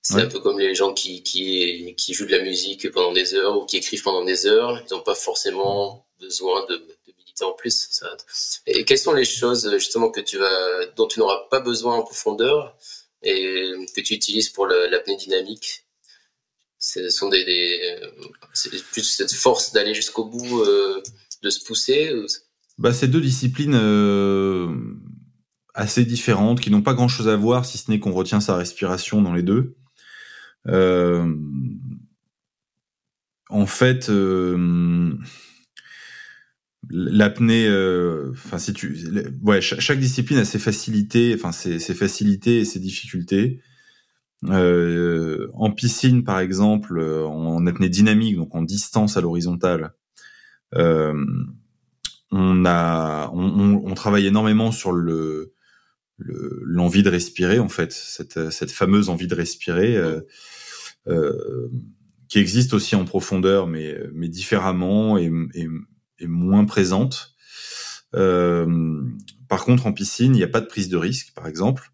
c'est 0.01 0.21
un 0.21 0.27
peu 0.27 0.39
comme 0.39 0.59
les 0.59 0.73
gens 0.73 0.93
qui, 0.93 1.23
qui 1.23 1.95
qui 1.95 2.13
jouent 2.13 2.25
de 2.25 2.35
la 2.35 2.43
musique 2.43 2.89
pendant 2.91 3.11
des 3.11 3.33
heures 3.33 3.57
ou 3.57 3.65
qui 3.65 3.77
écrivent 3.77 4.03
pendant 4.03 4.23
des 4.23 4.45
heures. 4.47 4.81
Ils 4.85 4.93
n'ont 4.93 5.01
pas 5.01 5.15
forcément 5.15 6.07
besoin 6.19 6.65
de, 6.67 6.75
de 6.75 7.13
méditer 7.17 7.43
en 7.43 7.53
plus. 7.53 7.87
Ça. 7.91 8.15
et 8.65 8.85
quelles 8.85 8.99
sont 8.99 9.13
les 9.13 9.25
choses 9.25 9.69
justement 9.77 10.09
que 10.09 10.21
tu 10.21 10.37
vas 10.37 10.85
dont 10.95 11.07
tu 11.07 11.19
n'auras 11.19 11.47
pas 11.49 11.59
besoin 11.59 11.95
en 11.95 12.03
profondeur 12.03 12.77
et 13.23 13.71
que 13.95 14.01
tu 14.01 14.13
utilises 14.13 14.49
pour 14.49 14.67
l'apnée 14.67 15.17
dynamique? 15.17 15.83
Ce 16.79 17.09
sont 17.09 17.27
des, 17.27 17.43
des 17.43 17.99
c'est 18.53 18.69
plus 18.69 19.03
cette 19.03 19.33
force 19.33 19.73
d'aller 19.73 19.93
jusqu'au 19.93 20.25
bout 20.25 20.61
euh, 20.61 21.01
de 21.41 21.49
se 21.49 21.63
pousser 21.63 22.13
bah, 22.77 22.93
C'est 22.93 23.07
deux 23.07 23.21
disciplines 23.21 23.75
euh, 23.75 24.75
assez 25.73 26.05
différentes 26.05 26.59
qui 26.59 26.71
n'ont 26.71 26.81
pas 26.81 26.93
grand-chose 26.93 27.27
à 27.27 27.35
voir, 27.35 27.65
si 27.65 27.77
ce 27.77 27.91
n'est 27.91 27.99
qu'on 27.99 28.11
retient 28.11 28.39
sa 28.39 28.55
respiration 28.55 29.21
dans 29.21 29.33
les 29.33 29.43
deux. 29.43 29.75
Euh, 30.67 31.33
en 33.49 33.65
fait, 33.65 34.09
euh, 34.09 35.13
l'apnée, 36.89 37.67
enfin 38.31 38.57
si 38.57 38.73
tu, 38.73 38.97
ouais, 39.41 39.61
chaque, 39.61 39.99
discipline 39.99 40.39
a 40.39 40.45
ses 40.45 40.59
facilités, 40.59 41.33
enfin 41.35 41.51
ses, 41.51 41.79
facilités 41.79 42.59
et 42.59 42.65
ses 42.65 42.79
difficultés. 42.79 43.61
en 44.43 45.71
piscine, 45.71 46.23
par 46.23 46.39
exemple, 46.39 46.99
en 47.01 47.65
apnée 47.67 47.89
dynamique, 47.89 48.35
donc 48.35 48.53
en 48.53 48.63
distance 48.63 49.15
à 49.15 49.21
l'horizontale, 49.21 49.83
euh, 49.83 50.06
on 50.73 52.65
a, 52.65 53.29
on, 53.33 53.93
travaille 53.93 54.27
énormément 54.27 54.71
sur 54.71 54.91
le 54.91 55.53
l'envie 56.19 57.03
de 57.03 57.09
respirer 57.09 57.59
en 57.59 57.69
fait, 57.69 57.91
cette, 57.93 58.71
fameuse 58.71 59.09
envie 59.09 59.27
de 59.27 59.35
respirer 59.35 59.95
euh, 59.95 60.21
euh, 61.07 61.69
qui 62.27 62.39
existe 62.39 62.73
aussi 62.73 62.95
en 62.95 63.05
profondeur, 63.05 63.67
mais, 63.67 63.95
différemment 64.27 65.17
et, 65.17 65.31
moins 66.21 66.65
présente. 66.65 67.35
Euh, 68.15 69.01
par 69.47 69.63
contre, 69.63 69.87
en 69.87 69.93
piscine, 69.93 70.35
il 70.35 70.39
n'y 70.39 70.43
a 70.43 70.49
pas 70.49 70.59
de 70.59 70.65
prise 70.65 70.89
de 70.89 70.97
risque, 70.97 71.33
par 71.33 71.47
exemple. 71.47 71.93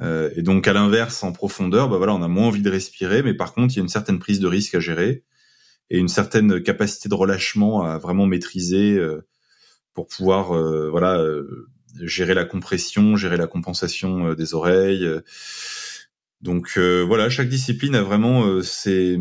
Euh, 0.00 0.30
et 0.34 0.42
donc, 0.42 0.66
à 0.66 0.72
l'inverse, 0.72 1.22
en 1.22 1.32
profondeur, 1.32 1.88
bah 1.88 1.98
on 2.00 2.22
a 2.22 2.28
moins 2.28 2.48
envie 2.48 2.62
de 2.62 2.70
respirer, 2.70 3.22
mais 3.22 3.34
par 3.34 3.52
contre, 3.52 3.74
il 3.74 3.76
y 3.76 3.80
a 3.80 3.82
une 3.82 3.88
certaine 3.88 4.18
prise 4.18 4.40
de 4.40 4.48
risque 4.48 4.74
à 4.74 4.80
gérer 4.80 5.24
et 5.90 5.98
une 5.98 6.08
certaine 6.08 6.62
capacité 6.62 7.08
de 7.08 7.14
relâchement 7.14 7.82
à 7.82 7.98
vraiment 7.98 8.26
maîtriser 8.26 8.94
euh, 8.96 9.26
pour 9.94 10.06
pouvoir 10.06 10.52
euh, 10.52 10.90
voilà 10.90 11.18
euh, 11.18 11.68
gérer 12.00 12.34
la 12.34 12.44
compression, 12.44 13.16
gérer 13.16 13.36
la 13.36 13.46
compensation 13.46 14.34
des 14.34 14.54
oreilles. 14.54 15.08
Donc 16.42 16.78
voilà, 16.78 17.28
chaque 17.30 17.48
discipline 17.48 17.96
a 17.96 18.02
vraiment 18.02 18.62
ses, 18.62 19.18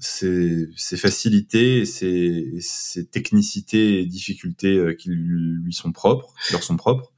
ses, 0.00 0.68
ses, 0.76 0.96
facilités, 0.96 1.84
ses, 1.84 2.56
ses 2.60 3.06
technicités 3.06 4.00
et 4.00 4.06
difficultés 4.06 4.96
qui 4.96 5.10
lui 5.10 5.74
sont 5.74 5.92
propres, 5.92 6.32
leur 6.52 6.62
sont 6.62 6.76
propres. 6.76 7.12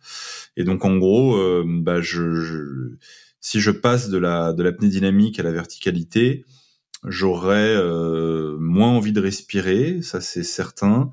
Et 0.56 0.64
donc 0.64 0.84
en 0.84 0.96
gros, 0.96 1.38
bah 1.64 2.00
je, 2.00 2.40
je, 2.40 2.96
si 3.38 3.60
je 3.60 3.70
passe 3.70 4.08
de 4.08 4.18
la 4.18 4.52
de 4.52 4.62
l'apnée 4.64 4.88
dynamique 4.88 5.38
à 5.38 5.44
la 5.44 5.52
verticalité, 5.52 6.44
j'aurais 7.04 7.74
euh, 7.76 8.56
moins 8.58 8.88
envie 8.88 9.12
de 9.12 9.20
respirer, 9.20 10.00
ça 10.02 10.20
c'est 10.20 10.42
certain. 10.42 11.12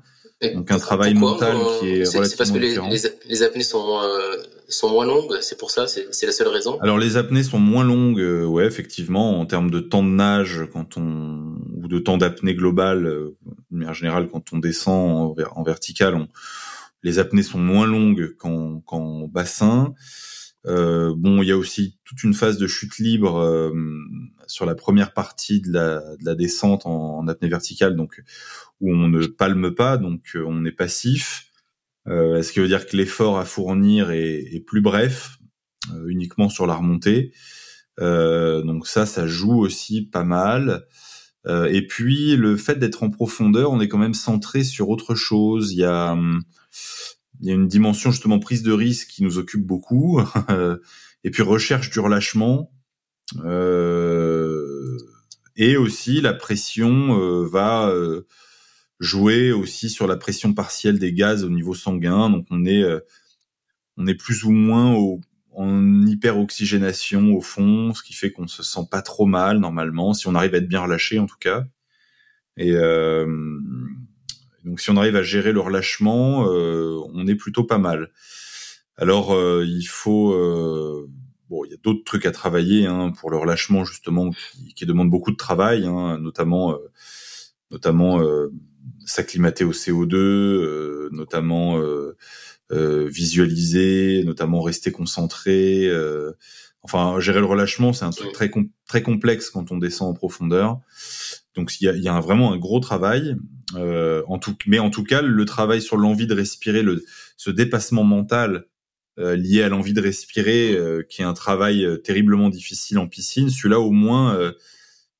Donc 0.54 0.70
un 0.70 0.78
travail 0.78 1.14
mental 1.14 1.56
qui 1.80 1.88
est, 1.88 2.04
relativement 2.04 2.24
C'est 2.24 2.36
parce 2.36 2.50
que 2.50 2.58
les, 2.58 2.76
les, 3.26 3.42
apnées 3.42 3.62
sont 3.62 4.00
euh, 4.02 4.36
sont 4.68 4.90
moins 4.90 5.06
longues, 5.06 5.38
c'est 5.40 5.58
pour 5.58 5.70
ça, 5.70 5.86
c'est 5.86 6.26
la 6.26 6.32
seule 6.32 6.48
raison? 6.48 6.78
Alors 6.80 6.98
les 6.98 7.16
apnées 7.16 7.42
sont 7.42 7.58
moins 7.58 7.84
longues, 7.84 8.20
euh, 8.20 8.44
ouais 8.44 8.66
effectivement, 8.66 9.40
en 9.40 9.46
termes 9.46 9.70
de 9.70 9.80
temps 9.80 10.02
de 10.02 10.10
nage 10.10 10.68
quand 10.72 10.98
on 10.98 11.56
ou 11.74 11.88
de 11.88 11.98
temps 11.98 12.18
d'apnée 12.18 12.54
globale, 12.54 13.04
de 13.04 13.36
manière 13.70 13.94
générale 13.94 14.28
quand 14.30 14.52
on 14.52 14.58
descend 14.58 15.34
en, 15.54 15.62
vertical, 15.62 16.14
on, 16.14 16.28
les 17.02 17.18
apnées 17.18 17.42
sont 17.42 17.58
moins 17.58 17.86
longues 17.86 18.36
qu'en 18.36 19.28
bassin. 19.28 19.94
Euh, 20.66 21.14
bon, 21.16 21.42
il 21.42 21.48
y 21.48 21.52
a 21.52 21.56
aussi 21.56 21.96
toute 22.04 22.24
une 22.24 22.34
phase 22.34 22.58
de 22.58 22.66
chute 22.66 22.98
libre 22.98 23.36
euh, 23.36 23.72
sur 24.46 24.66
la 24.66 24.74
première 24.74 25.12
partie 25.12 25.60
de 25.60 25.72
la, 25.72 26.00
de 26.16 26.24
la 26.24 26.34
descente 26.34 26.86
en, 26.86 27.26
apnée 27.28 27.48
verticale, 27.48 27.96
donc 27.96 28.22
où 28.80 28.92
on 28.92 29.08
ne 29.08 29.26
palme 29.26 29.74
pas, 29.74 29.96
donc 29.96 30.22
euh, 30.34 30.44
on 30.46 30.64
est 30.64 30.72
passif. 30.72 31.50
Euh, 32.06 32.42
ce 32.42 32.52
qui 32.52 32.60
veut 32.60 32.68
dire 32.68 32.86
que 32.86 32.96
l'effort 32.96 33.38
à 33.38 33.44
fournir 33.44 34.10
est, 34.10 34.54
est 34.54 34.60
plus 34.60 34.80
bref, 34.80 35.38
euh, 35.92 36.06
uniquement 36.08 36.48
sur 36.48 36.66
la 36.66 36.74
remontée? 36.74 37.32
donc 37.98 38.86
ça, 38.86 39.06
ça 39.06 39.26
joue 39.26 39.58
aussi 39.58 40.02
pas 40.02 40.22
mal. 40.22 40.86
et 41.48 41.86
puis 41.86 42.36
le 42.36 42.58
fait 42.58 42.78
d'être 42.78 43.02
en 43.02 43.08
profondeur, 43.08 43.72
on 43.72 43.80
est 43.80 43.88
quand 43.88 43.96
même 43.96 44.12
centré 44.12 44.64
sur 44.64 44.90
autre 44.90 45.14
chose. 45.14 45.72
Il 45.72 45.78
y 45.78 45.84
a 45.84 46.12
hum, 46.12 46.42
il 47.40 47.48
y 47.48 47.50
a 47.50 47.54
une 47.54 47.68
dimension 47.68 48.10
justement 48.10 48.38
prise 48.38 48.62
de 48.62 48.72
risque 48.72 49.08
qui 49.08 49.22
nous 49.22 49.38
occupe 49.38 49.64
beaucoup, 49.64 50.20
et 51.24 51.30
puis 51.30 51.42
recherche 51.42 51.90
du 51.90 52.00
relâchement. 52.00 52.70
Euh, 53.44 54.35
et 55.56 55.76
aussi 55.76 56.20
la 56.20 56.34
pression 56.34 57.20
euh, 57.20 57.46
va 57.46 57.88
euh, 57.88 58.26
jouer 59.00 59.52
aussi 59.52 59.90
sur 59.90 60.06
la 60.06 60.16
pression 60.16 60.54
partielle 60.54 60.98
des 60.98 61.12
gaz 61.12 61.44
au 61.44 61.50
niveau 61.50 61.74
sanguin. 61.74 62.30
Donc 62.30 62.46
on 62.50 62.64
est 62.64 62.84
on 63.96 64.06
est 64.06 64.14
plus 64.14 64.44
ou 64.44 64.50
moins 64.50 64.94
au, 64.94 65.20
en 65.56 66.06
hyperoxygénation 66.06 67.34
au 67.34 67.40
fond, 67.40 67.94
ce 67.94 68.02
qui 68.02 68.12
fait 68.12 68.30
qu'on 68.30 68.46
se 68.46 68.62
sent 68.62 68.86
pas 68.90 69.00
trop 69.00 69.24
mal 69.24 69.58
normalement, 69.58 70.12
si 70.12 70.28
on 70.28 70.34
arrive 70.34 70.54
à 70.54 70.58
être 70.58 70.68
bien 70.68 70.82
relâché 70.82 71.18
en 71.18 71.26
tout 71.26 71.38
cas. 71.40 71.64
Et 72.58 72.72
euh, 72.72 73.26
donc 74.64 74.80
si 74.80 74.90
on 74.90 74.96
arrive 74.96 75.16
à 75.16 75.22
gérer 75.22 75.52
le 75.52 75.60
relâchement, 75.60 76.46
euh, 76.50 77.00
on 77.14 77.26
est 77.26 77.34
plutôt 77.34 77.64
pas 77.64 77.78
mal. 77.78 78.10
Alors 78.98 79.34
euh, 79.34 79.64
il 79.66 79.86
faut 79.86 80.32
euh, 80.34 81.08
bon, 81.48 81.64
il 81.64 81.70
y 81.70 81.74
a 81.74 81.78
d'autres 81.82 82.04
trucs 82.04 82.26
à 82.26 82.30
travailler 82.30 82.86
hein, 82.86 83.12
pour 83.18 83.30
le 83.30 83.36
relâchement 83.36 83.84
justement 83.84 84.30
qui, 84.30 84.74
qui 84.74 84.86
demande 84.86 85.10
beaucoup 85.10 85.30
de 85.30 85.36
travail, 85.36 85.86
hein, 85.86 86.18
notamment 86.18 86.76
notamment 87.70 88.20
s'acclimater 89.04 89.64
au 89.64 89.72
CO2, 89.72 91.08
notamment 91.10 91.80
visualiser, 92.70 94.22
notamment 94.24 94.62
rester 94.62 94.92
concentré. 94.92 95.90
enfin, 96.82 97.18
gérer 97.18 97.40
le 97.40 97.46
relâchement, 97.46 97.92
c'est 97.92 98.04
un 98.04 98.10
truc 98.10 98.32
très 98.32 98.50
très 98.86 99.02
complexe 99.02 99.50
quand 99.50 99.72
on 99.72 99.78
descend 99.78 100.10
en 100.10 100.14
profondeur. 100.14 100.80
Donc 101.56 101.80
il 101.80 101.84
y 101.84 101.88
a, 101.88 101.96
y 101.96 102.08
a 102.08 102.20
vraiment 102.20 102.52
un 102.52 102.58
gros 102.58 102.80
travail. 102.80 103.36
Euh, 103.74 104.22
en 104.28 104.38
tout, 104.38 104.56
mais 104.66 104.78
en 104.78 104.90
tout 104.90 105.02
cas, 105.02 105.22
le 105.22 105.44
travail 105.44 105.82
sur 105.82 105.96
l'envie 105.96 106.26
de 106.26 106.34
respirer, 106.34 106.82
le, 106.82 107.04
ce 107.36 107.50
dépassement 107.50 108.04
mental 108.04 108.54
euh, 108.56 108.75
lié 109.18 109.62
à 109.62 109.68
l'envie 109.68 109.92
de 109.92 110.00
respirer, 110.00 110.72
euh, 110.72 111.02
qui 111.02 111.22
est 111.22 111.24
un 111.24 111.32
travail 111.32 111.84
euh, 111.84 111.96
terriblement 111.96 112.48
difficile 112.48 112.98
en 112.98 113.08
piscine, 113.08 113.48
celui-là 113.48 113.80
au 113.80 113.90
moins 113.90 114.36
euh, 114.36 114.52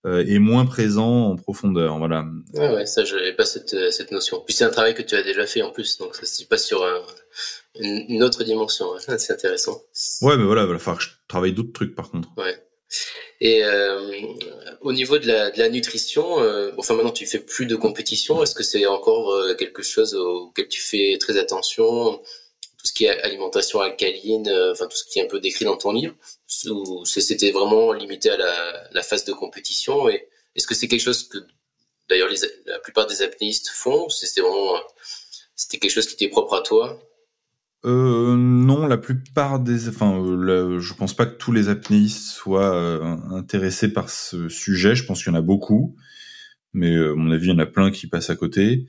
est 0.04 0.38
moins 0.38 0.66
présent 0.66 1.30
en 1.30 1.36
profondeur. 1.36 1.98
Voilà. 1.98 2.24
Ouais, 2.54 2.74
ouais 2.74 2.86
ça, 2.86 3.04
je 3.04 3.16
n'avais 3.16 3.32
pas 3.32 3.44
cette, 3.44 3.90
cette 3.90 4.12
notion. 4.12 4.42
Puis 4.44 4.54
c'est 4.54 4.64
un 4.64 4.70
travail 4.70 4.94
que 4.94 5.02
tu 5.02 5.16
as 5.16 5.22
déjà 5.22 5.46
fait 5.46 5.62
en 5.62 5.70
plus, 5.70 5.98
donc 5.98 6.14
ça 6.14 6.26
se 6.26 6.36
dit 6.36 6.44
pas 6.44 6.58
sur 6.58 6.84
un, 6.84 7.02
une, 7.80 8.22
autre 8.22 8.44
dimension. 8.44 8.86
c'est 9.18 9.32
intéressant. 9.32 9.82
Ouais, 10.22 10.36
mais 10.36 10.44
voilà, 10.44 10.62
il 10.62 10.68
va 10.68 10.78
falloir 10.78 10.98
que 10.98 11.04
je 11.04 11.10
travaille 11.26 11.52
d'autres 11.52 11.72
trucs 11.72 11.94
par 11.94 12.10
contre. 12.10 12.28
Ouais. 12.36 12.56
Et 13.40 13.64
euh, 13.64 14.10
au 14.80 14.92
niveau 14.92 15.18
de 15.18 15.26
la, 15.26 15.50
de 15.50 15.58
la 15.58 15.68
nutrition, 15.68 16.40
euh, 16.40 16.70
enfin 16.78 16.94
maintenant 16.94 17.10
tu 17.10 17.26
fais 17.26 17.40
plus 17.40 17.66
de 17.66 17.76
compétition, 17.76 18.42
est-ce 18.42 18.54
que 18.54 18.62
c'est 18.62 18.86
encore 18.86 19.30
euh, 19.32 19.54
quelque 19.54 19.82
chose 19.82 20.14
auquel 20.14 20.68
tu 20.68 20.80
fais 20.80 21.18
très 21.18 21.36
attention? 21.38 22.20
Tout 22.86 22.90
ce 22.90 22.92
qui 22.92 23.04
est 23.06 23.20
alimentation 23.22 23.80
alcaline, 23.80 24.46
euh, 24.46 24.70
enfin 24.70 24.86
tout 24.86 24.96
ce 24.96 25.04
qui 25.04 25.18
est 25.18 25.24
un 25.24 25.28
peu 25.28 25.40
décrit 25.40 25.64
dans 25.64 25.76
ton 25.76 25.90
livre, 25.90 26.14
ou 26.70 27.04
c'était 27.04 27.50
vraiment 27.50 27.92
limité 27.92 28.30
à 28.30 28.36
la, 28.92 29.02
phase 29.02 29.24
de 29.24 29.32
compétition 29.32 30.08
Et 30.08 30.28
est-ce 30.54 30.68
que 30.68 30.74
c'est 30.74 30.86
quelque 30.86 31.00
chose 31.00 31.28
que 31.28 31.38
d'ailleurs 32.08 32.28
la 32.66 32.78
plupart 32.78 33.08
des 33.08 33.22
apnéistes 33.22 33.70
font 33.70 34.08
C'était 34.08 34.40
vraiment 34.40 34.78
c'était 35.56 35.78
quelque 35.78 35.90
chose 35.90 36.06
qui 36.06 36.14
était 36.14 36.28
propre 36.28 36.54
à 36.54 36.62
toi? 36.62 37.02
Euh, 37.84 38.36
non, 38.36 38.86
la 38.86 38.98
plupart 38.98 39.58
des, 39.58 39.88
enfin, 39.88 40.20
euh, 40.22 40.78
je 40.78 40.94
pense 40.94 41.14
pas 41.14 41.26
que 41.26 41.36
tous 41.36 41.52
les 41.52 41.68
apnéistes 41.68 42.26
soient 42.26 42.74
euh, 42.74 43.16
intéressés 43.30 43.92
par 43.92 44.10
ce 44.10 44.48
sujet. 44.48 44.94
Je 44.94 45.04
pense 45.04 45.22
qu'il 45.24 45.32
y 45.32 45.34
en 45.34 45.38
a 45.38 45.42
beaucoup, 45.42 45.96
mais 46.72 46.96
à 46.96 47.14
mon 47.14 47.32
avis, 47.32 47.46
il 47.46 47.50
y 47.50 47.54
en 47.54 47.58
a 47.58 47.66
plein 47.66 47.90
qui 47.90 48.06
passent 48.06 48.30
à 48.30 48.36
côté. 48.36 48.86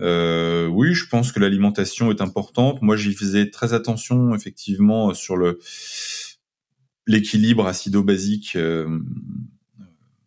Euh, 0.00 0.66
oui, 0.66 0.92
je 0.94 1.06
pense 1.06 1.32
que 1.32 1.40
l'alimentation 1.40 2.10
est 2.10 2.20
importante. 2.20 2.82
Moi, 2.82 2.96
j'y 2.96 3.14
faisais 3.14 3.50
très 3.50 3.74
attention, 3.74 4.34
effectivement, 4.34 5.14
sur 5.14 5.36
le 5.36 5.58
l'équilibre 7.06 7.66
acido-basique 7.66 8.56
euh, 8.56 8.98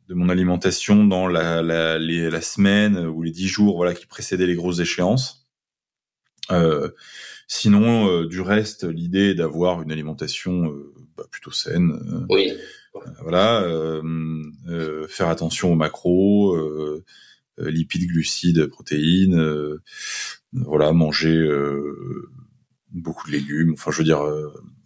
de 0.08 0.14
mon 0.14 0.30
alimentation 0.30 1.06
dans 1.06 1.28
la, 1.28 1.62
la, 1.62 1.98
la, 2.00 2.42
semaine 2.42 2.98
ou 2.98 3.24
les 3.24 3.32
dix 3.32 3.48
jours, 3.48 3.78
voilà, 3.78 3.94
qui 3.94 4.06
précédaient 4.06 4.46
les 4.46 4.56
grosses 4.56 4.80
échéances. 4.80 5.48
Euh, 6.52 6.90
sinon, 7.48 8.10
euh, 8.10 8.28
du 8.28 8.40
reste, 8.42 8.84
l'idée 8.86 9.32
est 9.32 9.36
d'avoir 9.36 9.82
une 9.82 9.92
alimentation 9.92 10.72
euh, 10.72 10.94
bah, 11.18 11.26
plutôt 11.30 11.52
saine. 11.52 11.92
Euh, 11.92 12.26
oui. 12.30 12.54
voilà, 13.22 13.68
faire 15.10 15.30
attention 15.30 15.74
aux 15.74 15.76
macros 15.76 16.56
euh, 16.56 17.04
lipides, 17.58 18.08
glucides, 18.08 18.68
protéines, 18.68 19.38
euh, 19.38 19.82
voilà, 20.54 20.92
manger 20.94 21.36
euh, 21.36 22.30
beaucoup 22.92 23.28
de 23.28 23.34
légumes. 23.34 23.74
Enfin, 23.74 23.92
je 23.92 23.98
veux 24.00 24.04
dire. 24.04 24.22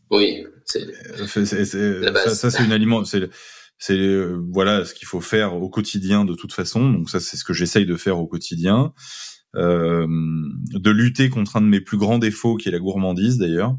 oui, 0.09 0.45
c'est 0.65 0.85
ça, 1.27 2.35
ça 2.35 2.51
c'est 2.51 2.63
une 2.63 2.71
aliment, 2.71 3.03
c'est 3.05 3.29
c'est 3.77 4.25
voilà 4.51 4.85
ce 4.85 4.93
qu'il 4.93 5.07
faut 5.07 5.21
faire 5.21 5.55
au 5.55 5.69
quotidien 5.69 6.25
de 6.25 6.35
toute 6.35 6.53
façon. 6.53 6.91
Donc 6.91 7.09
ça, 7.09 7.19
c'est 7.19 7.37
ce 7.37 7.43
que 7.43 7.53
j'essaye 7.53 7.85
de 7.85 7.95
faire 7.95 8.19
au 8.19 8.27
quotidien. 8.27 8.93
Euh, 9.57 10.07
de 10.07 10.91
lutter 10.91 11.29
contre 11.29 11.57
un 11.57 11.61
de 11.61 11.65
mes 11.65 11.81
plus 11.81 11.97
grands 11.97 12.19
défauts, 12.19 12.55
qui 12.55 12.69
est 12.69 12.71
la 12.71 12.79
gourmandise 12.79 13.37
d'ailleurs 13.37 13.75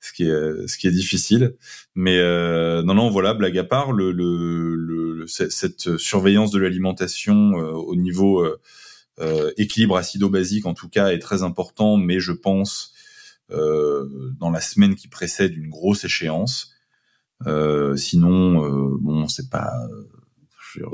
ce 0.00 0.12
qui 0.12 0.24
est 0.24 0.68
ce 0.68 0.78
qui 0.78 0.86
est 0.86 0.92
difficile. 0.92 1.56
Mais 1.94 2.18
euh, 2.18 2.82
non, 2.82 2.94
non, 2.94 3.10
voilà, 3.10 3.34
blague 3.34 3.58
à 3.58 3.64
part, 3.64 3.92
le, 3.92 4.12
le, 4.12 4.74
le 4.74 5.07
cette 5.26 5.96
surveillance 5.96 6.50
de 6.50 6.58
l'alimentation 6.58 7.58
euh, 7.58 7.72
au 7.72 7.96
niveau 7.96 8.40
euh, 8.40 8.60
euh, 9.20 9.52
équilibre 9.56 9.96
acido-basique, 9.96 10.66
en 10.66 10.74
tout 10.74 10.88
cas, 10.88 11.08
est 11.08 11.18
très 11.18 11.42
important. 11.42 11.96
Mais 11.96 12.20
je 12.20 12.32
pense 12.32 12.94
dans 13.50 14.50
la 14.50 14.60
semaine 14.60 14.94
qui 14.94 15.08
précède 15.08 15.56
une 15.56 15.70
grosse 15.70 16.04
échéance. 16.04 16.74
sinon, 17.96 18.60
bon, 19.00 19.26
c'est 19.26 19.48
pas 19.48 19.72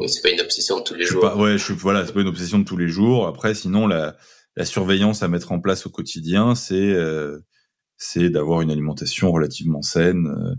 c'est 0.06 0.22
pas 0.22 0.30
une 0.30 0.40
obsession 0.40 0.78
de 0.78 0.84
tous 0.84 0.94
les 0.94 1.04
jours. 1.04 1.20
Pas, 1.20 1.36
ouais, 1.36 1.58
je 1.58 1.72
voilà, 1.72 2.06
c'est 2.06 2.12
pas 2.12 2.20
une 2.20 2.28
obsession 2.28 2.60
de 2.60 2.64
tous 2.64 2.76
les 2.76 2.86
jours. 2.86 3.26
Après, 3.26 3.56
sinon, 3.56 3.88
la, 3.88 4.16
la 4.54 4.64
surveillance 4.64 5.24
à 5.24 5.28
mettre 5.28 5.50
en 5.50 5.58
place 5.58 5.84
au 5.84 5.90
quotidien, 5.90 6.54
c'est 6.54 6.94
c'est 7.96 8.30
d'avoir 8.30 8.60
une 8.60 8.70
alimentation 8.70 9.30
relativement 9.32 9.82
saine. 9.82 10.26
Euh, 10.26 10.54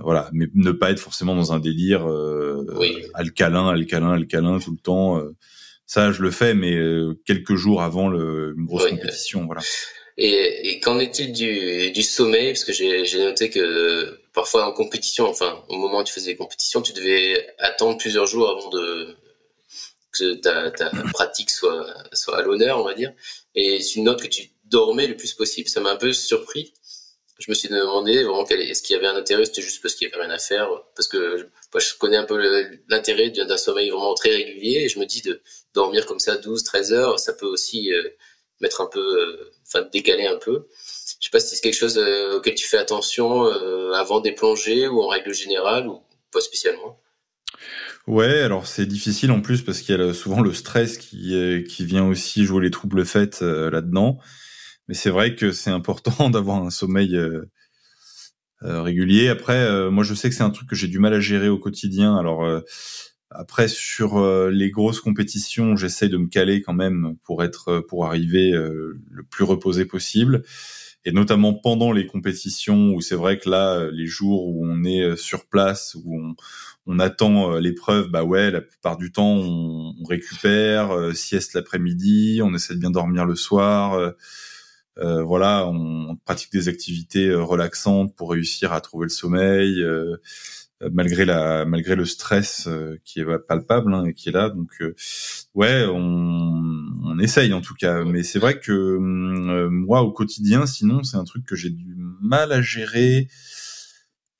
voilà, 0.00 0.28
mais 0.32 0.46
ne 0.54 0.72
pas 0.72 0.90
être 0.90 0.98
forcément 0.98 1.34
dans 1.34 1.52
un 1.52 1.60
délire 1.60 2.08
euh, 2.08 2.64
alcalin, 3.14 3.68
alcalin, 3.68 4.12
alcalin 4.12 4.58
tout 4.58 4.72
le 4.72 4.78
temps. 4.78 5.20
ça, 5.86 6.12
je 6.12 6.22
le 6.22 6.30
fais, 6.30 6.54
mais 6.54 6.76
quelques 7.24 7.54
jours 7.54 7.82
avant 7.82 8.08
le, 8.08 8.54
une 8.56 8.66
grosse 8.66 8.88
compétition, 8.88 9.46
voilà. 9.46 9.62
Et, 10.18 10.70
et 10.70 10.80
qu'en 10.80 10.98
est-il 10.98 11.32
du, 11.32 11.92
du 11.92 12.02
sommeil 12.02 12.52
Parce 12.52 12.64
que 12.64 12.72
j'ai 12.72 13.18
noté 13.18 13.50
que 13.50 14.18
parfois 14.32 14.66
en 14.66 14.72
compétition, 14.72 15.28
enfin 15.28 15.62
au 15.68 15.76
moment 15.76 16.00
où 16.00 16.04
tu 16.04 16.12
faisais 16.12 16.32
des 16.32 16.36
compétitions, 16.36 16.80
tu 16.80 16.92
devais 16.92 17.46
attendre 17.58 17.98
plusieurs 17.98 18.26
jours 18.26 18.48
avant 18.48 18.70
de 18.70 19.14
que 20.12 20.34
ta, 20.34 20.70
ta 20.70 20.90
pratique 21.12 21.50
soit 21.50 21.86
soit 22.12 22.38
à 22.38 22.42
l'honneur, 22.42 22.80
on 22.80 22.84
va 22.84 22.94
dire. 22.94 23.12
Et 23.54 23.80
c'est 23.80 23.96
une 23.96 24.04
note 24.04 24.22
que 24.22 24.28
tu 24.28 24.50
dormait 24.64 25.06
le 25.06 25.16
plus 25.16 25.34
possible. 25.34 25.68
Ça 25.68 25.80
m'a 25.80 25.92
un 25.92 25.96
peu 25.96 26.12
surpris. 26.12 26.72
Je 27.38 27.50
me 27.50 27.54
suis 27.54 27.68
demandé 27.68 28.22
vraiment 28.22 28.46
est-ce 28.46 28.82
qu'il 28.82 28.94
y 28.94 28.98
avait 28.98 29.08
un 29.08 29.16
intérêt, 29.16 29.44
c'était 29.44 29.60
juste 29.60 29.82
parce 29.82 29.94
qu'il 29.94 30.08
y 30.08 30.12
avait 30.12 30.24
rien 30.24 30.34
à 30.34 30.38
faire, 30.38 30.68
parce 30.94 31.06
que 31.06 31.46
je 31.78 31.94
connais 31.98 32.16
un 32.16 32.24
peu 32.24 32.38
l'intérêt 32.88 33.30
d'un 33.30 33.56
sommeil 33.58 33.90
vraiment 33.90 34.14
très 34.14 34.30
régulier 34.30 34.84
et 34.84 34.88
je 34.88 34.98
me 34.98 35.04
dis 35.04 35.20
de 35.20 35.42
dormir 35.74 36.06
comme 36.06 36.18
ça 36.18 36.36
12, 36.36 36.64
13 36.64 36.92
heures, 36.92 37.18
ça 37.18 37.34
peut 37.34 37.46
aussi 37.46 37.92
euh, 37.92 38.02
mettre 38.60 38.80
un 38.80 38.86
peu, 38.86 39.00
euh, 39.00 39.52
enfin 39.66 39.86
décaler 39.92 40.26
un 40.26 40.38
peu. 40.38 40.66
Je 41.20 41.26
sais 41.26 41.30
pas 41.30 41.40
si 41.40 41.54
c'est 41.54 41.62
quelque 41.62 41.74
chose 41.74 41.98
euh, 41.98 42.38
auquel 42.38 42.54
tu 42.54 42.66
fais 42.66 42.78
attention 42.78 43.44
avant 43.92 44.20
des 44.20 44.32
plongées 44.32 44.88
ou 44.88 45.02
en 45.02 45.08
règle 45.08 45.34
générale 45.34 45.86
ou 45.88 46.00
pas 46.32 46.40
spécialement. 46.40 46.98
Ouais, 48.06 48.40
alors 48.40 48.66
c'est 48.66 48.86
difficile 48.86 49.30
en 49.30 49.40
plus 49.40 49.62
parce 49.62 49.80
qu'il 49.80 49.98
y 49.98 50.02
a 50.02 50.14
souvent 50.14 50.40
le 50.40 50.54
stress 50.54 50.96
qui, 50.96 51.64
qui 51.68 51.84
vient 51.84 52.06
aussi 52.06 52.44
jouer 52.44 52.62
les 52.62 52.70
troubles 52.70 53.04
faits 53.04 53.40
là-dedans. 53.42 54.18
Mais 54.88 54.94
c'est 54.94 55.10
vrai 55.10 55.34
que 55.34 55.52
c'est 55.52 55.70
important 55.70 56.30
d'avoir 56.30 56.62
un 56.62 56.70
sommeil 56.70 57.16
euh, 57.16 57.50
euh, 58.62 58.82
régulier. 58.82 59.28
Après, 59.28 59.58
euh, 59.58 59.90
moi, 59.90 60.04
je 60.04 60.14
sais 60.14 60.28
que 60.28 60.34
c'est 60.34 60.42
un 60.42 60.50
truc 60.50 60.68
que 60.68 60.76
j'ai 60.76 60.88
du 60.88 60.98
mal 60.98 61.14
à 61.14 61.20
gérer 61.20 61.48
au 61.48 61.58
quotidien. 61.58 62.16
Alors 62.16 62.46
après, 63.30 63.68
sur 63.68 64.24
les 64.48 64.70
grosses 64.70 65.00
compétitions, 65.00 65.76
j'essaye 65.76 66.08
de 66.08 66.16
me 66.16 66.28
caler 66.28 66.62
quand 66.62 66.74
même 66.74 67.16
pour 67.24 67.42
être, 67.42 67.80
pour 67.80 68.06
arriver 68.06 68.52
le 68.52 69.24
plus 69.28 69.44
reposé 69.44 69.84
possible. 69.84 70.42
Et 71.04 71.12
notamment 71.12 71.54
pendant 71.54 71.92
les 71.92 72.06
compétitions, 72.06 72.92
où 72.92 73.00
c'est 73.00 73.14
vrai 73.14 73.38
que 73.38 73.48
là, 73.48 73.90
les 73.92 74.06
jours 74.06 74.48
où 74.48 74.64
on 74.64 74.84
est 74.84 75.16
sur 75.16 75.46
place, 75.46 75.96
où 76.04 76.18
on, 76.20 76.34
on 76.86 76.98
attend 76.98 77.58
l'épreuve, 77.58 78.08
bah 78.08 78.24
ouais, 78.24 78.50
la 78.50 78.60
plupart 78.60 78.96
du 78.96 79.12
temps, 79.12 79.34
on, 79.34 79.94
on 80.00 80.04
récupère, 80.04 81.10
sieste 81.14 81.54
l'après-midi, 81.54 82.40
on 82.42 82.54
essaie 82.54 82.74
de 82.74 82.80
bien 82.80 82.90
dormir 82.90 83.26
le 83.26 83.36
soir. 83.36 84.14
Euh, 84.98 85.22
voilà, 85.22 85.66
on, 85.66 86.16
pratique 86.24 86.52
des 86.52 86.68
activités 86.68 87.28
euh, 87.28 87.42
relaxantes 87.42 88.14
pour 88.16 88.30
réussir 88.30 88.72
à 88.72 88.80
trouver 88.80 89.04
le 89.04 89.10
sommeil, 89.10 89.82
euh, 89.82 90.16
malgré 90.92 91.24
la 91.24 91.64
malgré 91.64 91.96
le 91.96 92.04
stress 92.04 92.68
qui 93.04 93.20
est 93.20 93.38
palpable 93.46 93.94
hein, 93.94 94.04
et 94.04 94.14
qui 94.14 94.28
est 94.28 94.32
là. 94.32 94.50
Donc 94.50 94.82
ouais, 95.54 95.84
on, 95.86 96.84
on, 97.04 97.18
essaye 97.18 97.52
en 97.52 97.60
tout 97.60 97.74
cas. 97.74 98.04
Mais 98.04 98.22
c'est 98.22 98.38
vrai 98.38 98.58
que 98.60 98.98
moi 98.98 100.02
au 100.02 100.12
quotidien, 100.12 100.66
sinon 100.66 101.02
c'est 101.02 101.16
un 101.16 101.24
truc 101.24 101.44
que 101.46 101.56
j'ai 101.56 101.70
du 101.70 101.94
mal 102.20 102.52
à 102.52 102.60
gérer. 102.60 103.28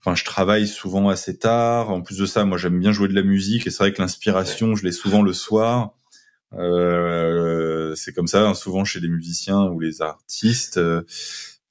Enfin, 0.06 0.14
je 0.14 0.24
travaille 0.24 0.68
souvent 0.68 1.08
assez 1.08 1.36
tard. 1.36 1.90
En 1.90 2.00
plus 2.00 2.18
de 2.18 2.26
ça, 2.26 2.44
moi, 2.44 2.58
j'aime 2.58 2.78
bien 2.78 2.92
jouer 2.92 3.08
de 3.08 3.14
la 3.14 3.24
musique 3.24 3.66
et 3.66 3.70
c'est 3.70 3.82
vrai 3.82 3.92
que 3.92 4.00
l'inspiration, 4.00 4.76
je 4.76 4.84
l'ai 4.84 4.92
souvent 4.92 5.20
le 5.20 5.32
soir. 5.32 5.94
Euh, 6.58 7.94
c'est 7.94 8.12
comme 8.12 8.26
ça, 8.26 8.48
hein, 8.48 8.54
souvent 8.54 8.84
chez 8.84 9.00
les 9.00 9.08
musiciens 9.08 9.64
ou 9.64 9.80
les 9.80 10.02
artistes. 10.02 10.78
Euh, 10.78 11.02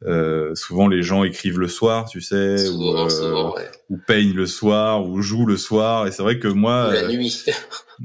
euh, 0.03 0.53
souvent 0.55 0.87
les 0.87 1.01
gens 1.01 1.23
écrivent 1.23 1.59
le 1.59 1.67
soir, 1.67 2.07
tu 2.07 2.21
sais, 2.21 2.69
ou, 2.69 2.83
ou, 3.89 3.97
peignent 4.05 4.33
le 4.33 4.45
soir, 4.45 5.07
ou 5.07 5.21
jouent 5.21 5.45
le 5.45 5.57
soir. 5.57 6.05
Et 6.05 6.11
c'est 6.11 6.21
vrai 6.21 6.37
que 6.37 6.47
moi, 6.47 6.89
ou 6.89 6.91
la 6.91 7.07
nuit, 7.07 7.45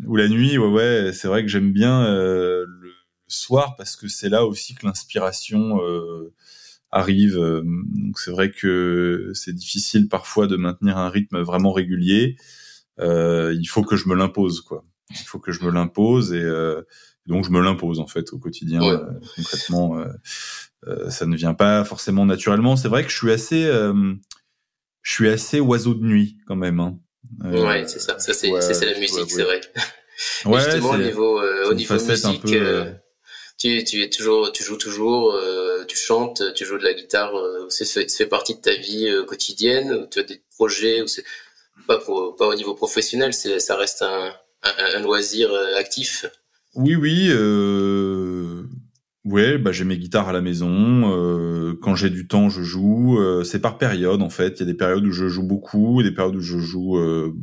ou 0.07 0.17
la 0.17 0.29
nuit, 0.29 0.57
ouais, 0.57 0.69
ouais, 0.69 1.13
c'est 1.13 1.29
vrai 1.29 1.43
que 1.43 1.49
j'aime 1.49 1.73
bien 1.73 2.09
le 2.09 2.93
soir 3.27 3.75
parce 3.77 3.97
que 3.97 4.09
c'est 4.09 4.29
là 4.29 4.47
aussi 4.47 4.75
que 4.75 4.87
l'inspiration 4.87 5.79
arrive. 6.93 7.37
Donc 7.37 8.19
c'est 8.19 8.31
vrai 8.31 8.51
que 8.51 9.33
c'est 9.35 9.55
difficile 9.55 10.09
parfois 10.09 10.47
de 10.47 10.57
maintenir 10.57 10.97
un 10.97 11.11
rythme 11.11 11.41
vraiment 11.41 11.73
régulier. 11.73 12.37
il 12.99 13.67
faut 13.69 13.83
que 13.83 13.97
je 13.97 14.09
me 14.09 14.15
l'impose, 14.15 14.61
quoi. 14.61 14.85
Il 15.11 15.27
faut 15.27 15.39
que 15.39 15.53
je 15.53 15.65
me 15.65 15.71
l'impose 15.71 16.33
et 16.33 16.43
euh, 16.43 16.83
donc 17.27 17.45
je 17.45 17.51
me 17.51 17.61
l'impose 17.61 18.01
en 18.01 18.07
fait 18.07 18.33
au 18.33 18.39
quotidien. 18.39 18.83
Euh, 18.83 18.99
concrètement, 19.37 19.99
euh, 20.87 21.11
ça 21.11 21.27
ne 21.27 21.37
vient 21.37 21.55
pas 21.55 21.85
forcément 21.85 22.27
naturellement. 22.27 22.77
C'est 22.77 22.89
vrai 22.89 23.05
que 23.05 23.11
je 23.11 23.17
suis 23.17 23.33
assez, 23.33 23.65
je 25.03 25.13
suis 25.13 25.29
assez 25.29 25.61
oiseau 25.61 25.95
de 25.95 26.05
nuit 26.05 26.39
quand 26.47 26.57
même. 26.57 26.81
Hein. 26.81 26.99
ouais, 27.45 27.87
c'est 27.89 28.01
ça. 28.01 28.19
Ça 28.19 28.33
c'est 28.33 28.51
la 28.51 28.99
musique, 28.99 29.31
c'est 29.31 29.45
vrai. 29.45 29.61
Ouais, 30.45 30.61
justement 30.61 30.91
au 30.91 30.99
niveau 30.99 31.41
au 31.41 31.73
niveau 31.73 31.95
musique. 31.95 32.45
tu, 33.59 33.85
tu 33.85 34.03
es 34.03 34.11
toujours, 34.11 34.53
tu 34.53 34.63
joues 34.63 34.77
toujours, 34.77 35.35
tu 35.89 35.97
chantes, 35.97 36.43
tu 36.55 36.67
joues 36.67 36.77
de 36.77 36.85
la 36.85 36.93
guitare, 36.93 37.33
c'est 37.71 37.87
fait, 37.87 38.27
partie 38.27 38.55
de 38.55 38.61
ta 38.61 38.75
vie 38.75 39.11
quotidienne. 39.27 40.07
Tu 40.11 40.19
as 40.19 40.25
des 40.25 40.43
projets 40.51 41.01
ou 41.01 41.07
pas 41.87 41.99
pas 42.37 42.49
au 42.49 42.55
niveau 42.55 42.75
professionnel, 42.75 43.33
ça 43.33 43.77
reste 43.77 44.03
un, 44.03 44.35
un, 44.63 45.01
loisir 45.01 45.51
euh, 45.53 45.79
actif 45.79 46.27
Oui, 46.75 46.95
oui. 46.95 47.29
Euh... 47.31 48.65
Ouais, 49.25 49.59
bah 49.59 49.71
j'ai 49.71 49.85
mes 49.85 49.99
guitares 49.99 50.29
à 50.31 50.33
la 50.33 50.41
maison. 50.41 51.13
Euh, 51.13 51.75
quand 51.83 51.95
j'ai 51.95 52.09
du 52.09 52.27
temps, 52.27 52.49
je 52.49 52.63
joue. 52.63 53.19
Euh, 53.21 53.45
c'est 53.45 53.61
par 53.61 53.77
période 53.77 54.23
en 54.23 54.31
fait. 54.31 54.57
Il 54.57 54.61
y 54.61 54.63
a 54.63 54.67
des 54.67 54.75
périodes 54.75 55.05
où 55.05 55.13
je 55.13 55.29
joue 55.29 55.43
beaucoup, 55.43 56.01
et 56.01 56.05
des 56.05 56.13
périodes 56.13 56.37
où 56.37 56.41
je 56.41 56.59
joue 56.59 56.97
euh, 56.97 57.35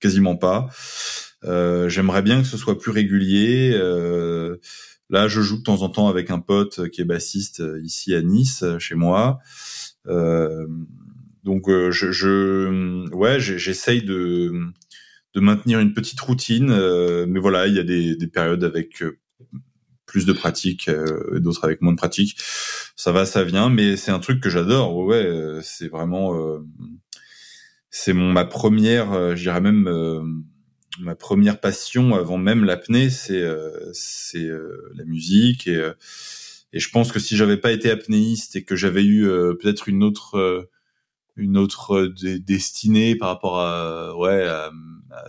quasiment 0.00 0.36
pas. 0.36 0.68
Euh, 1.44 1.88
J'aimerais 1.88 2.22
bien 2.22 2.42
que 2.42 2.48
ce 2.48 2.56
soit 2.56 2.78
plus 2.78 2.90
régulier. 2.90 3.70
là, 5.08 5.28
je 5.28 5.40
joue 5.40 5.58
de 5.58 5.62
temps 5.62 5.82
en 5.82 5.88
temps 5.88 6.08
avec 6.08 6.30
un 6.30 6.40
pote 6.40 6.88
qui 6.90 7.02
est 7.02 7.04
bassiste 7.04 7.62
ici 7.84 8.14
à 8.14 8.22
Nice, 8.22 8.64
chez 8.80 8.96
moi. 8.96 9.38
donc, 10.06 11.68
je, 11.68 12.10
je 12.10 13.08
ouais, 13.14 13.38
j'essaye 13.38 14.02
de 14.02 14.52
de 15.36 15.40
maintenir 15.40 15.80
une 15.80 15.92
petite 15.92 16.18
routine. 16.18 16.70
Euh, 16.70 17.26
mais 17.28 17.38
voilà, 17.38 17.66
il 17.66 17.74
y 17.74 17.78
a 17.78 17.82
des, 17.84 18.16
des 18.16 18.26
périodes 18.26 18.64
avec 18.64 19.02
euh, 19.02 19.18
plus 20.06 20.24
de 20.24 20.32
pratique, 20.32 20.88
euh, 20.88 21.38
d'autres 21.40 21.64
avec 21.64 21.82
moins 21.82 21.92
de 21.92 21.98
pratique. 21.98 22.38
Ça 22.96 23.12
va, 23.12 23.26
ça 23.26 23.44
vient, 23.44 23.68
mais 23.68 23.96
c'est 23.98 24.10
un 24.10 24.18
truc 24.18 24.40
que 24.40 24.48
j'adore. 24.48 24.96
Ouais, 24.96 25.30
ouais 25.30 25.60
c'est 25.62 25.88
vraiment, 25.88 26.58
c'est 27.90 28.14
mon 28.14 28.32
ma 28.32 28.46
première, 28.46 29.36
je 29.36 29.42
dirais 29.42 29.60
même 29.60 30.42
ma 31.00 31.14
première 31.14 31.60
passion 31.60 32.14
avant 32.14 32.38
même 32.38 32.64
l'apnée, 32.64 33.10
c'est 33.10 33.44
c'est 33.92 34.48
la 34.94 35.04
musique 35.04 35.66
et 35.66 35.90
et 36.72 36.80
je 36.80 36.90
pense 36.90 37.12
que 37.12 37.18
si 37.18 37.36
j'avais 37.36 37.58
pas 37.58 37.72
été 37.72 37.90
apnéiste 37.90 38.56
et 38.56 38.64
que 38.64 38.76
j'avais 38.76 39.04
eu 39.04 39.24
peut-être 39.60 39.88
une 39.88 40.02
autre 40.02 40.68
une 41.36 41.56
autre 41.58 42.06
destinée 42.38 43.14
par 43.16 43.28
rapport 43.28 43.60
à 43.60 44.16
ouais 44.16 44.46
à, 44.46 44.70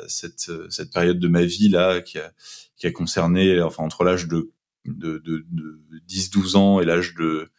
cette 0.07 0.51
cette 0.69 0.91
période 0.91 1.19
de 1.19 1.27
ma 1.27 1.43
vie 1.43 1.69
là 1.69 2.01
qui 2.01 2.17
a 2.17 2.31
qui 2.75 2.87
a 2.87 2.91
concerné 2.91 3.61
enfin 3.61 3.83
entre 3.83 4.03
l'âge 4.03 4.27
de 4.27 4.51
de, 4.85 5.17
de, 5.19 5.45
de 5.51 5.81
10-12 6.07 6.55
ans 6.55 6.79
et 6.79 6.85
l'âge 6.85 7.13
de 7.15 7.49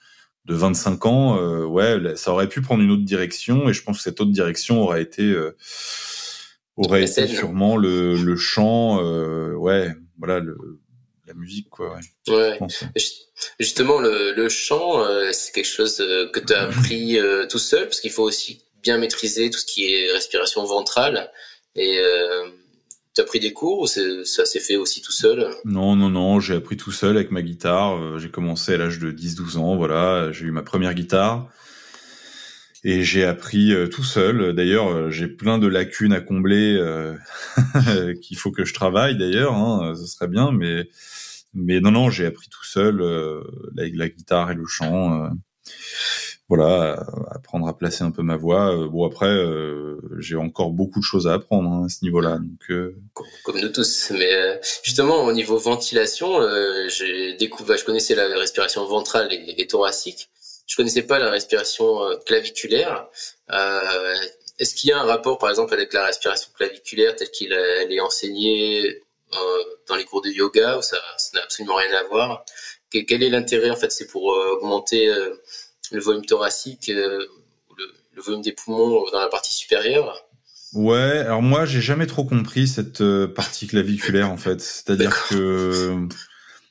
de 0.48 0.54
25 0.54 1.04
ans, 1.06 1.38
euh, 1.38 1.64
ouais, 1.66 2.16
ça 2.16 2.32
aurait 2.32 2.48
pu 2.48 2.62
prendre 2.62 2.82
une 2.82 2.90
autre 2.90 3.04
direction 3.04 3.68
et 3.68 3.74
je 3.74 3.82
pense 3.82 3.98
que 3.98 4.02
cette 4.02 4.20
autre 4.20 4.32
direction 4.32 4.80
aurait 4.80 5.02
été 5.02 5.22
euh, 5.22 5.54
aurait 6.76 7.04
été 7.04 7.26
sûrement 7.26 7.76
le, 7.76 8.16
le 8.16 8.36
chant, 8.36 9.04
euh, 9.04 9.52
ouais, 9.52 9.94
voilà, 10.16 10.40
le, 10.40 10.56
la 11.26 11.34
musique 11.34 11.68
quoi. 11.68 11.98
Ouais. 12.28 12.58
Justement, 13.60 13.98
le, 14.00 14.32
le 14.32 14.48
chant, 14.48 15.04
c'est 15.32 15.52
quelque 15.52 15.64
chose 15.64 15.96
que 15.96 16.40
tu 16.40 16.52
as 16.52 16.62
appris 16.62 17.18
tout 17.48 17.58
seul 17.58 17.84
parce 17.84 18.00
qu'il 18.00 18.10
faut 18.10 18.24
aussi 18.24 18.62
bien 18.82 18.98
maîtriser 18.98 19.50
tout 19.50 19.58
ce 19.58 19.64
qui 19.64 19.92
est 19.92 20.10
respiration 20.12 20.64
ventrale 20.64 21.30
et 21.76 22.00
T'as 23.18 23.24
pris 23.24 23.40
des 23.40 23.52
cours 23.52 23.80
ou 23.80 23.86
ça 23.88 24.44
s'est 24.46 24.60
fait 24.60 24.76
aussi 24.76 25.02
tout 25.02 25.10
seul? 25.10 25.50
Non, 25.64 25.96
non, 25.96 26.08
non, 26.08 26.38
j'ai 26.38 26.54
appris 26.54 26.76
tout 26.76 26.92
seul 26.92 27.16
avec 27.16 27.32
ma 27.32 27.42
guitare. 27.42 27.96
Euh, 27.96 28.18
j'ai 28.18 28.30
commencé 28.30 28.74
à 28.74 28.76
l'âge 28.76 29.00
de 29.00 29.10
10-12 29.10 29.58
ans, 29.58 29.76
voilà. 29.76 30.30
J'ai 30.30 30.44
eu 30.44 30.52
ma 30.52 30.62
première 30.62 30.94
guitare. 30.94 31.48
Et 32.84 33.02
j'ai 33.02 33.24
appris 33.24 33.72
euh, 33.72 33.88
tout 33.88 34.04
seul. 34.04 34.52
D'ailleurs, 34.54 34.86
euh, 34.88 35.10
j'ai 35.10 35.26
plein 35.26 35.58
de 35.58 35.66
lacunes 35.66 36.12
à 36.12 36.20
combler 36.20 36.80
qu'il 38.22 38.38
faut 38.38 38.52
que 38.52 38.64
je 38.64 38.72
travaille 38.72 39.16
d'ailleurs. 39.16 39.54
Hein, 39.54 39.94
ce 39.96 40.06
serait 40.06 40.28
bien, 40.28 40.52
mais 40.52 40.88
mais 41.54 41.80
non, 41.80 41.90
non, 41.90 42.10
j'ai 42.10 42.26
appris 42.26 42.48
tout 42.48 42.64
seul 42.64 43.02
avec 43.76 43.96
la 43.96 44.08
guitare 44.08 44.50
et 44.50 44.54
le 44.54 44.66
chant 44.66 45.30
voilà, 46.48 47.06
apprendre 47.30 47.68
à 47.68 47.76
placer 47.76 48.04
un 48.04 48.10
peu 48.10 48.22
ma 48.22 48.36
voix. 48.36 48.74
Euh, 48.74 48.88
bon 48.88 49.06
après, 49.06 49.28
euh, 49.28 50.00
j'ai 50.18 50.36
encore 50.36 50.70
beaucoup 50.70 50.98
de 50.98 51.04
choses 51.04 51.26
à 51.26 51.34
apprendre 51.34 51.70
hein, 51.70 51.84
à 51.86 51.88
ce 51.90 52.02
niveau-là. 52.04 52.38
Donc 52.38 52.70
euh, 52.70 52.96
comme 53.44 53.60
nous 53.60 53.68
tous. 53.68 54.10
Mais 54.12 54.58
justement 54.82 55.24
au 55.24 55.32
niveau 55.32 55.58
ventilation, 55.58 56.40
j'ai 56.88 57.34
découvert, 57.34 57.76
je 57.76 57.84
connaissais 57.84 58.14
la 58.14 58.28
respiration 58.38 58.86
ventrale 58.86 59.28
et, 59.30 59.66
thoracique. 59.66 60.30
Je 60.66 60.76
connaissais 60.76 61.02
pas 61.02 61.18
la 61.18 61.30
respiration 61.30 62.00
claviculaire. 62.24 63.08
Est-ce 64.58 64.74
qu'il 64.74 64.90
y 64.90 64.92
a 64.92 64.98
un 64.98 65.04
rapport, 65.04 65.38
par 65.38 65.50
exemple, 65.50 65.72
avec 65.72 65.92
la 65.92 66.06
respiration 66.06 66.50
claviculaire 66.56 67.14
telle 67.14 67.30
qu'il 67.30 67.52
est 67.52 68.00
enseignée 68.00 69.02
dans 69.86 69.96
les 69.96 70.04
cours 70.04 70.22
de 70.22 70.30
yoga 70.30 70.80
ça 70.82 70.96
n'a 71.34 71.42
absolument 71.42 71.76
rien 71.76 71.92
à 71.98 72.04
voir 72.04 72.44
Quel 72.90 73.22
est 73.22 73.30
l'intérêt 73.30 73.70
en 73.70 73.76
fait 73.76 73.92
C'est 73.92 74.06
pour 74.06 74.24
augmenter 74.24 75.12
le 75.92 76.00
volume 76.00 76.24
thoracique, 76.24 76.88
euh, 76.88 77.26
le, 78.14 78.22
volume 78.22 78.42
des 78.42 78.52
poumons 78.52 79.04
dans 79.12 79.20
la 79.20 79.28
partie 79.28 79.54
supérieure? 79.54 80.24
Ouais, 80.74 81.18
alors 81.18 81.40
moi 81.40 81.64
j'ai 81.64 81.80
jamais 81.80 82.06
trop 82.06 82.24
compris 82.24 82.68
cette 82.68 83.00
euh, 83.00 83.26
partie 83.26 83.66
claviculaire 83.66 84.30
en 84.30 84.36
fait. 84.36 84.60
C'est-à-dire 84.60 85.28
que 85.28 86.06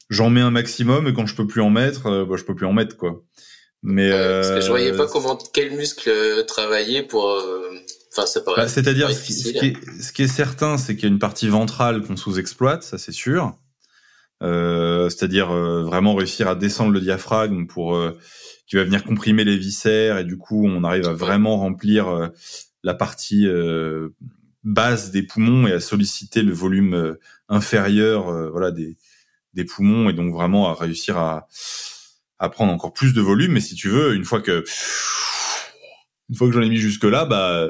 j'en 0.09 0.29
mets 0.29 0.41
un 0.41 0.51
maximum 0.51 1.07
et 1.07 1.13
quand 1.13 1.25
je 1.25 1.35
peux 1.35 1.47
plus 1.47 1.61
en 1.61 1.69
mettre, 1.69 2.07
euh, 2.07 2.25
bah, 2.25 2.35
je 2.37 2.43
peux 2.43 2.55
plus 2.55 2.65
en 2.65 2.73
mettre 2.73 2.97
quoi. 2.97 3.23
Mais 3.83 4.09
parce 4.09 4.49
que 4.49 4.61
je 4.61 4.69
voyais 4.69 4.91
pas 4.91 5.07
comment 5.07 5.37
quel 5.53 5.71
muscle 5.71 6.45
travailler 6.47 7.03
pour. 7.03 7.41
Enfin. 8.23 8.61
Bah, 8.63 8.67
c'est-à-dire 8.67 9.11
ce, 9.11 9.33
ce, 9.33 10.11
qui 10.11 10.23
est 10.23 10.27
certain, 10.27 10.77
c'est 10.77 10.95
qu'il 10.95 11.03
y 11.03 11.11
a 11.11 11.13
une 11.13 11.19
partie 11.19 11.47
ventrale 11.47 12.01
qu'on 12.01 12.15
sous-exploite, 12.15 12.83
ça 12.83 12.97
c'est 12.97 13.11
sûr. 13.11 13.57
c'est-à-dire 14.41 15.51
vraiment 15.51 16.15
réussir 16.15 16.47
à 16.47 16.55
descendre 16.55 16.91
le 16.91 17.01
diaphragme 17.01 17.67
pour 17.67 17.95
qui 18.67 18.75
va 18.75 18.83
venir 18.83 19.03
comprimer 19.03 19.45
les 19.45 19.57
viscères 19.57 20.17
et 20.17 20.25
du 20.25 20.37
coup 20.37 20.67
on 20.67 20.83
arrive 20.83 21.07
à 21.07 21.13
vraiment 21.13 21.57
remplir 21.57 22.09
euh, 22.09 22.27
la 22.83 22.93
partie 22.93 23.47
euh, 23.47 24.09
basse 24.63 25.11
des 25.11 25.23
poumons 25.23 25.67
et 25.67 25.71
à 25.71 25.79
solliciter 25.79 26.43
le 26.43 26.51
volume 26.51 26.93
euh, 26.93 27.19
inférieur 27.47 28.51
voilà 28.51 28.71
des 28.71 28.97
des 29.53 29.63
poumons 29.63 30.09
et 30.09 30.13
donc 30.13 30.33
vraiment 30.33 30.69
à 30.69 30.73
réussir 30.73 31.17
à 31.17 31.47
à 32.39 32.49
prendre 32.49 32.73
encore 32.73 32.93
plus 32.93 33.13
de 33.13 33.21
volume 33.21 33.53
mais 33.53 33.61
si 33.61 33.73
tu 33.73 33.87
veux 33.87 34.13
une 34.13 34.25
fois 34.25 34.41
que 34.41 34.65
une 36.29 36.35
fois 36.35 36.47
que 36.47 36.53
j'en 36.53 36.61
ai 36.61 36.69
mis 36.69 36.77
jusque 36.77 37.05
là 37.05 37.23
bah 37.23 37.69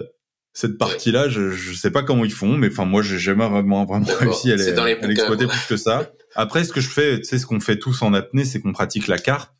cette 0.57 0.79
partie 0.79 1.11
là 1.11 1.29
je 1.29 1.51
je 1.51 1.73
sais 1.75 1.91
pas 1.91 2.01
comment 2.01 2.25
ils 2.25 2.31
font 2.31 2.57
mais 2.57 2.69
enfin 2.69 2.83
moi 2.83 3.03
j'ai 3.03 3.19
jamais 3.19 3.47
vraiment 3.47 3.85
vraiment 3.85 4.07
réussi 4.19 4.51
à 4.51 4.55
l'exploiter 4.55 5.45
plus 5.45 5.65
que 5.69 5.77
ça. 5.77 6.11
Après 6.33 6.63
ce 6.63 6.73
que 6.73 6.81
je 6.81 6.89
fais 6.89 7.19
tu 7.19 7.25
sais 7.25 7.37
ce 7.37 7.45
qu'on 7.45 7.59
fait 7.59 7.77
tous 7.77 8.01
en 8.01 8.11
apnée 8.15 8.43
c'est 8.43 8.59
qu'on 8.59 8.73
pratique 8.73 9.07
la 9.07 9.19
carpe. 9.19 9.51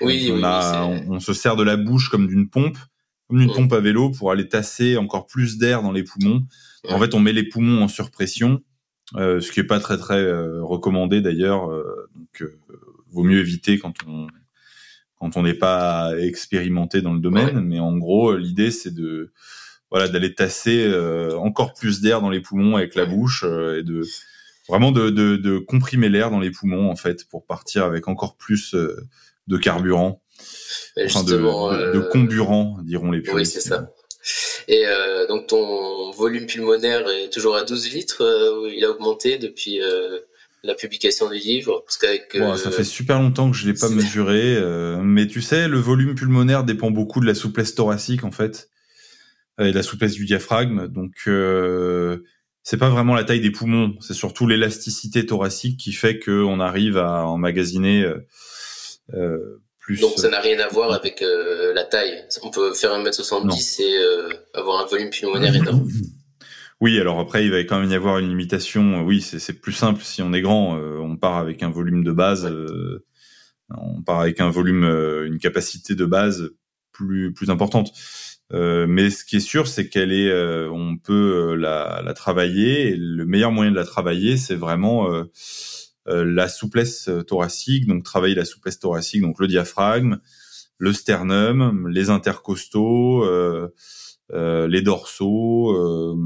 Oui, 0.00 0.32
on, 0.32 0.38
oui, 0.38 1.04
on, 1.08 1.20
se 1.20 1.32
sert 1.32 1.54
de 1.54 1.62
la 1.62 1.76
bouche 1.76 2.08
comme 2.08 2.26
d'une 2.26 2.48
pompe, 2.48 2.76
comme 3.28 3.38
d'une 3.38 3.52
pompe 3.52 3.72
à 3.72 3.78
vélo 3.78 4.10
pour 4.10 4.32
aller 4.32 4.48
tasser 4.48 4.96
encore 4.96 5.28
plus 5.28 5.58
d'air 5.58 5.80
dans 5.80 5.92
les 5.92 6.02
poumons. 6.02 6.44
En 6.88 6.98
fait, 6.98 7.14
on 7.14 7.20
met 7.20 7.32
les 7.32 7.44
poumons 7.44 7.80
en 7.80 7.86
surpression, 7.86 8.62
euh, 9.14 9.40
ce 9.40 9.52
qui 9.52 9.60
est 9.60 9.64
pas 9.64 9.78
très 9.78 9.96
très 9.96 10.18
euh, 10.18 10.60
recommandé 10.64 11.20
d'ailleurs. 11.20 11.70
Euh, 11.70 12.10
donc, 12.16 12.50
vaut 13.12 13.22
mieux 13.22 13.38
éviter 13.38 13.78
quand 13.78 13.94
on 14.08 14.26
quand 15.20 15.36
on 15.36 15.44
n'est 15.44 15.54
pas 15.54 16.18
expérimenté 16.18 17.00
dans 17.00 17.12
le 17.12 17.20
domaine. 17.20 17.60
Mais 17.60 17.78
en 17.78 17.96
gros, 17.96 18.36
l'idée 18.36 18.72
c'est 18.72 18.92
de 18.92 19.30
voilà 19.92 20.08
d'aller 20.08 20.34
tasser 20.34 20.92
encore 21.36 21.74
plus 21.74 22.00
d'air 22.00 22.20
dans 22.20 22.30
les 22.30 22.40
poumons 22.40 22.76
avec 22.76 22.96
la 22.96 23.04
bouche 23.04 23.44
et 23.44 23.84
de 23.84 24.02
vraiment 24.68 24.90
de, 24.90 25.10
de, 25.10 25.36
de 25.36 25.58
comprimer 25.58 26.08
l'air 26.08 26.30
dans 26.30 26.40
les 26.40 26.50
poumons 26.50 26.90
en 26.90 26.96
fait 26.96 27.28
pour 27.28 27.46
partir 27.46 27.84
avec 27.84 28.08
encore 28.08 28.36
plus 28.36 28.74
de 29.48 29.56
carburant, 29.56 30.22
enfin 31.04 31.22
de, 31.24 31.36
de, 31.36 31.44
euh, 31.44 32.08
comburant, 32.10 32.78
diront 32.82 33.10
les 33.10 33.20
puristes. 33.20 33.56
Oui, 33.56 33.62
c'est 33.62 33.68
ça. 33.68 33.92
Et 34.68 34.86
euh, 34.86 35.26
donc 35.26 35.48
ton 35.48 36.12
volume 36.12 36.46
pulmonaire 36.46 37.08
est 37.08 37.32
toujours 37.32 37.56
à 37.56 37.64
12 37.64 37.92
litres, 37.92 38.22
euh, 38.22 38.70
il 38.72 38.84
a 38.84 38.90
augmenté 38.90 39.38
depuis 39.38 39.80
la 40.62 40.74
publication 40.74 41.28
du 41.28 41.38
livre? 41.38 41.82
Parce 41.84 41.98
qu'avec 41.98 42.38
ça 42.56 42.70
fait 42.70 42.84
super 42.84 43.20
longtemps 43.20 43.50
que 43.50 43.56
je 43.56 43.66
l'ai 43.66 43.74
pas 43.74 43.88
mesuré 43.88 44.58
mais 45.02 45.26
tu 45.26 45.42
sais 45.42 45.66
le 45.68 45.78
volume 45.78 46.14
pulmonaire 46.14 46.64
dépend 46.64 46.90
beaucoup 46.90 47.20
de 47.20 47.26
la 47.26 47.34
souplesse 47.34 47.74
thoracique 47.74 48.24
en 48.24 48.30
fait 48.30 48.68
et 49.58 49.72
la 49.72 49.82
souplesse 49.82 50.14
du 50.14 50.24
diaphragme 50.24 50.88
donc 50.88 51.28
c'est 52.64 52.76
pas 52.76 52.88
vraiment 52.88 53.14
la 53.14 53.24
taille 53.24 53.40
des 53.40 53.50
poumons 53.50 53.94
c'est 54.00 54.14
surtout 54.14 54.46
l'élasticité 54.46 55.26
thoracique 55.26 55.78
qui 55.78 55.92
fait 55.92 56.18
qu'on 56.18 56.60
arrive 56.60 56.96
à 56.96 57.26
emmagasiner 57.26 58.12
euh, 59.14 59.60
plus, 59.78 60.00
Donc 60.00 60.12
ça 60.16 60.30
n'a 60.30 60.40
rien 60.40 60.58
à 60.60 60.68
voir 60.68 60.92
avec 60.92 61.22
euh, 61.22 61.74
la 61.74 61.84
taille. 61.84 62.24
On 62.42 62.50
peut 62.50 62.72
faire 62.72 62.92
1m70 62.92 63.82
et 63.82 63.98
euh, 63.98 64.28
avoir 64.54 64.80
un 64.80 64.86
volume 64.86 65.10
pulmonaire 65.10 65.54
énorme. 65.54 65.88
Oui, 66.80 66.98
alors 66.98 67.20
après, 67.20 67.44
il 67.44 67.52
va 67.52 67.58
quand 67.58 67.78
même 67.78 67.90
y 67.90 67.94
avoir 67.94 68.18
une 68.18 68.28
limitation. 68.28 69.02
Oui, 69.02 69.20
c'est 69.20 69.60
plus 69.60 69.72
simple 69.72 70.02
si 70.02 70.20
on 70.20 70.32
est 70.32 70.40
grand. 70.40 70.76
on 70.76 71.16
part 71.16 71.36
avec 71.36 71.62
un 71.62 71.70
volume 71.70 72.02
de 72.02 72.10
base. 72.10 72.52
on 73.70 74.02
part 74.02 74.18
avec 74.18 74.40
un 74.40 74.50
volume, 74.50 74.84
une 75.24 75.38
capacité 75.38 75.94
de 75.94 76.04
base 76.04 76.50
plus 76.90 77.32
plus 77.32 77.50
importante. 77.50 77.92
Mais 78.52 79.10
ce 79.10 79.24
qui 79.24 79.36
est 79.36 79.40
sûr, 79.40 79.66
c'est 79.66 79.88
qu'elle 79.88 80.12
est, 80.12 80.32
on 80.68 80.96
peut 80.96 81.54
la, 81.54 82.02
la, 82.04 82.14
travailler. 82.14 82.88
Et 82.88 82.96
le 82.96 83.24
meilleur 83.24 83.50
moyen 83.50 83.70
de 83.70 83.76
la 83.76 83.84
travailler, 83.84 84.36
c'est 84.36 84.54
vraiment 84.54 85.08
euh, 86.08 86.24
la 86.24 86.48
souplesse 86.48 87.08
euh, 87.08 87.22
thoracique, 87.22 87.86
donc 87.86 88.02
travailler 88.02 88.34
la 88.34 88.44
souplesse 88.44 88.80
thoracique, 88.80 89.22
donc 89.22 89.38
le 89.38 89.46
diaphragme, 89.46 90.18
le 90.78 90.92
sternum, 90.92 91.88
les 91.88 92.10
intercostaux, 92.10 93.24
euh, 93.24 93.68
les 94.66 94.82
dorsaux, 94.82 96.16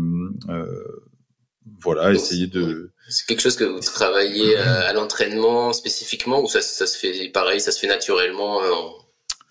voilà, 1.82 2.12
essayer 2.12 2.46
de. 2.46 2.92
C'est 3.10 3.26
quelque 3.26 3.42
chose 3.42 3.56
que 3.56 3.64
vous 3.64 3.80
travaillez 3.80 4.56
à 4.56 4.92
l'entraînement 4.94 5.74
spécifiquement 5.74 6.40
ou 6.40 6.48
ça, 6.48 6.62
ça, 6.62 6.86
se 6.86 6.96
fait 6.96 7.28
pareil, 7.28 7.60
ça 7.60 7.70
se 7.70 7.80
fait 7.80 7.86
naturellement 7.86 8.60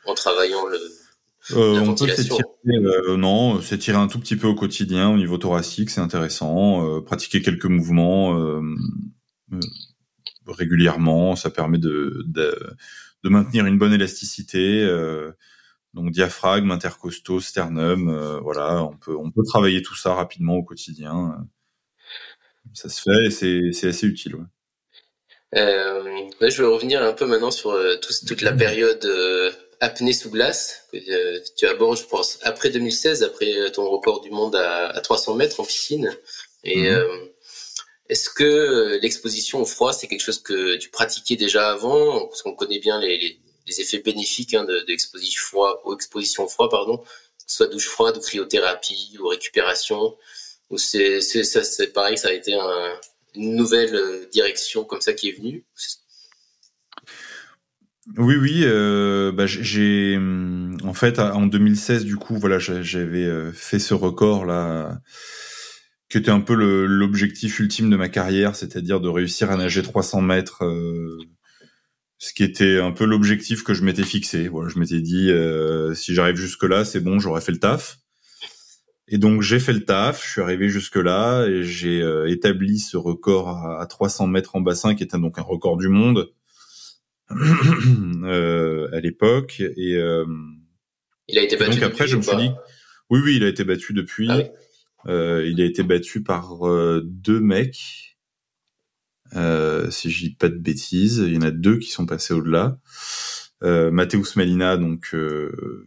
en, 0.05 0.13
travaillant 0.15 0.65
le. 0.65 0.79
Euh, 1.51 1.79
on 1.79 1.93
peut 1.93 2.07
s'étirer, 2.07 2.43
euh, 2.67 3.17
non, 3.17 3.61
s'étirer 3.61 3.97
un 3.97 4.07
tout 4.07 4.19
petit 4.19 4.35
peu 4.35 4.47
au 4.47 4.55
quotidien 4.55 5.09
au 5.09 5.17
niveau 5.17 5.37
thoracique, 5.37 5.89
c'est 5.89 6.01
intéressant. 6.01 7.01
pratiquer 7.01 7.41
quelques 7.41 7.65
mouvements, 7.65 8.59
régulièrement. 10.47 11.35
Ça 11.35 11.49
permet 11.49 11.77
de, 11.77 12.23
de, 12.25 12.57
de 13.23 13.29
maintenir 13.29 13.65
une 13.65 13.77
bonne 13.77 13.93
élasticité. 13.93 14.81
Euh, 14.83 15.31
donc 15.93 16.11
diaphragme, 16.11 16.71
intercostaux, 16.71 17.39
sternum, 17.39 18.09
euh, 18.09 18.39
voilà, 18.41 18.83
on 18.83 18.97
peut 18.97 19.15
on 19.15 19.31
peut 19.31 19.43
travailler 19.45 19.81
tout 19.81 19.95
ça 19.95 20.13
rapidement 20.13 20.55
au 20.55 20.63
quotidien. 20.63 21.47
Ça 22.73 22.89
se 22.89 23.01
fait 23.01 23.27
et 23.27 23.31
c'est 23.31 23.71
c'est 23.71 23.87
assez 23.87 24.05
utile. 24.05 24.35
Ouais. 24.35 24.43
Euh, 25.55 26.27
je 26.41 26.61
vais 26.61 26.67
revenir 26.67 27.01
un 27.01 27.13
peu 27.13 27.25
maintenant 27.25 27.51
sur 27.51 27.71
euh, 27.71 27.95
toute 28.01 28.41
la 28.41 28.51
période 28.51 29.05
euh, 29.05 29.51
apnée 29.85 30.13
sous 30.13 30.29
glace 30.29 30.87
que 30.91 31.55
tu 31.55 31.65
abordes, 31.67 31.97
je 31.97 32.05
pense, 32.05 32.39
après 32.41 32.69
2016, 32.69 33.23
après 33.23 33.71
ton 33.71 33.87
record 33.89 34.21
du 34.21 34.31
monde 34.31 34.55
à, 34.55 34.87
à 34.87 35.01
300 35.01 35.35
mètres 35.35 35.59
en 35.59 35.65
piscine. 35.65 36.17
Et 36.63 36.89
mmh 36.89 37.29
Est-ce 38.09 38.29
que 38.29 38.99
l'exposition 39.01 39.61
au 39.61 39.65
froid, 39.65 39.93
c'est 39.93 40.07
quelque 40.07 40.23
chose 40.23 40.41
que 40.41 40.77
tu 40.77 40.89
pratiquais 40.89 41.35
déjà 41.35 41.71
avant? 41.71 42.27
Parce 42.27 42.41
qu'on 42.41 42.55
connaît 42.55 42.79
bien 42.79 42.99
les, 42.99 43.39
effets 43.67 43.99
bénéfiques 43.99 44.53
hein, 44.53 44.63
de, 44.63 44.83
l'exposition 44.87 45.41
froid, 45.41 45.81
ou 45.85 45.93
exposition 45.93 46.43
au 46.45 46.47
froid, 46.47 46.69
pardon, 46.69 47.03
soit 47.47 47.67
douche 47.67 47.87
froide, 47.87 48.17
ou 48.17 48.21
cryothérapie, 48.21 49.17
ou 49.19 49.27
récupération. 49.27 50.15
Ou 50.71 50.77
c'est, 50.77 51.21
c'est, 51.21 51.93
pareil, 51.93 52.17
ça 52.17 52.29
a 52.29 52.33
été 52.33 52.53
une 53.35 53.55
nouvelle 53.55 54.27
direction 54.31 54.83
comme 54.83 55.01
ça 55.01 55.13
qui 55.13 55.29
est 55.29 55.37
venue? 55.39 55.63
Oui, 58.17 58.35
oui. 58.37 58.61
Euh, 58.63 59.31
bah, 59.31 59.47
j'ai 59.47 60.19
en 60.83 60.93
fait 60.93 61.17
en 61.17 61.47
2016 61.47 62.05
du 62.05 62.17
coup 62.17 62.37
voilà 62.37 62.59
j'avais 62.59 63.23
euh, 63.23 63.51
fait 63.51 63.79
ce 63.79 63.95
record 63.95 64.45
là 64.45 64.99
qui 66.09 66.19
était 66.19 66.29
un 66.29 66.39
peu 66.39 66.53
l'objectif 66.53 67.59
ultime 67.59 67.89
de 67.89 67.97
ma 67.97 68.09
carrière, 68.09 68.55
c'est-à-dire 68.55 69.01
de 69.01 69.09
réussir 69.09 69.49
à 69.49 69.57
nager 69.57 69.81
300 69.81 70.21
mètres, 70.21 70.63
euh, 70.63 71.17
ce 72.19 72.31
qui 72.31 72.43
était 72.43 72.79
un 72.79 72.91
peu 72.91 73.05
l'objectif 73.05 73.63
que 73.63 73.73
je 73.73 73.83
m'étais 73.83 74.03
fixé. 74.03 74.47
Voilà, 74.47 74.69
je 74.69 74.77
m'étais 74.77 75.01
dit 75.01 75.31
si 75.95 76.13
j'arrive 76.13 76.35
jusque 76.35 76.63
là, 76.63 76.85
c'est 76.85 76.99
bon, 76.99 77.19
j'aurais 77.19 77.41
fait 77.41 77.51
le 77.51 77.59
taf. 77.59 77.97
Et 79.07 79.17
donc 79.17 79.41
j'ai 79.41 79.59
fait 79.59 79.73
le 79.73 79.83
taf, 79.83 80.23
je 80.23 80.31
suis 80.31 80.41
arrivé 80.41 80.69
jusque 80.69 80.95
là 80.97 81.47
et 81.47 81.63
j'ai 81.63 82.03
établi 82.27 82.77
ce 82.77 82.97
record 82.97 83.49
à, 83.49 83.81
à 83.81 83.85
300 83.87 84.27
mètres 84.27 84.55
en 84.55 84.61
bassin 84.61 84.93
qui 84.93 85.03
était 85.03 85.17
donc 85.17 85.39
un 85.39 85.43
record 85.43 85.77
du 85.77 85.87
monde 85.87 86.19
euh, 86.19 86.31
à 87.29 88.99
l'époque. 88.99 89.61
Et 89.61 89.95
euh, 89.95 90.25
il 91.27 91.37
a 91.37 91.43
été 91.43 91.57
battu. 91.57 91.71
Donc 91.71 91.83
après, 91.83 92.07
je 92.07 92.17
me 92.17 92.21
suis 92.21 92.37
dit, 92.37 92.51
oui, 93.09 93.21
oui, 93.23 93.35
il 93.37 93.43
a 93.43 93.47
été 93.47 93.63
battu 93.63 93.93
depuis. 93.93 94.27
Ah 94.29 94.41
euh, 95.07 95.47
il 95.47 95.61
a 95.61 95.65
été 95.65 95.83
battu 95.83 96.23
par 96.23 96.59
deux 97.03 97.39
mecs. 97.39 98.17
si 99.33 100.11
je 100.11 100.19
dis 100.25 100.35
pas 100.35 100.49
de 100.49 100.57
bêtises, 100.57 101.23
il 101.25 101.33
y 101.33 101.37
en 101.37 101.41
a 101.41 101.51
deux 101.51 101.77
qui 101.77 101.91
sont 101.91 102.05
passés 102.05 102.33
au-delà. 102.33 102.79
Euh, 103.63 103.89
Mateusz 103.89 104.35
Malina, 104.35 104.77
donc 104.77 105.15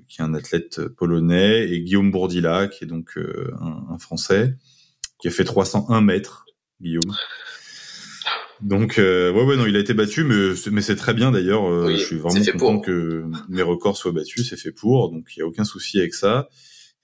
qui 0.08 0.20
est 0.20 0.24
un 0.24 0.34
athlète 0.34 0.86
polonais, 0.88 1.68
et 1.68 1.80
Guillaume 1.80 2.10
Bourdila, 2.10 2.68
qui 2.68 2.84
est 2.84 2.86
donc 2.86 3.16
un, 3.16 3.86
un, 3.90 3.98
Français, 3.98 4.56
qui 5.20 5.28
a 5.28 5.30
fait 5.30 5.44
301 5.44 6.00
mètres. 6.00 6.46
Guillaume. 6.80 7.12
Donc 8.60 8.98
euh, 8.98 9.32
ouais 9.32 9.44
ouais 9.44 9.56
non 9.56 9.66
il 9.66 9.76
a 9.76 9.78
été 9.78 9.94
battu 9.94 10.24
mais 10.24 10.52
mais 10.72 10.80
c'est 10.80 10.96
très 10.96 11.14
bien 11.14 11.30
d'ailleurs 11.30 11.70
euh, 11.70 11.92
je 11.92 11.96
suis 11.96 12.16
vraiment 12.16 12.44
content 12.52 12.80
que 12.80 13.24
mes 13.48 13.62
records 13.62 13.96
soient 13.96 14.10
battus 14.10 14.50
c'est 14.50 14.56
fait 14.56 14.72
pour 14.72 15.12
donc 15.12 15.36
il 15.36 15.40
y 15.40 15.42
a 15.42 15.46
aucun 15.46 15.64
souci 15.64 15.98
avec 15.98 16.14
ça. 16.14 16.48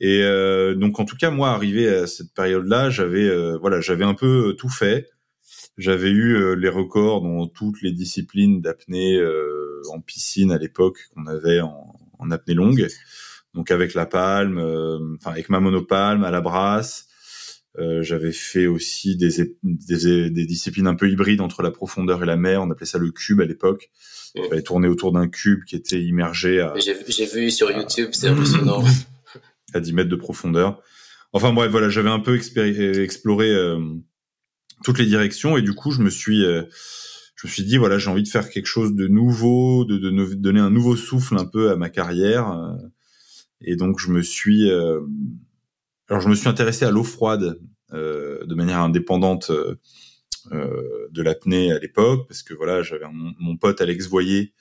Et 0.01 0.23
euh, 0.23 0.75
donc 0.75 0.99
en 0.99 1.05
tout 1.05 1.17
cas 1.17 1.31
moi 1.31 1.51
arrivé 1.51 1.89
à 1.89 2.07
cette 2.07 2.35
période 2.35 2.67
là 2.67 2.91
j'avais 2.91 3.29
euh, 3.29 3.57
voilà 3.59 3.81
j'avais 3.81 4.05
un 4.05 4.15
peu 4.15 4.55
tout 4.59 4.69
fait. 4.69 5.09
J'avais 5.77 6.11
eu 6.11 6.37
euh, 6.37 6.55
les 6.55 6.69
records 6.69 7.23
dans 7.23 7.47
toutes 7.49 7.83
les 7.83 7.93
disciplines 7.93 8.61
d'apnée 8.61 9.21
en 9.93 10.01
piscine 10.01 10.53
à 10.53 10.59
l'époque 10.59 10.99
qu'on 11.15 11.27
avait 11.27 11.61
en, 11.61 11.95
en, 12.19 12.31
apnée 12.31 12.55
longue. 12.55 12.89
Donc 13.55 13.71
avec 13.71 13.95
la 13.95 14.07
palme 14.07 14.59
enfin 15.19 15.31
avec 15.31 15.49
ma 15.49 15.61
monopalme 15.61 16.25
à 16.25 16.31
la 16.31 16.41
brasse 16.41 17.07
euh, 17.79 18.03
j'avais 18.03 18.33
fait 18.33 18.67
aussi 18.67 19.17
des, 19.17 19.31
des, 19.65 20.31
des, 20.31 20.47
disciplines 20.47 20.87
un 20.87 20.95
peu 20.95 21.11
hybrides 21.11 21.41
entre 21.41 21.63
la 21.63 21.73
profondeur 21.73 22.23
et 22.23 22.27
la 22.27 22.37
mer. 22.37 22.63
On 22.63 22.71
appelait 22.71 22.87
ça 22.87 22.99
le 22.99 23.11
cube 23.11 23.41
à 23.41 23.45
l'époque. 23.45 23.91
Il 24.37 24.45
fallait 24.49 24.63
tourner 24.63 24.89
autour 24.89 25.13
d'un 25.13 25.29
cube 25.29 25.65
qui 25.65 25.75
était 25.75 26.01
immergé 26.01 26.61
à. 26.61 26.75
J'ai 26.77 27.27
vu 27.27 27.51
sur 27.51 27.71
YouTube, 27.71 28.11
c'est 28.13 28.29
impressionnant. 28.29 28.85
à 29.75 29.81
10 29.81 29.93
mètres 29.93 30.09
de 30.09 30.17
profondeur. 30.17 30.81
Enfin 31.33 31.53
bref, 31.53 31.69
voilà, 31.71 31.89
j'avais 31.89 32.11
un 32.11 32.21
peu 32.21 32.37
exploré 32.37 33.51
euh, 33.51 33.81
toutes 34.85 34.99
les 34.99 35.07
directions 35.07 35.57
et 35.57 35.63
du 35.63 35.75
coup, 35.75 35.91
je 35.91 36.01
me 36.01 36.11
suis, 36.11 36.45
euh, 36.45 36.63
je 37.35 37.49
me 37.49 37.53
suis 37.53 37.65
dit 37.65 37.77
voilà, 37.77 37.99
j'ai 37.99 38.09
envie 38.09 38.23
de 38.23 38.29
faire 38.29 38.51
quelque 38.51 38.67
chose 38.67 38.95
de 38.95 39.09
nouveau, 39.09 39.85
de, 39.85 39.99
de, 39.99 40.35
donner 40.35 40.61
un 40.61 40.71
nouveau 40.71 40.95
souffle 40.95 41.37
un 41.37 41.47
peu 41.47 41.71
à 41.73 41.77
ma 41.77 41.91
carrière. 41.91 42.77
et 43.61 43.75
donc, 43.75 43.99
je 43.99 44.11
me 44.11 44.23
suis 44.23 44.71
alors 46.09 46.21
je 46.21 46.29
me 46.29 46.35
suis 46.35 46.49
intéressé 46.49 46.85
à 46.85 46.91
l'eau 46.91 47.05
froide 47.05 47.59
euh, 47.93 48.45
de 48.45 48.55
manière 48.55 48.81
indépendante 48.81 49.51
euh, 49.51 51.09
de 51.11 51.23
l'apnée 51.23 51.73
à 51.73 51.79
l'époque 51.79 52.29
parce 52.29 52.43
que 52.43 52.53
voilà 52.53 52.83
j'avais 52.83 53.07
mon, 53.13 53.57
pote 53.57 53.81
Alex 53.81 54.09
Voyer 54.09 54.53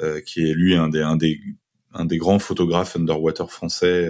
euh, 0.00 0.20
qui 0.20 0.48
est 0.48 0.54
lui 0.54 0.74
un 0.74 0.88
des 0.88 2.18
grands 2.18 2.40
photographes 2.40 2.96
underwater 2.96 3.50
français 3.52 4.08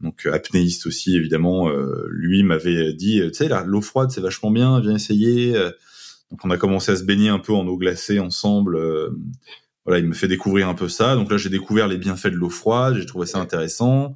donc 0.00 0.26
apnéiste 0.26 0.86
aussi 0.86 1.16
évidemment 1.16 1.68
lui 2.08 2.44
m'avait 2.44 2.92
dit 2.92 3.20
tu 3.26 3.34
sais 3.34 3.48
l'eau 3.64 3.80
froide 3.80 4.10
c'est 4.10 4.20
vachement 4.20 4.52
bien 4.52 4.80
viens 4.80 4.94
essayer 4.94 5.54
donc 6.30 6.44
on 6.44 6.50
a 6.50 6.56
commencé 6.56 6.92
à 6.92 6.96
se 6.96 7.02
baigner 7.02 7.30
un 7.30 7.40
peu 7.40 7.52
en 7.52 7.66
eau 7.66 7.76
glacée 7.76 8.20
ensemble 8.20 8.78
voilà 9.84 9.98
il 9.98 10.06
me 10.06 10.14
fait 10.14 10.28
découvrir 10.28 10.68
un 10.68 10.74
peu 10.74 10.88
ça. 10.88 11.14
Donc 11.14 11.30
là 11.30 11.36
j'ai 11.36 11.50
découvert 11.50 11.88
les 11.88 11.98
bienfaits 11.98 12.28
de 12.28 12.36
l'eau 12.36 12.50
froide 12.50 12.96
j'ai 12.96 13.06
trouvé 13.06 13.26
ça 13.26 13.38
intéressant 13.38 14.14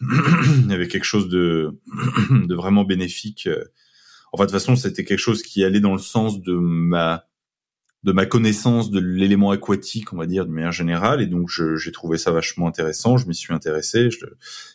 il 0.00 0.70
y 0.70 0.74
avait 0.74 0.88
quelque 0.88 1.04
chose 1.04 1.28
de, 1.28 1.78
de 2.30 2.54
vraiment 2.54 2.84
bénéfique. 2.84 3.48
Enfin, 4.32 4.44
de 4.44 4.50
toute 4.50 4.58
façon, 4.58 4.76
c'était 4.76 5.04
quelque 5.04 5.18
chose 5.18 5.42
qui 5.42 5.64
allait 5.64 5.80
dans 5.80 5.92
le 5.92 6.00
sens 6.00 6.40
de 6.40 6.54
ma 6.54 7.26
de 8.04 8.12
ma 8.12 8.26
connaissance 8.26 8.90
de 8.90 9.00
l'élément 9.00 9.50
aquatique, 9.50 10.12
on 10.12 10.18
va 10.18 10.26
dire, 10.26 10.44
de 10.44 10.50
manière 10.50 10.72
générale. 10.72 11.22
Et 11.22 11.26
donc, 11.26 11.48
j'ai 11.48 11.90
trouvé 11.90 12.18
ça 12.18 12.30
vachement 12.30 12.68
intéressant. 12.68 13.16
Je 13.16 13.26
m'y 13.26 13.34
suis 13.34 13.54
intéressé. 13.54 14.10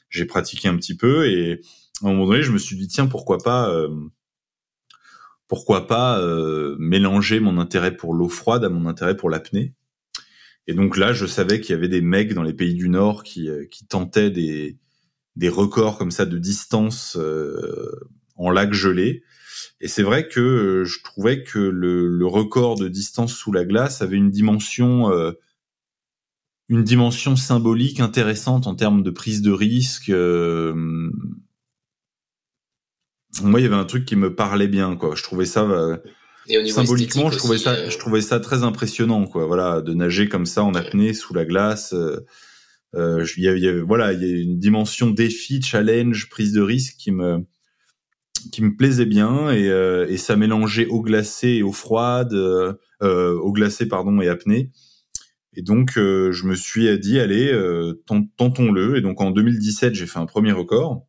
J'ai 0.09 0.25
pratiqué 0.25 0.67
un 0.67 0.75
petit 0.75 0.97
peu. 0.97 1.29
Et 1.29 1.61
à 2.03 2.07
un 2.07 2.11
moment 2.11 2.25
donné, 2.25 2.41
je 2.41 2.51
me 2.51 2.57
suis 2.57 2.75
dit, 2.75 2.87
tiens, 2.87 3.05
pourquoi 3.05 3.37
pas, 3.37 3.69
euh, 3.69 3.87
pourquoi 5.47 5.85
pas 5.85 6.19
euh, 6.19 6.75
mélanger 6.79 7.39
mon 7.39 7.59
intérêt 7.59 7.95
pour 7.95 8.15
l'eau 8.15 8.29
froide 8.29 8.63
à 8.63 8.69
mon 8.69 8.87
intérêt 8.87 9.15
pour 9.15 9.29
l'apnée. 9.29 9.75
Et 10.65 10.73
donc 10.73 10.97
là, 10.97 11.13
je 11.13 11.27
savais 11.27 11.61
qu'il 11.61 11.75
y 11.75 11.77
avait 11.77 11.87
des 11.87 12.01
mecs 12.01 12.33
dans 12.33 12.43
les 12.43 12.53
pays 12.53 12.73
du 12.73 12.89
Nord 12.89 13.21
qui, 13.21 13.47
euh, 13.47 13.65
qui 13.69 13.85
tentaient 13.85 14.31
des, 14.31 14.79
des 15.35 15.49
records 15.49 15.97
comme 15.97 16.11
ça 16.11 16.25
de 16.25 16.37
distance 16.37 17.17
euh, 17.17 18.09
en 18.35 18.51
lac 18.51 18.73
gelé. 18.73 19.23
Et 19.81 19.87
c'est 19.87 20.03
vrai 20.03 20.27
que 20.27 20.39
euh, 20.39 20.85
je 20.85 21.01
trouvais 21.03 21.43
que 21.43 21.59
le, 21.59 22.25
record 22.25 22.77
de 22.77 22.87
distance 22.87 23.33
sous 23.33 23.51
la 23.51 23.65
glace 23.65 24.01
avait 24.01 24.17
une 24.17 24.29
dimension, 24.29 25.11
euh, 25.11 25.31
une 26.67 26.83
dimension 26.83 27.35
symbolique 27.35 27.99
intéressante 27.99 28.67
en 28.67 28.75
termes 28.75 29.03
de 29.03 29.11
prise 29.11 29.41
de 29.41 29.51
risque. 29.51 30.09
moi, 30.09 31.09
il 33.59 33.63
y 33.63 33.65
avait 33.65 33.75
un 33.75 33.85
truc 33.85 34.05
qui 34.05 34.15
me 34.15 34.35
parlait 34.35 34.67
bien, 34.67 34.95
quoi. 34.95 35.15
Je 35.15 35.23
trouvais 35.23 35.45
ça 35.45 35.65
symboliquement, 36.67 37.31
je 37.31 37.37
trouvais 37.37 37.57
ça, 37.57 37.89
je 37.89 37.97
trouvais 37.97 38.21
ça 38.21 38.39
très 38.39 38.63
impressionnant, 38.63 39.25
quoi. 39.25 39.45
Voilà, 39.45 39.81
de 39.81 39.93
nager 39.93 40.27
comme 40.27 40.45
ça 40.45 40.63
en 40.63 40.73
apnée 40.73 41.13
sous 41.13 41.33
la 41.33 41.45
glace. 41.45 41.93
Euh, 42.95 43.25
y, 43.37 43.47
a, 43.47 43.83
voilà, 43.83 44.13
il 44.13 44.23
y 44.23 44.25
a 44.25 44.41
une 44.41 44.57
dimension 44.57 45.09
défi, 45.09 45.61
challenge, 45.61 46.29
prise 46.29 46.53
de 46.53 46.61
risque 46.61 46.95
qui 46.97 47.11
me 47.11 47.45
qui 48.53 48.63
me 48.63 48.73
plaisait 48.73 49.05
bien 49.05 49.51
et, 49.51 49.69
euh, 49.69 50.15
ça 50.15 50.37
mélangeait 50.37 50.87
eau 50.87 51.01
glacée 51.01 51.49
et 51.49 51.63
eau 51.63 51.73
froide, 51.73 52.33
euh, 52.33 52.73
eau 53.01 53.51
glacée 53.51 53.87
pardon 53.87 54.21
et 54.21 54.29
apnée. 54.29 54.71
Et 55.53 55.61
donc 55.61 55.93
je 55.95 56.45
me 56.45 56.55
suis 56.55 56.97
dit 56.99 57.19
allez 57.19 57.53
tentons-le. 58.37 58.97
Et 58.97 59.01
donc 59.01 59.21
en 59.21 59.31
2017 59.31 59.93
j'ai 59.93 60.07
fait 60.07 60.19
un 60.19 60.25
premier 60.25 60.51
record. 60.51 61.05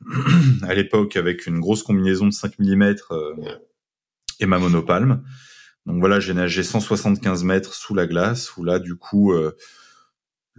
à 0.62 0.74
l'époque 0.74 1.16
avec 1.16 1.46
une 1.46 1.58
grosse 1.58 1.82
combinaison 1.82 2.26
de 2.26 2.32
5 2.32 2.60
mm 2.60 2.94
et 4.38 4.46
ma 4.46 4.58
monopalme. 4.58 5.24
Donc 5.86 6.00
voilà, 6.00 6.20
j'ai 6.20 6.34
nagé 6.34 6.62
175 6.62 7.44
mètres 7.44 7.74
sous 7.74 7.94
la 7.94 8.06
glace, 8.06 8.56
où 8.56 8.64
là, 8.64 8.78
du 8.78 8.96
coup, 8.96 9.32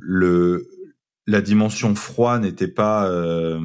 la 0.01 1.41
dimension 1.41 1.95
froid 1.95 2.39
n'était 2.39 2.67
pas 2.67 3.09
euh, 3.09 3.59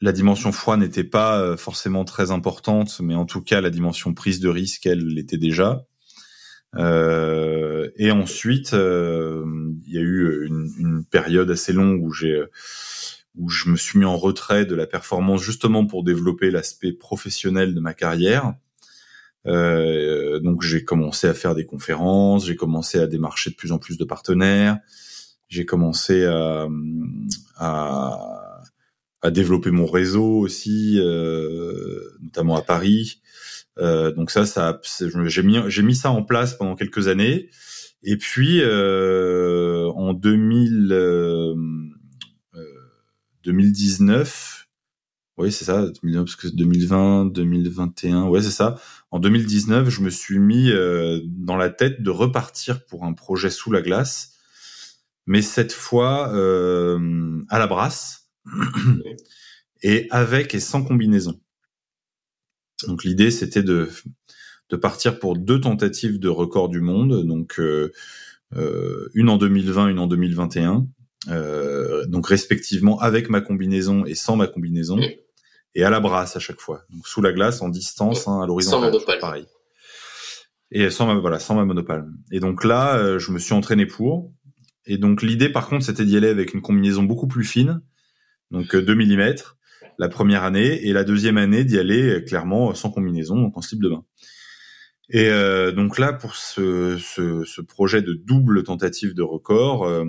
la 0.00 0.12
dimension 0.12 0.52
froid 0.52 0.76
n'était 0.76 1.04
pas 1.04 1.40
euh, 1.40 1.56
forcément 1.56 2.04
très 2.04 2.30
importante, 2.30 3.00
mais 3.00 3.14
en 3.14 3.26
tout 3.26 3.42
cas 3.42 3.60
la 3.60 3.70
dimension 3.70 4.14
prise 4.14 4.40
de 4.40 4.48
risque, 4.48 4.86
elle 4.86 5.06
l'était 5.06 5.38
déjà. 5.38 5.86
Euh, 6.76 7.90
et 7.96 8.10
ensuite, 8.10 8.72
euh, 8.72 9.44
il 9.86 9.92
y 9.92 9.98
a 9.98 10.00
eu 10.00 10.46
une, 10.46 10.70
une, 10.78 11.04
période 11.04 11.50
assez 11.50 11.72
longue 11.72 12.02
où 12.02 12.12
j'ai 12.12 12.42
où 13.34 13.48
je 13.48 13.68
me 13.68 13.76
suis 13.76 13.98
mis 13.98 14.04
en 14.04 14.16
retrait 14.16 14.66
de 14.66 14.74
la 14.74 14.86
performance 14.86 15.42
justement 15.42 15.86
pour 15.86 16.04
développer 16.04 16.50
l'aspect 16.50 16.92
professionnel 16.92 17.74
de 17.74 17.80
ma 17.80 17.94
carrière. 17.94 18.54
Euh, 19.46 20.38
donc 20.40 20.62
j'ai 20.62 20.84
commencé 20.84 21.26
à 21.26 21.34
faire 21.34 21.54
des 21.54 21.66
conférences, 21.66 22.46
j'ai 22.46 22.56
commencé 22.56 22.98
à 22.98 23.06
démarcher 23.06 23.50
de 23.50 23.56
plus 23.56 23.72
en 23.72 23.78
plus 23.78 23.98
de 23.98 24.04
partenaires, 24.04 24.78
j'ai 25.48 25.66
commencé 25.66 26.24
à, 26.24 26.68
à, 27.56 28.62
à, 29.20 29.30
développer 29.30 29.70
mon 29.70 29.86
réseau 29.86 30.38
aussi, 30.38 30.98
euh, 30.98 32.00
notamment 32.22 32.56
à 32.56 32.62
Paris. 32.62 33.20
Euh, 33.78 34.12
donc 34.12 34.30
ça, 34.30 34.46
ça, 34.46 34.80
j'ai 35.26 35.42
mis, 35.42 35.58
j'ai 35.66 35.82
mis 35.82 35.96
ça 35.96 36.10
en 36.10 36.22
place 36.22 36.54
pendant 36.54 36.76
quelques 36.76 37.08
années. 37.08 37.50
Et 38.04 38.16
puis 38.16 38.60
euh, 38.62 39.88
en 39.90 40.12
2000, 40.14 40.88
2019, 43.44 44.62
oui, 45.38 45.50
c'est 45.50 45.64
ça, 45.64 45.86
parce 46.02 46.36
que 46.36 46.48
2020, 46.48 47.26
2021, 47.26 48.28
ouais, 48.28 48.42
c'est 48.42 48.50
ça. 48.50 48.78
En 49.12 49.18
2019, 49.18 49.90
je 49.90 50.00
me 50.00 50.10
suis 50.10 50.38
mis 50.38 50.70
euh, 50.70 51.20
dans 51.24 51.56
la 51.56 51.68
tête 51.68 52.02
de 52.02 52.10
repartir 52.10 52.84
pour 52.86 53.04
un 53.04 53.12
projet 53.12 53.50
sous 53.50 53.70
la 53.70 53.82
glace, 53.82 54.32
mais 55.26 55.42
cette 55.42 55.72
fois 55.72 56.34
euh, 56.34 57.42
à 57.48 57.58
la 57.58 57.66
brasse. 57.66 58.30
Et 59.84 60.06
avec 60.10 60.54
et 60.54 60.60
sans 60.60 60.84
combinaison. 60.84 61.40
Donc 62.86 63.02
l'idée, 63.02 63.32
c'était 63.32 63.64
de 63.64 63.88
de 64.70 64.76
partir 64.76 65.18
pour 65.18 65.36
deux 65.36 65.60
tentatives 65.60 66.18
de 66.18 66.28
record 66.28 66.68
du 66.68 66.80
monde, 66.80 67.26
donc 67.26 67.60
euh, 67.60 67.90
une 69.14 69.28
en 69.28 69.36
2020, 69.36 69.88
une 69.88 69.98
en 69.98 70.06
2021. 70.06 70.86
Euh, 71.28 72.04
donc 72.06 72.26
respectivement 72.26 72.98
avec 72.98 73.30
ma 73.30 73.40
combinaison 73.40 74.04
et 74.04 74.14
sans 74.14 74.34
ma 74.36 74.48
combinaison 74.48 74.98
et 75.74 75.84
à 75.84 75.90
la 75.90 76.00
brasse 76.00 76.36
à 76.36 76.40
chaque 76.40 76.60
fois. 76.60 76.82
Donc 76.90 77.06
sous 77.06 77.22
la 77.22 77.32
glace, 77.32 77.62
en 77.62 77.68
distance, 77.68 78.28
hein, 78.28 78.40
à 78.42 78.46
l'horizon. 78.46 78.72
Sans 78.72 78.80
monopale. 78.80 79.18
Pareil. 79.18 79.46
Et 80.70 80.88
sans 80.90 81.06
ma, 81.06 81.14
voilà, 81.14 81.38
sans 81.38 81.54
ma 81.54 81.64
monopale. 81.64 82.06
Et 82.30 82.40
donc 82.40 82.64
là, 82.64 82.96
euh, 82.96 83.18
je 83.18 83.30
me 83.30 83.38
suis 83.38 83.52
entraîné 83.52 83.86
pour. 83.86 84.32
Et 84.86 84.98
donc 84.98 85.22
l'idée, 85.22 85.48
par 85.48 85.68
contre, 85.68 85.84
c'était 85.84 86.04
d'y 86.04 86.16
aller 86.16 86.28
avec 86.28 86.54
une 86.54 86.62
combinaison 86.62 87.02
beaucoup 87.02 87.28
plus 87.28 87.44
fine, 87.44 87.82
donc 88.50 88.74
2 88.74 88.92
euh, 88.92 88.96
mm, 88.96 89.34
la 89.98 90.08
première 90.08 90.42
année, 90.42 90.86
et 90.86 90.92
la 90.92 91.04
deuxième 91.04 91.36
année 91.36 91.64
d'y 91.64 91.78
aller 91.78 92.08
euh, 92.08 92.20
clairement 92.20 92.74
sans 92.74 92.90
combinaison, 92.90 93.36
donc 93.36 93.56
en 93.56 93.60
slip 93.60 93.82
de 93.82 93.88
bain. 93.88 94.04
Et 95.12 95.28
euh, 95.28 95.72
donc 95.72 95.98
là, 95.98 96.12
pour 96.12 96.36
ce, 96.36 96.96
ce, 96.98 97.44
ce, 97.44 97.60
projet 97.60 98.00
de 98.00 98.14
double 98.14 98.62
tentative 98.62 99.14
de 99.14 99.22
record, 99.22 99.84
euh, 99.84 100.04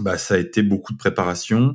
bah, 0.00 0.18
ça 0.18 0.34
a 0.34 0.38
été 0.38 0.62
beaucoup 0.62 0.92
de 0.92 0.98
préparation. 0.98 1.74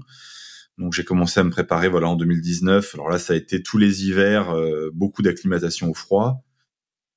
Donc 0.78 0.94
j'ai 0.94 1.04
commencé 1.04 1.40
à 1.40 1.44
me 1.44 1.52
préparer 1.52 1.88
voilà 1.88 2.08
en 2.08 2.16
2019. 2.16 2.96
Alors 2.96 3.10
là 3.10 3.20
ça 3.20 3.34
a 3.34 3.36
été 3.36 3.62
tous 3.62 3.78
les 3.78 4.06
hivers 4.06 4.52
euh, 4.52 4.90
beaucoup 4.94 5.22
d'acclimatation 5.22 5.90
au 5.90 5.94
froid. 5.94 6.44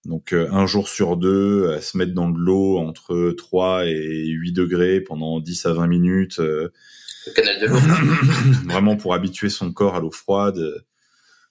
Donc 0.05 0.33
euh, 0.33 0.49
un 0.53 0.67
jour 0.67 0.89
sur 0.89 1.17
deux 1.17 1.71
à 1.73 1.81
se 1.81 1.97
mettre 1.97 2.13
dans 2.13 2.29
de 2.29 2.39
l'eau 2.39 2.79
entre 2.79 3.33
3 3.37 3.87
et 3.87 4.27
8 4.27 4.53
degrés 4.53 5.01
pendant 5.01 5.41
10 5.41 5.67
à 5.67 5.73
20 5.73 5.87
minutes. 5.87 6.39
Euh, 6.39 6.69
Le 7.27 7.33
canal 7.33 7.61
de 7.61 7.67
l'eau. 7.67 7.77
vraiment 8.67 8.97
pour 8.97 9.15
habituer 9.15 9.49
son 9.49 9.73
corps 9.73 9.97
à 9.97 10.01
l'eau 10.01 10.13
froide. 10.13 10.85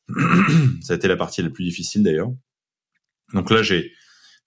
ça 0.82 0.94
a 0.94 0.96
été 0.96 1.08
la 1.08 1.18
partie 1.18 1.42
la 1.42 1.50
plus 1.50 1.66
difficile 1.66 2.04
d'ailleurs. 2.04 2.32
Donc 3.34 3.50
là 3.50 3.64
j'ai 3.64 3.92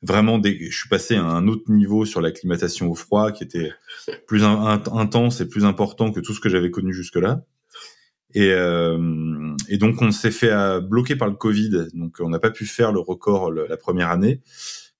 vraiment 0.03 0.41
je 0.43 0.77
suis 0.77 0.89
passé 0.89 1.17
à 1.17 1.25
un 1.25 1.49
autre 1.49 1.71
niveau 1.71 2.05
sur 2.05 2.21
l'acclimatation 2.21 2.91
au 2.91 2.95
froid 2.95 3.33
qui 3.33 3.45
était 3.45 3.73
plus 4.27 4.45
intense 4.45 5.41
et 5.41 5.49
plus 5.49 5.65
important 5.65 6.13
que 6.13 6.21
tout 6.21 6.35
ce 6.35 6.41
que 6.41 6.49
j'avais 6.49 6.71
connu 6.71 6.93
jusque-là. 6.93 7.45
Et, 8.35 8.51
euh, 8.53 9.55
et 9.69 9.79
donc 9.79 10.03
on 10.03 10.11
s'est 10.11 10.31
fait 10.31 10.51
à, 10.51 10.81
bloquer 10.81 11.17
par 11.17 11.29
le 11.29 11.35
Covid, 11.35 11.89
donc 11.95 12.17
on 12.21 12.29
n'a 12.29 12.39
pas 12.39 12.51
pu 12.51 12.67
faire 12.67 12.93
le 12.93 13.01
record 13.01 13.51
la 13.51 13.77
première 13.77 14.11
année. 14.11 14.43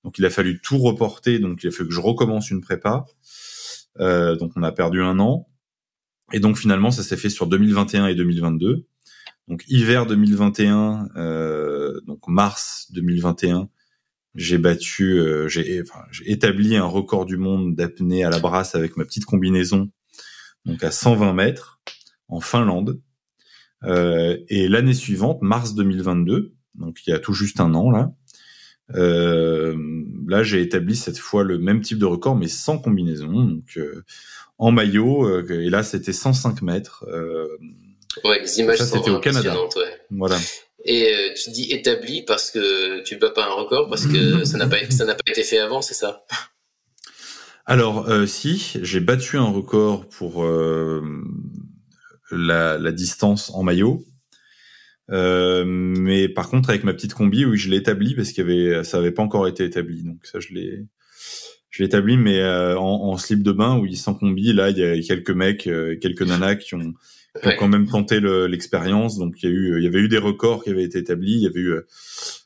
Donc 0.03 0.17
il 0.17 0.25
a 0.25 0.29
fallu 0.29 0.59
tout 0.61 0.77
reporter, 0.77 1.39
donc 1.39 1.63
il 1.63 1.67
a 1.67 1.71
fallu 1.71 1.89
que 1.89 1.95
je 1.95 1.99
recommence 1.99 2.49
une 2.49 2.61
prépa. 2.61 3.05
Euh, 3.99 4.35
donc 4.35 4.51
on 4.55 4.63
a 4.63 4.71
perdu 4.71 5.01
un 5.01 5.19
an. 5.19 5.47
Et 6.31 6.39
donc 6.39 6.57
finalement 6.57 6.91
ça 6.91 7.03
s'est 7.03 7.17
fait 7.17 7.29
sur 7.29 7.47
2021 7.47 8.07
et 8.07 8.15
2022. 8.15 8.85
Donc 9.47 9.63
hiver 9.67 10.05
2021, 10.05 11.09
euh, 11.15 11.99
donc 12.05 12.27
mars 12.27 12.87
2021, 12.91 13.67
j'ai 14.35 14.57
battu, 14.57 15.19
euh, 15.19 15.47
j'ai 15.47 15.81
enfin, 15.81 16.03
établi 16.25 16.75
un 16.75 16.85
record 16.85 17.25
du 17.25 17.37
monde 17.37 17.75
d'apnée 17.75 18.23
à 18.23 18.29
la 18.29 18.39
brasse 18.39 18.75
avec 18.75 18.97
ma 18.97 19.05
petite 19.05 19.25
combinaison, 19.25 19.89
donc 20.65 20.83
à 20.83 20.91
120 20.91 21.33
mètres 21.33 21.79
en 22.27 22.39
Finlande. 22.39 23.01
Euh, 23.83 24.37
et 24.49 24.67
l'année 24.67 24.93
suivante, 24.93 25.41
mars 25.41 25.73
2022, 25.73 26.53
donc 26.75 26.99
il 27.05 27.11
y 27.11 27.13
a 27.13 27.19
tout 27.19 27.33
juste 27.33 27.59
un 27.59 27.73
an 27.73 27.91
là, 27.91 28.13
euh, 28.95 29.75
là 30.27 30.43
j'ai 30.43 30.61
établi 30.61 30.95
cette 30.95 31.17
fois 31.17 31.43
le 31.43 31.59
même 31.59 31.81
type 31.81 31.99
de 31.99 32.05
record 32.05 32.35
mais 32.35 32.47
sans 32.47 32.79
combinaison, 32.79 33.31
donc 33.31 33.77
euh, 33.77 34.03
en 34.57 34.71
maillot. 34.71 35.27
Euh, 35.27 35.45
et 35.49 35.69
là 35.69 35.83
c'était 35.83 36.13
105 36.13 36.61
mètres. 36.61 37.05
ouais, 38.23 38.41
les 38.41 38.59
images 38.59 38.79
ça 38.79 38.85
c'était 38.85 39.11
au 39.11 39.19
Canada. 39.19 39.55
Ouais. 39.75 40.01
Voilà. 40.11 40.37
Et 40.85 41.13
euh, 41.13 41.33
tu 41.35 41.51
dis 41.51 41.71
établi 41.71 42.23
parce 42.23 42.51
que 42.51 43.03
tu 43.03 43.15
ne 43.15 43.19
bats 43.19 43.31
pas 43.31 43.45
un 43.45 43.53
record 43.53 43.89
parce 43.89 44.05
que 44.05 44.45
ça 44.45 44.57
n'a 44.57 44.67
pas 44.67 44.77
ça 44.89 45.05
pas 45.05 45.17
été 45.27 45.43
fait 45.43 45.59
avant, 45.59 45.81
c'est 45.81 45.93
ça? 45.93 46.23
Alors 47.65 48.09
euh, 48.09 48.25
si, 48.25 48.73
j'ai 48.81 48.99
battu 48.99 49.37
un 49.37 49.49
record 49.49 50.07
pour 50.07 50.43
euh, 50.43 51.01
la, 52.31 52.91
distance 52.91 53.51
en 53.53 53.63
maillot. 53.63 54.05
Mais 55.09 56.29
par 56.29 56.49
contre 56.49 56.69
avec 56.69 56.83
ma 56.83 56.93
petite 56.93 57.13
combi, 57.13 57.45
oui, 57.45 57.57
je 57.57 57.69
l'ai 57.69 57.77
établi 57.77 58.15
parce 58.15 58.35
y 58.37 58.41
avait 58.41 58.83
ça 58.83 58.97
avait 58.97 59.11
pas 59.11 59.23
encore 59.23 59.47
été 59.47 59.65
établi, 59.65 60.03
donc 60.03 60.25
ça 60.25 60.39
je 60.39 60.53
l'ai 60.53 60.85
je 61.71 61.83
l'ai 61.83 61.87
établi, 61.87 62.17
mais 62.17 62.43
en, 62.43 62.79
en, 62.79 63.17
slip 63.17 63.43
de 63.43 63.51
bain, 63.51 63.77
oui, 63.77 63.95
sans 63.95 64.15
combi, 64.15 64.53
là, 64.53 64.71
il 64.71 64.77
y 64.77 64.83
a 64.83 64.99
quelques 65.01 65.29
mecs, 65.29 65.69
quelques 66.01 66.23
nanas 66.23 66.55
qui 66.55 66.73
ont, 66.73 66.93
ont 67.47 67.51
quand 67.57 67.67
même 67.67 67.87
tenté 67.87 68.19
l'expérience. 68.19 69.17
Donc 69.17 69.41
il 69.41 69.49
y 69.49 69.51
a 69.51 69.55
eu, 69.55 69.77
il 69.77 69.83
y 69.83 69.87
avait 69.87 69.99
eu 69.99 70.07
des 70.09 70.17
records 70.17 70.63
qui 70.63 70.69
avaient 70.69 70.83
été 70.83 70.97
établis. 70.99 71.33
Il 71.33 71.41
y 71.41 71.47
avait 71.47 71.59
eu 71.59 71.71
euh, 71.73 71.87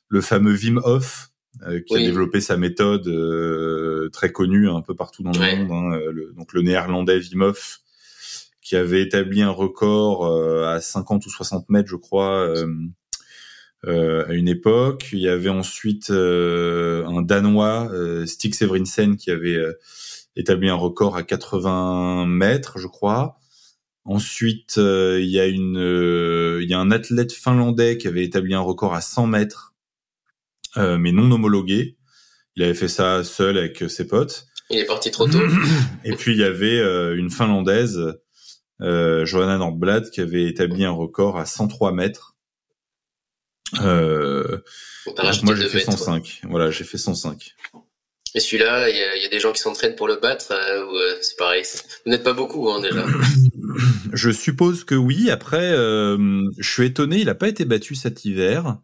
le 0.09 0.21
fameux 0.21 0.53
Wim 0.55 0.79
Hof 0.83 1.29
euh, 1.67 1.79
qui 1.81 1.93
oui. 1.95 2.03
a 2.03 2.05
développé 2.07 2.41
sa 2.41 2.57
méthode 2.57 3.07
euh, 3.07 4.09
très 4.11 4.31
connue 4.31 4.69
un 4.69 4.81
peu 4.81 4.95
partout 4.95 5.23
dans 5.23 5.31
le 5.31 5.39
Ouais. 5.39 5.55
monde. 5.63 5.71
Hein, 5.71 5.99
le- 6.11 6.33
donc 6.37 6.53
le 6.53 6.61
néerlandais 6.61 7.19
Wim 7.31 7.41
Hof 7.41 7.79
qui 8.61 8.75
avait 8.77 9.01
établi 9.01 9.41
un 9.41 9.49
record 9.49 10.25
euh, 10.25 10.65
à 10.67 10.79
50 10.79 11.25
ou 11.25 11.29
60 11.29 11.69
mètres, 11.69 11.89
je 11.89 11.97
crois, 11.97 12.47
euh, 12.47 12.65
euh, 13.85 14.25
à 14.27 14.33
une 14.33 14.47
époque. 14.47 15.09
Il 15.11 15.19
y 15.19 15.27
avait 15.27 15.49
ensuite 15.49 16.09
euh, 16.11 17.05
un 17.05 17.21
Danois, 17.21 17.89
euh, 17.91 18.25
Stig 18.25 18.55
Severinsen, 18.55 19.17
qui 19.17 19.31
avait 19.31 19.57
euh, 19.57 19.73
établi 20.37 20.69
un 20.69 20.75
record 20.75 21.17
à 21.17 21.23
80 21.23 22.25
mètres, 22.27 22.79
je 22.79 22.87
crois. 22.87 23.35
Ensuite, 24.05 24.77
euh, 24.77 25.19
il 25.21 25.29
y 25.29 25.39
a 25.39 25.45
une, 25.45 25.77
euh, 25.77 26.59
il 26.61 26.69
y 26.69 26.73
a 26.73 26.79
un 26.79 26.91
athlète 26.91 27.31
finlandais 27.31 27.97
qui 27.97 28.07
avait 28.07 28.23
établi 28.23 28.53
un 28.53 28.59
record 28.59 28.93
à 28.93 29.01
100 29.01 29.27
mètres, 29.27 29.73
euh, 30.77 30.97
mais 30.97 31.11
non 31.11 31.31
homologué. 31.31 31.97
Il 32.55 32.63
avait 32.63 32.73
fait 32.73 32.89
ça 32.89 33.23
seul 33.23 33.57
avec 33.57 33.89
ses 33.89 34.05
potes. 34.05 34.47
Il 34.69 34.79
est 34.79 34.85
parti 34.85 35.09
trop 35.11 35.27
tôt. 35.27 35.39
Et 36.03 36.13
puis 36.13 36.33
il 36.33 36.39
y 36.39 36.43
avait 36.43 36.79
euh, 36.79 37.15
une 37.15 37.29
finlandaise, 37.29 38.01
euh, 38.81 39.25
Johanna 39.25 39.57
Nordblad, 39.57 40.09
qui 40.09 40.21
avait 40.21 40.45
établi 40.45 40.83
un 40.83 40.91
record 40.91 41.37
à 41.37 41.45
103 41.45 41.93
mètres. 41.93 42.35
Euh, 43.81 44.59
moi 45.43 45.55
j'ai 45.55 45.67
fait 45.67 45.77
mètres. 45.77 45.91
105. 45.91 46.41
Voilà, 46.43 46.69
j'ai 46.71 46.83
fait 46.83 46.97
105. 46.97 47.55
Et 48.35 48.39
celui-là, 48.39 48.89
il 48.89 48.95
y, 48.95 49.23
y 49.23 49.25
a 49.25 49.29
des 49.29 49.39
gens 49.39 49.51
qui 49.51 49.61
s'entraînent 49.61 49.95
pour 49.95 50.07
le 50.07 50.15
battre 50.15 50.51
euh, 50.51 50.85
euh, 50.85 51.17
c'est 51.21 51.37
pareil. 51.37 51.63
Vous 52.05 52.11
n'êtes 52.11 52.23
pas 52.23 52.33
beaucoup 52.33 52.69
hein, 52.69 52.81
déjà. 52.81 53.05
Je 54.13 54.31
suppose 54.31 54.83
que 54.83 54.95
oui. 54.95 55.29
Après, 55.29 55.73
euh, 55.73 56.41
je 56.57 56.69
suis 56.69 56.85
étonné, 56.85 57.19
il 57.19 57.25
n'a 57.25 57.35
pas 57.35 57.47
été 57.47 57.65
battu 57.65 57.95
cet 57.95 58.25
hiver. 58.25 58.77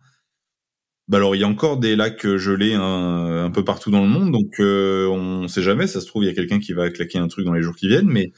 Bah 1.07 1.17
alors, 1.17 1.35
il 1.35 1.39
y 1.39 1.43
a 1.43 1.47
encore 1.47 1.77
des 1.77 1.95
lacs 1.95 2.27
gelés 2.37 2.75
un, 2.75 3.45
un 3.45 3.51
peu 3.51 3.63
partout 3.63 3.89
dans 3.89 4.01
le 4.03 4.07
monde, 4.07 4.31
donc 4.31 4.59
euh, 4.59 5.07
on 5.07 5.47
sait 5.47 5.63
jamais. 5.63 5.87
Ça 5.87 6.01
se 6.01 6.05
trouve, 6.05 6.23
il 6.23 6.27
y 6.27 6.29
a 6.29 6.35
quelqu'un 6.35 6.59
qui 6.59 6.73
va 6.73 6.89
claquer 6.91 7.17
un 7.17 7.27
truc 7.27 7.45
dans 7.45 7.53
les 7.53 7.63
jours 7.63 7.75
qui 7.75 7.87
viennent, 7.87 8.09
mais 8.09 8.31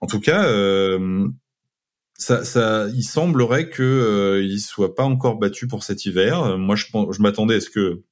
en 0.00 0.08
tout 0.08 0.18
cas, 0.18 0.44
euh, 0.46 1.28
ça, 2.18 2.44
ça, 2.44 2.88
il 2.94 3.04
semblerait 3.04 3.68
que 3.68 3.82
euh, 3.82 4.58
soit 4.58 4.96
pas 4.96 5.04
encore 5.04 5.38
battu 5.38 5.68
pour 5.68 5.84
cet 5.84 6.04
hiver. 6.04 6.58
Moi, 6.58 6.74
je, 6.74 6.86
je 7.10 7.22
m'attendais 7.22 7.56
à 7.56 7.60
ce 7.60 7.70
que 7.70 8.02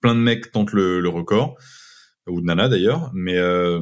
plein 0.00 0.14
de 0.14 0.20
mecs 0.20 0.50
tentent 0.50 0.72
le, 0.72 1.00
le 1.00 1.08
record 1.08 1.56
ou 2.26 2.40
de 2.40 2.46
nana 2.46 2.68
d'ailleurs, 2.68 3.10
mais 3.14 3.36
euh, 3.38 3.80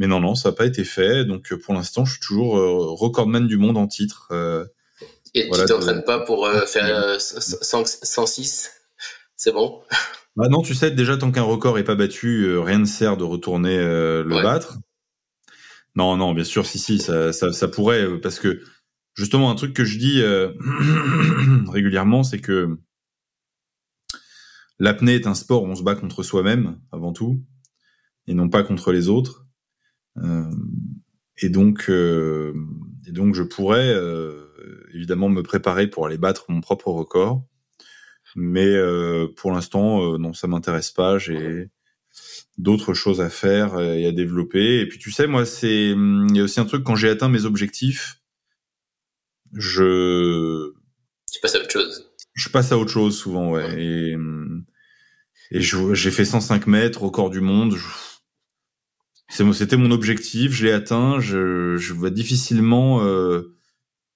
mais 0.00 0.06
non, 0.06 0.18
non, 0.18 0.34
ça 0.34 0.48
n'a 0.48 0.56
pas 0.56 0.64
été 0.64 0.82
fait. 0.82 1.26
Donc 1.26 1.52
euh, 1.52 1.58
pour 1.58 1.74
l'instant, 1.74 2.06
je 2.06 2.12
suis 2.12 2.20
toujours 2.20 2.56
euh, 2.56 2.90
recordman 2.94 3.46
du 3.46 3.58
monde 3.58 3.76
en 3.76 3.86
titre. 3.86 4.28
Euh, 4.32 4.64
Et 5.34 5.46
Voilà, 5.46 5.64
tu 5.64 5.74
t'entraînes 5.74 6.04
pas 6.04 6.20
pour 6.20 6.48
faire 6.66 6.86
euh, 6.86 7.18
100 7.18 7.84
106 7.84 8.70
C'est 9.36 9.52
bon? 9.52 9.82
Bah 10.36 10.46
non, 10.48 10.62
tu 10.62 10.74
sais, 10.74 10.90
déjà 10.92 11.18
tant 11.18 11.32
qu'un 11.32 11.42
record 11.42 11.76
est 11.78 11.84
pas 11.84 11.96
battu, 11.96 12.56
rien 12.56 12.78
ne 12.78 12.84
sert 12.86 13.16
de 13.16 13.24
retourner 13.24 13.76
le 13.76 14.24
Ouais. 14.24 14.42
battre. 14.42 14.78
Non, 15.96 16.16
non, 16.16 16.32
bien 16.32 16.44
sûr, 16.44 16.64
si, 16.64 16.78
si, 16.78 16.98
ça, 17.00 17.32
ça, 17.32 17.52
ça 17.52 17.66
pourrait, 17.68 18.06
parce 18.20 18.38
que 18.38 18.62
justement, 19.14 19.50
un 19.50 19.56
truc 19.56 19.74
que 19.74 19.84
je 19.84 19.98
dis 19.98 20.22
euh, 20.22 20.52
régulièrement, 21.68 22.22
c'est 22.22 22.38
que 22.38 22.78
l'apnée 24.78 25.16
est 25.16 25.26
un 25.26 25.34
sport 25.34 25.64
où 25.64 25.66
on 25.66 25.74
se 25.74 25.82
bat 25.82 25.96
contre 25.96 26.22
soi-même 26.22 26.78
avant 26.92 27.12
tout, 27.12 27.42
et 28.28 28.32
non 28.34 28.48
pas 28.48 28.62
contre 28.62 28.92
les 28.92 29.08
autres. 29.08 29.46
Euh, 30.18 30.50
et 31.38 31.48
donc, 31.48 31.88
euh, 31.88 32.54
et 33.06 33.12
donc, 33.12 33.34
je 33.34 33.42
pourrais 33.42 33.94
euh, 33.94 34.46
évidemment 34.94 35.28
me 35.28 35.42
préparer 35.42 35.86
pour 35.86 36.06
aller 36.06 36.18
battre 36.18 36.46
mon 36.48 36.60
propre 36.60 36.88
record. 36.88 37.44
Mais 38.36 38.76
pour 39.36 39.50
l'instant, 39.50 40.16
non, 40.16 40.32
ça 40.32 40.46
m'intéresse 40.46 40.92
pas. 40.92 41.18
J'ai 41.18 41.68
d'autres 42.58 42.94
choses 42.94 43.20
à 43.20 43.28
faire 43.28 43.80
et 43.80 44.06
à 44.06 44.12
développer. 44.12 44.78
Et 44.78 44.86
puis 44.86 45.00
tu 45.00 45.10
sais, 45.10 45.26
moi, 45.26 45.44
c'est 45.44 45.90
il 45.90 46.36
y 46.36 46.38
a 46.38 46.44
aussi 46.44 46.60
un 46.60 46.64
truc 46.64 46.84
quand 46.84 46.94
j'ai 46.94 47.08
atteint 47.08 47.28
mes 47.28 47.44
objectifs. 47.44 48.20
je. 49.52 50.72
Tu 51.32 51.40
passes 51.40 51.56
à 51.56 51.58
autre 51.58 51.72
chose. 51.72 52.12
Je 52.34 52.48
passe 52.50 52.70
à 52.70 52.78
autre 52.78 52.92
chose 52.92 53.18
souvent, 53.18 53.50
ouais. 53.50 53.82
Et, 53.82 54.16
et 55.50 55.60
j'ai 55.60 56.10
fait 56.12 56.24
105 56.24 56.68
mètres 56.68 57.08
corps 57.08 57.30
du 57.30 57.40
monde. 57.40 57.76
C'était 59.30 59.76
mon 59.76 59.90
objectif, 59.90 60.52
je 60.52 60.66
l'ai 60.66 60.72
atteint. 60.72 61.20
Je, 61.20 61.76
je 61.76 61.92
vois 61.94 62.10
difficilement 62.10 63.02
euh, 63.02 63.54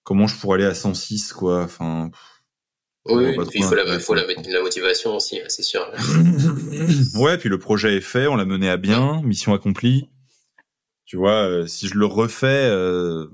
comment 0.02 0.26
je 0.26 0.36
pourrais 0.36 0.58
aller 0.58 0.66
à 0.66 0.74
106, 0.74 1.32
quoi. 1.32 1.62
Enfin. 1.62 2.10
Oui, 3.06 3.36
puis 3.48 3.58
il 3.60 3.64
faut, 3.64 3.74
la, 3.74 3.98
faut 3.98 4.14
la, 4.14 4.24
la, 4.26 4.62
motivation 4.62 5.14
aussi, 5.14 5.38
c'est 5.48 5.62
sûr. 5.62 5.86
ouais, 7.16 7.36
puis 7.36 7.48
le 7.50 7.58
projet 7.58 7.96
est 7.96 8.00
fait, 8.00 8.26
on 8.26 8.36
l'a 8.36 8.46
mené 8.46 8.70
à 8.70 8.78
bien, 8.78 9.20
mission 9.22 9.52
accomplie. 9.52 10.08
Tu 11.04 11.16
vois, 11.16 11.46
euh, 11.46 11.66
si 11.66 11.86
je 11.86 11.98
le 11.98 12.06
refais, 12.06 12.46
euh, 12.70 13.26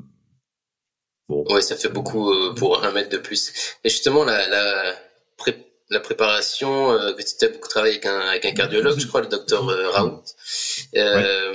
bon. 1.28 1.44
Ouais, 1.50 1.62
ça 1.62 1.76
fait 1.76 1.88
beaucoup 1.88 2.32
euh, 2.32 2.52
pour 2.54 2.84
un 2.84 2.90
mètre 2.92 3.10
de 3.10 3.18
plus. 3.18 3.52
Et 3.84 3.88
justement, 3.88 4.24
la, 4.24 4.48
la, 4.48 4.96
la 5.90 6.00
préparation, 6.00 6.92
euh, 6.92 7.12
que 7.12 7.22
tu 7.22 7.44
as 7.44 7.48
beaucoup 7.48 7.68
travaillé 7.68 7.94
avec 7.94 8.06
un, 8.06 8.20
avec 8.20 8.44
un 8.44 8.52
cardiologue, 8.52 8.98
je 8.98 9.06
crois, 9.06 9.20
le 9.20 9.26
docteur 9.26 9.64
Raoult. 9.64 10.22
Euh, 10.96 11.54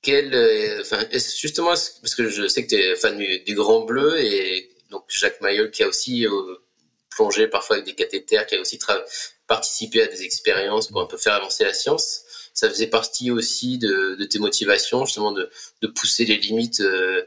quel, 0.00 0.80
enfin, 0.80 1.04
justement, 1.12 1.68
parce 1.68 2.14
que 2.16 2.28
je 2.28 2.48
sais 2.48 2.64
que 2.64 2.70
tu 2.70 2.76
es 2.76 2.96
fan 2.96 3.16
du, 3.16 3.40
du, 3.40 3.54
Grand 3.54 3.80
Bleu 3.82 4.20
et 4.20 4.70
donc 4.90 5.04
Jacques 5.08 5.40
Mayol 5.40 5.70
qui 5.70 5.84
a 5.84 5.88
aussi 5.88 6.26
plongé 7.14 7.46
parfois 7.46 7.76
avec 7.76 7.86
des 7.86 7.94
cathéters, 7.94 8.46
qui 8.46 8.56
a 8.56 8.60
aussi 8.60 8.78
participé 9.46 10.02
à 10.02 10.06
des 10.06 10.22
expériences 10.22 10.88
pour 10.88 11.00
un 11.00 11.06
peu 11.06 11.16
faire 11.16 11.34
avancer 11.34 11.64
la 11.64 11.74
science. 11.74 12.22
Ça 12.54 12.68
faisait 12.68 12.86
partie 12.86 13.30
aussi 13.30 13.78
de, 13.78 14.16
de 14.18 14.24
tes 14.24 14.38
motivations, 14.38 15.04
justement, 15.04 15.32
de, 15.32 15.50
de 15.80 15.86
pousser 15.86 16.24
les 16.24 16.36
limites, 16.36 16.80
euh, 16.80 17.22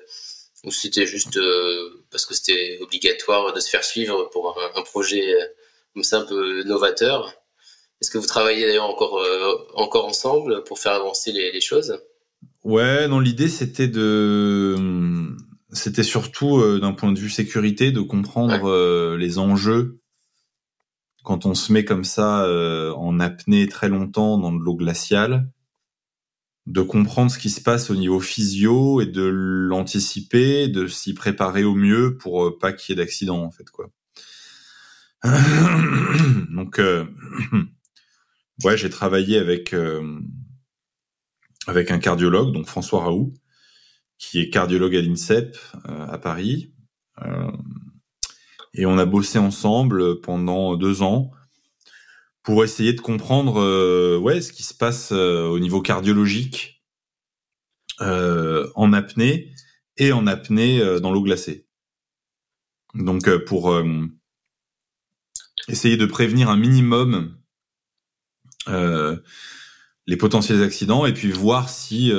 ou 0.64 0.72
c'était 0.72 1.06
juste 1.06 1.38
euh, 1.38 2.04
parce 2.12 2.26
que 2.26 2.34
c'était 2.34 2.80
obligatoire 2.82 3.54
de 3.54 3.60
se 3.60 3.70
faire 3.70 3.84
suivre 3.84 4.30
pour 4.32 4.60
un, 4.60 4.80
un, 4.80 4.84
projet 4.84 5.34
euh, 5.34 5.46
comme 5.96 6.04
ça 6.04 6.20
un 6.20 6.26
peu 6.26 6.64
novateur. 6.64 7.34
Est-ce 8.02 8.12
que 8.12 8.18
vous 8.18 8.28
travaillez 8.28 8.68
d'ailleurs 8.68 8.90
encore, 8.90 9.18
euh, 9.20 9.56
encore 9.74 10.06
ensemble 10.06 10.64
pour 10.66 10.78
faire 10.78 10.92
avancer 10.92 11.32
les, 11.32 11.52
les 11.52 11.62
choses? 11.62 11.98
Ouais, 12.64 13.08
non, 13.08 13.20
l'idée 13.20 13.48
c'était 13.48 13.88
de 13.88 14.76
c'était 15.72 16.04
surtout 16.04 16.58
euh, 16.58 16.80
d'un 16.80 16.92
point 16.92 17.12
de 17.12 17.20
vue 17.20 17.30
sécurité 17.30 17.92
de 17.92 18.02
comprendre 18.02 18.70
euh, 18.70 19.18
les 19.18 19.40
enjeux 19.40 20.00
quand 21.24 21.46
on 21.46 21.56
se 21.56 21.74
met 21.74 21.86
comme 21.86 22.04
ça 22.04 22.46
euh, 22.46 22.92
en 22.94 23.20
apnée 23.20 23.68
très 23.68 23.90
longtemps 23.90 24.38
dans 24.38 24.52
de 24.52 24.60
l'eau 24.60 24.76
glaciale, 24.76 25.50
de 26.68 26.82
comprendre 26.82 27.32
ce 27.32 27.40
qui 27.40 27.50
se 27.50 27.62
passe 27.62 27.90
au 27.90 27.96
niveau 27.96 28.20
physio 28.20 29.02
et 29.02 29.08
de 29.08 29.24
l'anticiper, 29.24 30.68
de 30.68 30.86
s'y 30.88 31.16
préparer 31.16 31.64
au 31.64 31.74
mieux 31.74 32.18
pour 32.18 32.60
pas 32.60 32.74
qu'il 32.74 32.96
y 32.96 33.00
ait 33.00 33.04
d'accident 33.04 33.42
en 33.42 33.52
fait 33.52 33.70
quoi. 33.70 33.90
Donc 36.52 36.80
ouais, 38.64 38.78
j'ai 38.78 38.90
travaillé 38.90 39.38
avec 39.38 39.74
avec 41.68 41.92
un 41.92 42.00
cardiologue, 42.00 42.54
donc 42.54 42.68
François 42.68 43.04
Raoult, 43.04 43.34
qui 44.18 44.40
est 44.40 44.50
cardiologue 44.50 44.96
à 44.96 45.02
l'INSEP 45.02 45.58
euh, 45.90 46.08
à 46.08 46.18
Paris. 46.18 46.74
Euh, 47.22 47.52
et 48.74 48.86
on 48.86 48.98
a 48.98 49.06
bossé 49.06 49.40
ensemble 49.40 50.22
pendant 50.22 50.76
deux 50.76 51.02
ans 51.02 51.32
pour 52.44 52.64
essayer 52.64 52.94
de 52.94 53.02
comprendre 53.02 53.60
euh, 53.60 54.18
ouais, 54.18 54.42
ce 54.42 54.52
qui 54.52 54.64
se 54.64 54.74
passe 54.74 55.12
au 55.12 55.60
niveau 55.60 55.82
cardiologique 55.82 56.84
en 58.00 58.92
apnée 58.92 59.54
et 59.98 60.12
en 60.12 60.28
apnée 60.28 61.00
dans 61.00 61.12
l'eau 61.12 61.24
glacée. 61.24 61.66
Donc 62.94 63.30
pour 63.46 63.74
essayer 65.68 65.98
de 65.98 66.06
prévenir 66.06 66.50
un 66.50 66.58
minimum 66.58 67.38
les 70.08 70.18
potentiels 70.18 70.62
accidents 70.64 71.06
et 71.06 71.14
puis 71.14 71.32
voir 71.32 71.70
si 71.70 72.12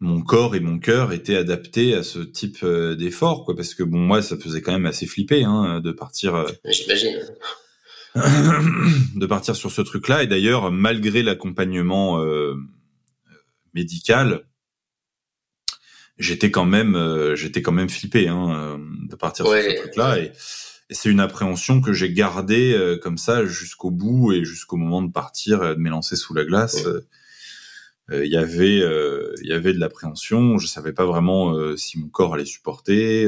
mon 0.00 0.22
corps 0.22 0.54
et 0.54 0.60
mon 0.60 0.78
cœur 0.78 1.12
étaient 1.12 1.36
adaptés 1.36 1.94
à 1.94 2.02
ce 2.02 2.18
type 2.18 2.58
euh, 2.62 2.94
d'effort, 2.94 3.44
quoi. 3.44 3.56
Parce 3.56 3.74
que 3.74 3.82
bon, 3.82 3.98
moi, 3.98 4.22
ça 4.22 4.36
faisait 4.36 4.60
quand 4.60 4.72
même 4.72 4.86
assez 4.86 5.06
flipper, 5.06 5.44
hein, 5.44 5.80
de 5.80 5.90
partir. 5.90 6.34
Euh, 6.34 6.46
J'imagine. 6.66 7.18
de 9.16 9.26
partir 9.26 9.56
sur 9.56 9.70
ce 9.70 9.82
truc-là. 9.82 10.22
Et 10.22 10.26
d'ailleurs, 10.26 10.70
malgré 10.70 11.22
l'accompagnement 11.22 12.22
euh, 12.22 12.54
médical, 13.74 14.46
j'étais 16.18 16.50
quand 16.50 16.64
même, 16.64 17.34
j'étais 17.34 17.60
quand 17.60 17.72
même 17.72 17.90
flippé, 17.90 18.28
hein, 18.28 18.80
de 19.08 19.16
partir 19.16 19.46
sur 19.46 19.54
ce 19.54 19.80
truc-là. 19.80 20.18
Et, 20.18 20.32
et 20.88 20.94
c'est 20.94 21.08
une 21.08 21.20
appréhension 21.20 21.80
que 21.80 21.92
j'ai 21.92 22.12
gardée 22.12 22.96
comme 23.02 23.18
ça 23.18 23.44
jusqu'au 23.44 23.90
bout 23.90 24.32
et 24.32 24.44
jusqu'au 24.44 24.76
moment 24.76 25.02
de 25.02 25.10
partir, 25.10 25.60
de 25.60 25.74
m'élancer 25.80 26.16
sous 26.16 26.34
la 26.34 26.44
glace. 26.44 26.86
Euh, 28.10 28.24
il 28.24 28.32
y 28.32 28.36
avait 28.36 28.80
euh, 28.80 29.34
il 29.42 29.48
y 29.48 29.52
avait 29.52 29.72
de 29.72 29.80
l'appréhension. 29.80 30.58
Je 30.58 30.66
savais 30.66 30.92
pas 30.92 31.04
vraiment 31.04 31.54
euh, 31.54 31.76
si 31.76 31.98
mon 31.98 32.08
corps 32.08 32.34
allait 32.34 32.44
supporter. 32.44 33.26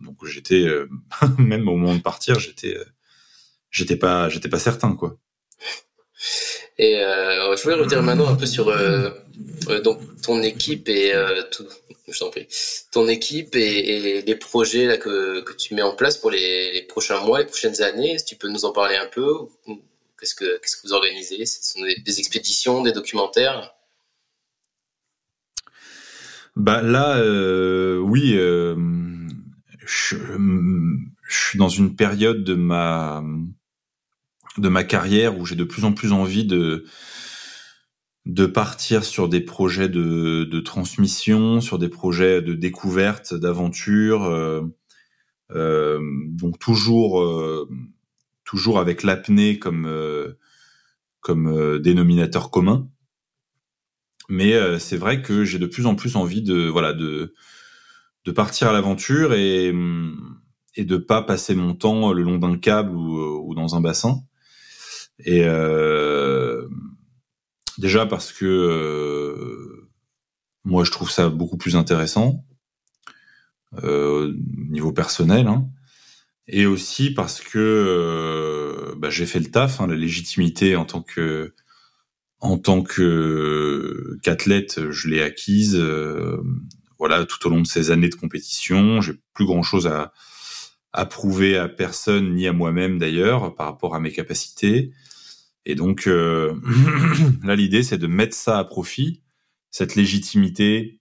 donc 0.00 0.24
j'étais 0.26 0.66
même 1.38 1.68
au 1.68 1.76
moment 1.76 1.96
de 1.96 2.02
partir, 2.02 2.38
j'étais 2.38 2.76
j'étais 3.70 3.96
pas 3.96 4.28
j'étais 4.28 4.48
pas 4.48 4.58
certain 4.58 4.94
quoi. 4.94 5.18
Et 6.78 6.96
euh, 6.96 7.56
je 7.56 7.62
voulais 7.62 7.76
revenir 7.76 8.02
maintenant 8.02 8.28
un 8.28 8.36
peu 8.36 8.44
sur 8.44 8.68
euh, 8.68 9.10
donc 9.82 10.00
ton 10.26 10.42
équipe 10.42 10.88
et 10.88 11.14
euh, 11.14 11.42
tout, 11.52 11.66
je 12.08 12.18
t'en 12.18 12.30
prie, 12.30 12.48
ton 12.90 13.08
équipe 13.08 13.54
et, 13.54 14.22
les 14.22 14.34
projets 14.34 14.86
là 14.86 14.96
que, 14.96 15.40
que 15.40 15.52
tu 15.52 15.74
mets 15.74 15.82
en 15.82 15.94
place 15.94 16.16
pour 16.16 16.30
les, 16.30 16.84
prochains 16.88 17.20
mois, 17.20 17.38
les 17.38 17.46
prochaines 17.46 17.80
années. 17.82 18.18
Si 18.18 18.24
tu 18.24 18.36
peux 18.36 18.48
nous 18.48 18.64
en 18.64 18.72
parler 18.72 18.96
un 18.96 19.06
peu, 19.06 19.48
Qu'est-ce 20.18 20.34
que, 20.34 20.58
que 20.58 20.86
vous 20.86 20.94
organisez? 20.94 21.44
Ce 21.44 21.62
sont 21.62 21.80
des, 21.82 22.18
expéditions, 22.18 22.82
des 22.82 22.92
documentaires? 22.92 23.74
Bah 26.56 26.80
là, 26.80 27.18
euh, 27.18 27.98
oui, 27.98 28.32
euh, 28.34 28.74
je, 29.84 30.16
je, 30.16 31.48
suis 31.48 31.58
dans 31.58 31.68
une 31.68 31.96
période 31.96 32.44
de 32.44 32.54
ma 32.54 33.22
de 34.56 34.70
ma 34.70 34.84
carrière 34.84 35.38
où 35.38 35.44
j'ai 35.44 35.54
de 35.54 35.64
plus 35.64 35.84
en 35.84 35.92
plus 35.92 36.12
envie 36.12 36.46
de 36.46 36.86
de 38.26 38.44
partir 38.44 39.04
sur 39.04 39.28
des 39.28 39.40
projets 39.40 39.88
de, 39.88 40.44
de 40.44 40.60
transmission, 40.60 41.60
sur 41.60 41.78
des 41.78 41.88
projets 41.88 42.42
de 42.42 42.54
découverte, 42.54 43.34
d'aventure. 43.34 44.24
Euh, 44.24 44.62
euh 45.52 46.00
donc 46.26 46.58
toujours 46.58 47.20
euh, 47.22 47.68
toujours 48.44 48.80
avec 48.80 49.04
l'apnée 49.04 49.60
comme 49.60 49.86
euh, 49.86 50.38
comme 51.20 51.46
euh, 51.46 51.78
dénominateur 51.78 52.50
commun. 52.50 52.88
Mais 54.28 54.54
euh, 54.54 54.80
c'est 54.80 54.96
vrai 54.96 55.22
que 55.22 55.44
j'ai 55.44 55.60
de 55.60 55.66
plus 55.66 55.86
en 55.86 55.94
plus 55.94 56.16
envie 56.16 56.42
de 56.42 56.66
voilà 56.68 56.92
de 56.92 57.32
de 58.24 58.32
partir 58.32 58.68
à 58.68 58.72
l'aventure 58.72 59.34
et 59.34 59.72
et 60.74 60.84
de 60.84 60.96
pas 60.96 61.22
passer 61.22 61.54
mon 61.54 61.74
temps 61.74 62.12
le 62.12 62.22
long 62.22 62.38
d'un 62.38 62.58
câble 62.58 62.96
ou, 62.96 63.48
ou 63.48 63.54
dans 63.54 63.76
un 63.76 63.80
bassin. 63.80 64.22
Et 65.20 65.44
déjà 67.78 68.06
parce 68.06 68.32
que 68.32 68.44
euh, 68.44 69.88
moi 70.64 70.84
je 70.84 70.90
trouve 70.90 71.10
ça 71.10 71.28
beaucoup 71.28 71.56
plus 71.56 71.76
intéressant 71.76 72.44
euh, 73.82 74.32
niveau 74.70 74.92
personnel. 74.92 75.46
Hein 75.46 75.68
et 76.48 76.66
aussi 76.66 77.10
parce 77.12 77.40
que 77.40 77.58
euh, 77.58 78.94
bah, 78.96 79.10
j'ai 79.10 79.26
fait 79.26 79.40
le 79.40 79.50
taf, 79.50 79.80
hein, 79.80 79.86
la 79.86 79.96
légitimité 79.96 80.76
en 80.76 80.84
tant 80.84 81.02
que 81.02 81.54
en 82.40 82.58
tant 82.58 82.82
que 82.82 84.18
qu'athlète, 84.22 84.90
je 84.90 85.08
l'ai 85.08 85.22
acquise. 85.22 85.76
Euh, 85.76 86.36
voilà, 86.98 87.26
tout 87.26 87.46
au 87.46 87.50
long 87.50 87.60
de 87.60 87.66
ces 87.66 87.90
années 87.90 88.08
de 88.08 88.14
compétition, 88.14 89.00
j'ai 89.00 89.14
plus 89.34 89.44
grand 89.44 89.62
chose 89.62 89.86
à, 89.86 90.12
à 90.92 91.04
prouver 91.06 91.58
à 91.58 91.68
personne 91.68 92.34
ni 92.34 92.46
à 92.46 92.52
moi-même 92.52 92.98
d'ailleurs 92.98 93.54
par 93.54 93.66
rapport 93.66 93.94
à 93.94 94.00
mes 94.00 94.12
capacités. 94.12 94.92
Et 95.66 95.74
donc 95.74 96.06
euh, 96.06 96.54
là, 97.44 97.54
l'idée 97.54 97.82
c'est 97.82 97.98
de 97.98 98.06
mettre 98.06 98.34
ça 98.34 98.58
à 98.58 98.64
profit, 98.64 99.22
cette 99.70 99.94
légitimité, 99.94 101.00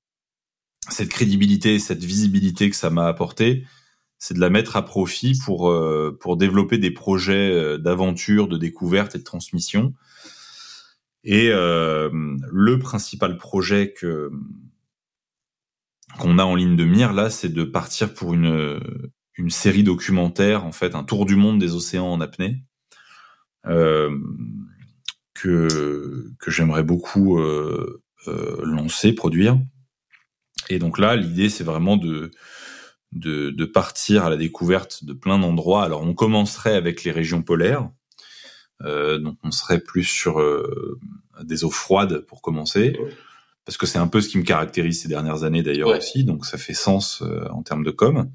cette 0.90 1.10
crédibilité, 1.10 1.80
cette 1.80 2.04
visibilité 2.04 2.70
que 2.70 2.76
ça 2.76 2.90
m'a 2.90 3.08
apporté 3.08 3.64
c'est 4.18 4.34
de 4.34 4.40
la 4.40 4.50
mettre 4.50 4.76
à 4.76 4.84
profit 4.84 5.38
pour 5.44 5.70
euh, 5.70 6.18
pour 6.20 6.38
développer 6.38 6.78
des 6.78 6.92
projets 6.92 7.52
euh, 7.52 7.78
d'aventure, 7.78 8.48
de 8.48 8.58
découverte 8.58 9.16
et 9.16 9.20
de 9.20 9.24
transmission. 9.24 9.94
Et 11.24 11.50
euh, 11.50 12.10
le 12.52 12.80
principal 12.80 13.38
projet 13.38 13.94
que 13.94 14.32
qu'on 16.20 16.40
a 16.40 16.44
en 16.44 16.56
ligne 16.56 16.76
de 16.76 16.86
mire 16.86 17.14
là, 17.14 17.30
c'est 17.30 17.50
de 17.50 17.64
partir 17.64 18.14
pour 18.14 18.34
une 18.34 18.80
une 19.38 19.50
série 19.50 19.84
documentaire, 19.84 20.66
en 20.66 20.72
fait, 20.72 20.96
un 20.96 21.04
tour 21.04 21.26
du 21.26 21.36
monde 21.36 21.60
des 21.60 21.76
océans 21.76 22.08
en 22.08 22.22
apnée, 22.22 22.64
que 25.34 26.32
que 26.40 26.52
j'aimerais 26.52 26.84
beaucoup 26.84 27.40
euh, 27.40 28.02
lancer, 28.64 29.14
produire. 29.14 29.60
Et 30.70 30.80
donc 30.80 30.98
là, 30.98 31.16
l'idée, 31.16 31.50
c'est 31.50 31.64
vraiment 31.64 31.98
de 31.98 32.32
de, 33.12 33.50
de 33.50 33.66
partir 33.66 34.26
à 34.26 34.30
la 34.30 34.38
découverte 34.38 35.06
de 35.06 35.14
plein 35.14 35.40
d'endroits. 35.40 35.84
Alors 35.84 36.04
on 36.04 36.14
commencerait 36.14 36.76
avec 36.76 37.04
les 37.04 37.12
régions 37.12 37.42
polaires, 37.42 37.90
euh, 38.84 39.18
donc 39.18 39.38
on 39.44 39.52
serait 39.52 39.80
plus 39.80 40.04
sur 40.04 40.40
euh, 40.40 41.00
des 41.44 41.64
eaux 41.64 41.72
froides 41.72 42.20
pour 42.28 42.42
commencer, 42.42 42.98
parce 43.64 43.78
que 43.78 43.86
c'est 43.86 44.00
un 44.00 44.08
peu 44.08 44.22
ce 44.22 44.30
qui 44.30 44.38
me 44.38 44.44
caractérise 44.44 45.02
ces 45.02 45.08
dernières 45.08 45.44
années 45.44 45.64
d'ailleurs 45.64 45.98
aussi, 45.98 46.24
donc 46.24 46.46
ça 46.46 46.58
fait 46.58 46.74
sens 46.74 47.22
euh, 47.22 47.48
en 47.50 47.64
termes 47.64 47.84
de 47.84 47.92
com. 47.92 48.30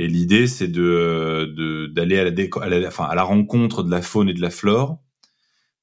Et 0.00 0.08
l'idée 0.08 0.46
c'est 0.46 0.68
de 0.68 1.86
d'aller 1.92 2.18
à 2.18 2.24
la, 2.24 2.30
à 2.62 2.68
la, 2.68 2.88
enfin, 2.88 3.04
à 3.04 3.14
la 3.14 3.22
rencontre 3.22 3.82
de 3.82 3.90
la 3.90 4.02
faune 4.02 4.28
et 4.28 4.34
de 4.34 4.40
la 4.40 4.50
flore 4.50 4.98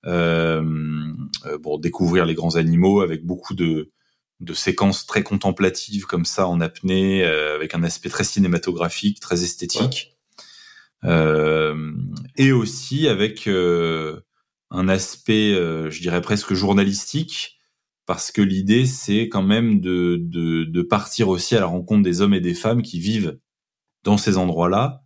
euh, 0.06 0.64
pour 1.62 1.80
découvrir 1.80 2.26
les 2.26 2.34
grands 2.34 2.56
animaux 2.56 3.02
avec 3.02 3.26
beaucoup 3.26 3.54
de 3.54 3.92
de 4.40 4.54
séquences 4.54 5.06
très 5.06 5.24
contemplatives 5.24 6.06
comme 6.06 6.26
ça 6.26 6.48
en 6.48 6.62
apnée, 6.62 7.24
avec 7.24 7.74
un 7.74 7.84
aspect 7.84 8.10
très 8.10 8.24
cinématographique, 8.24 9.20
très 9.20 9.44
esthétique. 9.44 10.18
Euh, 11.04 11.94
et 12.38 12.52
aussi 12.52 13.08
avec 13.08 13.48
euh, 13.48 14.20
un 14.72 14.90
aspect, 14.90 15.54
euh, 15.54 15.90
je 15.90 16.02
dirais 16.02 16.22
presque 16.22 16.54
journalistique, 16.54 17.60
parce 18.06 18.32
que 18.32 18.42
l'idée 18.42 18.86
c'est 18.86 19.30
quand 19.30 19.44
même 19.44 19.80
de, 19.80 20.18
de, 20.20 20.64
de, 20.64 20.82
partir 20.82 21.30
aussi 21.30 21.56
à 21.56 21.60
la 21.60 21.66
rencontre 21.66 22.04
des 22.04 22.22
hommes 22.22 22.34
et 22.34 22.42
des 22.42 22.54
femmes 22.54 22.82
qui 22.82 23.00
vivent 23.00 23.38
dans 24.04 24.18
ces 24.18 24.38
endroits-là, 24.38 25.04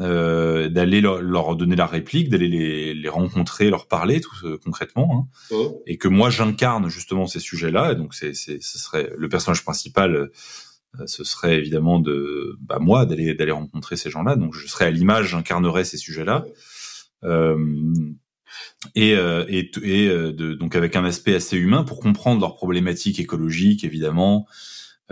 euh, 0.00 0.68
d'aller 0.68 1.00
leur, 1.00 1.20
leur, 1.20 1.54
donner 1.54 1.76
la 1.76 1.86
réplique, 1.86 2.30
d'aller 2.30 2.48
les, 2.48 2.94
les, 2.94 3.08
rencontrer, 3.08 3.68
leur 3.68 3.88
parler 3.88 4.20
tout 4.20 4.34
concrètement, 4.64 5.28
hein, 5.52 5.56
et 5.86 5.98
que 5.98 6.08
moi 6.08 6.30
j'incarne 6.30 6.88
justement 6.88 7.26
ces 7.26 7.40
sujets-là, 7.40 7.92
et 7.92 7.96
donc 7.96 8.14
c'est, 8.14 8.32
ce 8.34 8.58
serait 8.60 9.12
le 9.16 9.28
personnage 9.28 9.64
principal 9.64 10.30
euh, 11.00 11.06
ce 11.06 11.24
serait 11.24 11.56
évidemment 11.58 11.98
de 12.00 12.58
bah, 12.60 12.78
moi 12.78 13.06
d'aller 13.06 13.34
d'aller 13.34 13.52
rencontrer 13.52 13.96
ces 13.96 14.10
gens-là. 14.10 14.36
Donc 14.36 14.54
je 14.54 14.66
serais 14.66 14.86
à 14.86 14.90
l'image, 14.90 15.28
j'incarnerais 15.28 15.84
ces 15.84 15.96
sujets-là. 15.96 16.44
Euh, 17.24 17.56
et, 18.94 19.14
euh, 19.14 19.44
et, 19.48 19.70
et 19.82 20.08
euh, 20.08 20.32
de, 20.32 20.54
donc 20.54 20.76
avec 20.76 20.96
un 20.96 21.04
aspect 21.04 21.34
assez 21.34 21.56
humain 21.56 21.84
pour 21.84 22.00
comprendre 22.00 22.40
leurs 22.40 22.56
problématiques 22.56 23.20
écologiques 23.20 23.84
évidemment, 23.84 24.46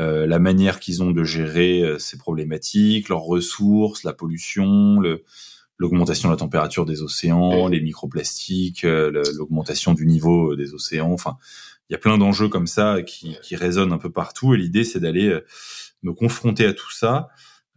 euh, 0.01 0.27
la 0.27 0.39
manière 0.39 0.81
qu'ils 0.81 1.03
ont 1.03 1.13
de 1.13 1.23
gérer 1.23 1.85
ces 1.99 2.19
problématiques, 2.19 3.09
leurs 3.09 3.23
ressources, 3.23 4.03
la 4.03 4.13
pollution, 4.13 5.01
l'augmentation 5.79 6.29
de 6.29 6.35
la 6.35 6.39
température 6.39 6.87
des 6.87 7.03
océans, 7.03 7.69
les 7.69 7.81
microplastiques, 7.81 8.83
l'augmentation 8.83 9.95
du 9.95 10.07
niveau 10.07 10.57
des 10.57 10.75
océans. 10.75 11.13
Enfin, 11.13 11.37
il 11.91 11.95
y 11.95 11.97
a 11.97 11.99
plein 11.99 12.19
d'enjeux 12.19 12.49
comme 12.49 12.69
ça 12.69 13.03
qui, 13.03 13.37
qui 13.43 13.57
résonnent 13.57 13.93
un 13.93 13.99
peu 13.99 14.13
partout. 14.13 14.55
Et 14.55 14.57
l'idée, 14.57 14.85
c'est 14.85 15.01
d'aller 15.01 15.27
euh, 15.27 15.45
me 16.03 16.13
confronter 16.13 16.65
à 16.65 16.73
tout 16.73 16.93
ça. 16.93 17.29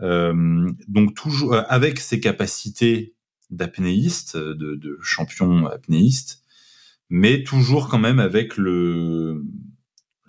Euh, 0.01 0.69
donc 0.87 1.15
toujours 1.15 1.53
euh, 1.53 1.63
avec 1.67 1.99
ses 1.99 2.19
capacités 2.19 3.15
d'apnéiste, 3.49 4.37
de, 4.37 4.75
de, 4.75 4.99
champion 5.01 5.65
apnéiste, 5.65 6.43
mais 7.09 7.43
toujours 7.43 7.89
quand 7.89 7.99
même 7.99 8.19
avec 8.19 8.57
le 8.57 9.43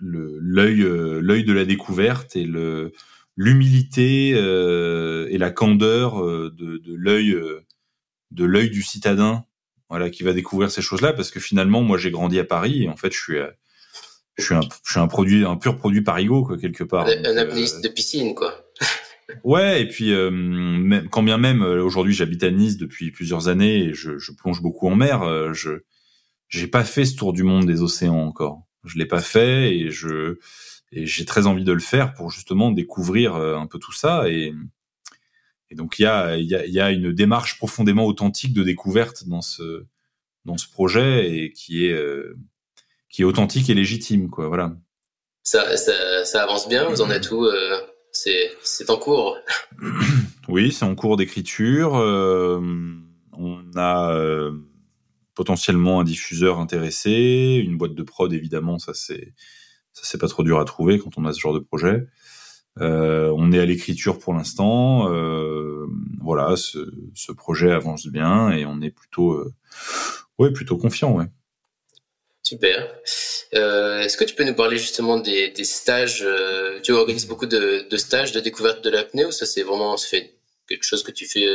l'œil 0.07 0.85
l'œil 1.21 1.43
de 1.43 1.53
la 1.53 1.65
découverte 1.65 2.35
et 2.35 2.45
le 2.45 2.93
l'humilité 3.37 4.33
euh, 4.35 5.27
et 5.29 5.37
la 5.37 5.51
candeur 5.51 6.23
de, 6.23 6.49
de 6.77 6.93
l'œil 6.93 7.35
de 8.31 8.45
l'œil 8.45 8.69
du 8.69 8.81
citadin 8.81 9.45
voilà 9.89 10.09
qui 10.09 10.23
va 10.23 10.33
découvrir 10.33 10.71
ces 10.71 10.81
choses-là 10.81 11.13
parce 11.13 11.31
que 11.31 11.39
finalement 11.39 11.81
moi 11.81 11.97
j'ai 11.97 12.11
grandi 12.11 12.39
à 12.39 12.45
Paris 12.45 12.83
et 12.83 12.89
en 12.89 12.95
fait 12.95 13.11
je 13.11 13.19
suis 13.19 13.37
je 14.37 14.43
suis 14.43 14.53
un, 14.53 14.61
je 14.85 14.91
suis 14.91 14.99
un 14.99 15.07
produit, 15.07 15.45
un 15.45 15.55
pur 15.55 15.77
produit 15.77 16.01
parigo, 16.01 16.43
quoi, 16.43 16.57
quelque 16.57 16.83
part. 16.83 17.07
Un, 17.07 17.23
un 17.23 17.37
apnéiste 17.37 17.83
de 17.83 17.87
piscine, 17.87 18.35
quoi. 18.35 18.53
ouais, 19.43 19.81
et 19.81 19.87
puis 19.87 20.13
euh, 20.13 20.29
même, 20.29 21.09
quand 21.09 21.23
bien 21.23 21.37
même 21.37 21.61
euh, 21.61 21.83
aujourd'hui 21.83 22.13
j'habite 22.13 22.43
à 22.43 22.51
Nice 22.51 22.77
depuis 22.77 23.11
plusieurs 23.11 23.47
années 23.47 23.77
et 23.77 23.93
je, 23.93 24.17
je 24.17 24.31
plonge 24.31 24.61
beaucoup 24.61 24.87
en 24.87 24.95
mer, 24.95 25.23
euh, 25.23 25.53
je 25.53 25.83
j'ai 26.47 26.67
pas 26.67 26.83
fait 26.83 27.05
ce 27.05 27.15
tour 27.15 27.33
du 27.33 27.43
monde 27.43 27.65
des 27.65 27.81
océans 27.81 28.21
encore. 28.21 28.61
Je 28.85 28.97
l'ai 28.97 29.05
pas 29.05 29.21
fait 29.21 29.75
et 29.75 29.91
je 29.91 30.37
et 30.91 31.05
j'ai 31.05 31.25
très 31.25 31.47
envie 31.47 31.63
de 31.63 31.73
le 31.73 31.79
faire 31.79 32.13
pour 32.13 32.29
justement 32.29 32.71
découvrir 32.71 33.35
un 33.35 33.67
peu 33.67 33.79
tout 33.79 33.91
ça 33.91 34.29
et 34.29 34.53
et 35.69 35.75
donc 35.75 35.99
il 35.99 36.03
y 36.03 36.05
a 36.05 36.37
il 36.37 36.45
y 36.45 36.55
a, 36.55 36.65
y 36.65 36.79
a 36.79 36.91
une 36.91 37.11
démarche 37.11 37.57
profondément 37.57 38.05
authentique 38.05 38.53
de 38.53 38.63
découverte 38.63 39.27
dans 39.27 39.41
ce 39.41 39.85
dans 40.45 40.57
ce 40.57 40.69
projet 40.69 41.35
et 41.35 41.51
qui 41.51 41.85
est 41.85 41.95
qui 43.15 43.21
est 43.21 43.25
authentique 43.25 43.69
et 43.69 43.73
légitime, 43.73 44.29
quoi. 44.29 44.49
Voilà. 44.49 44.75
Ça, 45.41 45.77
ça, 45.77 46.25
ça 46.25 46.43
avance 46.43 46.67
bien. 46.67 46.89
Vous 46.89 47.01
en 47.01 47.09
êtes 47.09 47.31
où 47.31 47.45
euh, 47.45 47.77
C'est 48.11 48.51
c'est 48.61 48.89
en 48.89 48.97
cours. 48.97 49.37
Oui, 50.49 50.73
c'est 50.73 50.83
en 50.83 50.95
cours 50.95 51.15
d'écriture. 51.15 51.95
Euh, 51.95 52.59
on 53.31 53.63
a 53.77 54.13
euh, 54.13 54.51
potentiellement 55.35 55.99
un 55.99 56.03
diffuseur 56.03 56.59
intéressé, 56.59 57.61
une 57.63 57.77
boîte 57.77 57.93
de 57.93 58.03
prod 58.03 58.31
évidemment. 58.33 58.79
Ça 58.79 58.93
c'est 58.93 59.33
ça 59.93 60.01
c'est 60.03 60.17
pas 60.17 60.27
trop 60.27 60.43
dur 60.43 60.59
à 60.59 60.65
trouver 60.65 60.99
quand 60.99 61.17
on 61.17 61.25
a 61.25 61.33
ce 61.33 61.39
genre 61.39 61.53
de 61.53 61.59
projet. 61.59 62.07
Euh, 62.81 63.33
on 63.37 63.51
est 63.51 63.59
à 63.59 63.65
l'écriture 63.65 64.19
pour 64.19 64.33
l'instant. 64.33 65.11
Euh, 65.11 65.85
voilà, 66.21 66.55
ce, 66.57 66.79
ce, 67.13 67.31
projet 67.31 67.71
avance 67.71 68.07
bien 68.07 68.51
et 68.51 68.65
on 68.65 68.81
est 68.81 68.89
plutôt, 68.89 69.33
euh, 69.33 69.53
ouais, 70.39 70.51
plutôt 70.51 70.77
confiant, 70.77 71.13
ouais. 71.13 71.25
Super. 72.43 72.87
Euh, 73.55 74.01
Est-ce 74.01 74.17
que 74.17 74.23
tu 74.23 74.35
peux 74.35 74.43
nous 74.43 74.53
parler 74.53 74.77
justement 74.77 75.17
des, 75.17 75.53
stages 75.63 76.25
Tu 76.83 76.91
organises 76.91 77.27
beaucoup 77.27 77.45
de, 77.45 77.87
stages 77.95 78.33
de 78.33 78.39
découverte 78.39 78.83
de 78.83 78.89
l'apnée 78.89 79.25
ou 79.25 79.31
ça 79.31 79.45
c'est 79.45 79.63
vraiment 79.63 79.95
fait 79.97 80.35
quelque 80.67 80.83
chose 80.83 81.01
que 81.01 81.11
tu 81.11 81.25
fais 81.25 81.47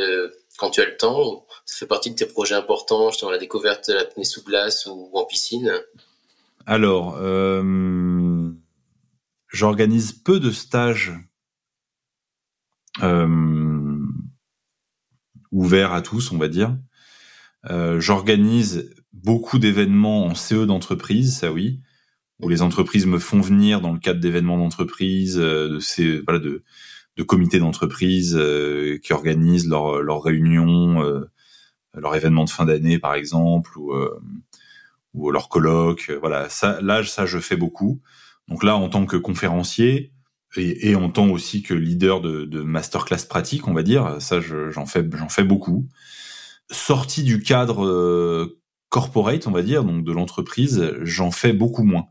quand 0.57 0.71
tu 0.71 0.81
as 0.81 0.85
le 0.85 0.97
temps 0.97 1.45
ça 1.65 1.77
fait 1.77 1.87
partie 1.87 2.11
de 2.11 2.15
tes 2.15 2.25
projets 2.25 2.55
importants, 2.55 3.09
justement 3.09 3.31
la 3.31 3.37
découverte 3.37 3.89
de 3.89 3.93
l'apnée 3.93 4.23
sous 4.23 4.43
glace 4.43 4.87
ou, 4.87 5.09
en 5.13 5.25
piscine 5.25 5.71
Alors, 6.65 7.17
euh, 7.17 8.51
j'organise 9.47 10.11
peu 10.11 10.39
de 10.39 10.51
stages 10.51 11.13
euh, 13.01 13.99
ouverts 15.51 15.93
à 15.93 16.01
tous, 16.01 16.31
on 16.31 16.37
va 16.37 16.47
dire. 16.47 16.75
j'organise 17.97 18.93
beaucoup 19.13 19.59
d'événements 19.59 20.25
en 20.25 20.35
CE 20.35 20.65
d'entreprise, 20.65 21.37
ça 21.37 21.51
oui, 21.51 21.81
où 22.41 22.49
les 22.49 22.61
entreprises 22.61 23.05
me 23.05 23.19
font 23.19 23.41
venir 23.41 23.81
dans 23.81 23.93
le 23.93 23.99
cadre 23.99 24.19
d'événements 24.19 24.57
d'entreprise, 24.57 25.37
euh, 25.39 25.69
de 25.69 25.79
ces 25.79 26.19
voilà 26.21 26.39
de, 26.39 26.63
de 27.17 27.23
comités 27.23 27.59
d'entreprise 27.59 28.35
euh, 28.37 28.97
qui 29.03 29.13
organisent 29.13 29.67
leurs 29.67 30.01
leur 30.01 30.23
réunions, 30.23 31.03
euh, 31.03 31.29
leur 31.93 32.15
événement 32.15 32.45
de 32.45 32.49
fin 32.49 32.65
d'année 32.65 32.99
par 32.99 33.15
exemple, 33.15 33.77
ou 33.77 33.93
ou 35.13 35.31
leur 35.31 35.49
colloque. 35.49 36.11
Voilà, 36.21 36.49
ça 36.49 36.79
là 36.81 37.03
ça 37.03 37.25
je 37.25 37.39
fais 37.39 37.57
beaucoup. 37.57 38.01
Donc 38.47 38.63
là 38.63 38.75
en 38.75 38.89
tant 38.89 39.05
que 39.05 39.17
conférencier 39.17 40.13
et, 40.55 40.89
et 40.91 40.95
en 40.95 41.09
tant 41.09 41.29
aussi 41.29 41.63
que 41.63 41.73
leader 41.73 42.21
de, 42.21 42.45
de 42.45 42.61
masterclass 42.61 43.25
pratique, 43.29 43.67
on 43.67 43.73
va 43.73 43.83
dire, 43.83 44.17
ça 44.21 44.39
j'en 44.41 44.85
fais 44.85 45.07
j'en 45.13 45.29
fais 45.29 45.43
beaucoup. 45.43 45.87
Sorti 46.71 47.23
du 47.23 47.41
cadre 47.41 48.55
corporate, 48.91 49.47
on 49.47 49.51
va 49.51 49.63
dire, 49.63 49.83
donc 49.83 50.03
de 50.03 50.11
l'entreprise, 50.11 50.93
j'en 51.01 51.31
fais 51.31 51.53
beaucoup 51.53 51.83
moins. 51.83 52.07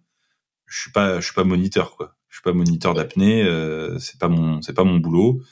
Je 0.67 0.81
suis 0.81 0.93
pas, 0.93 1.21
je 1.21 1.27
suis 1.27 1.35
pas 1.35 1.45
moniteur, 1.45 1.97
quoi. 1.97 2.17
Suis 2.41 2.45
pas 2.45 2.55
moniteur 2.55 2.95
d'apnée, 2.95 3.45
euh, 3.45 3.99
c'est 3.99 4.19
pas 4.19 4.29
mon, 4.29 4.63
c'est 4.63 4.73
pas 4.73 4.85
mon 4.85 4.97
boulot. 4.97 5.43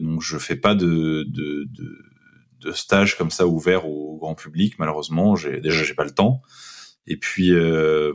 Donc 0.00 0.22
je 0.22 0.38
fais 0.38 0.56
pas 0.56 0.74
de, 0.74 1.24
de, 1.28 1.68
de, 1.70 1.98
de 2.62 2.72
stage 2.72 3.16
comme 3.16 3.30
ça 3.30 3.46
ouvert 3.46 3.88
au 3.88 4.18
grand 4.18 4.34
public, 4.34 4.74
malheureusement. 4.80 5.36
J'ai 5.36 5.60
déjà 5.60 5.84
j'ai 5.84 5.94
pas 5.94 6.02
le 6.02 6.10
temps. 6.10 6.42
Et 7.06 7.16
puis 7.16 7.52
euh, 7.52 8.12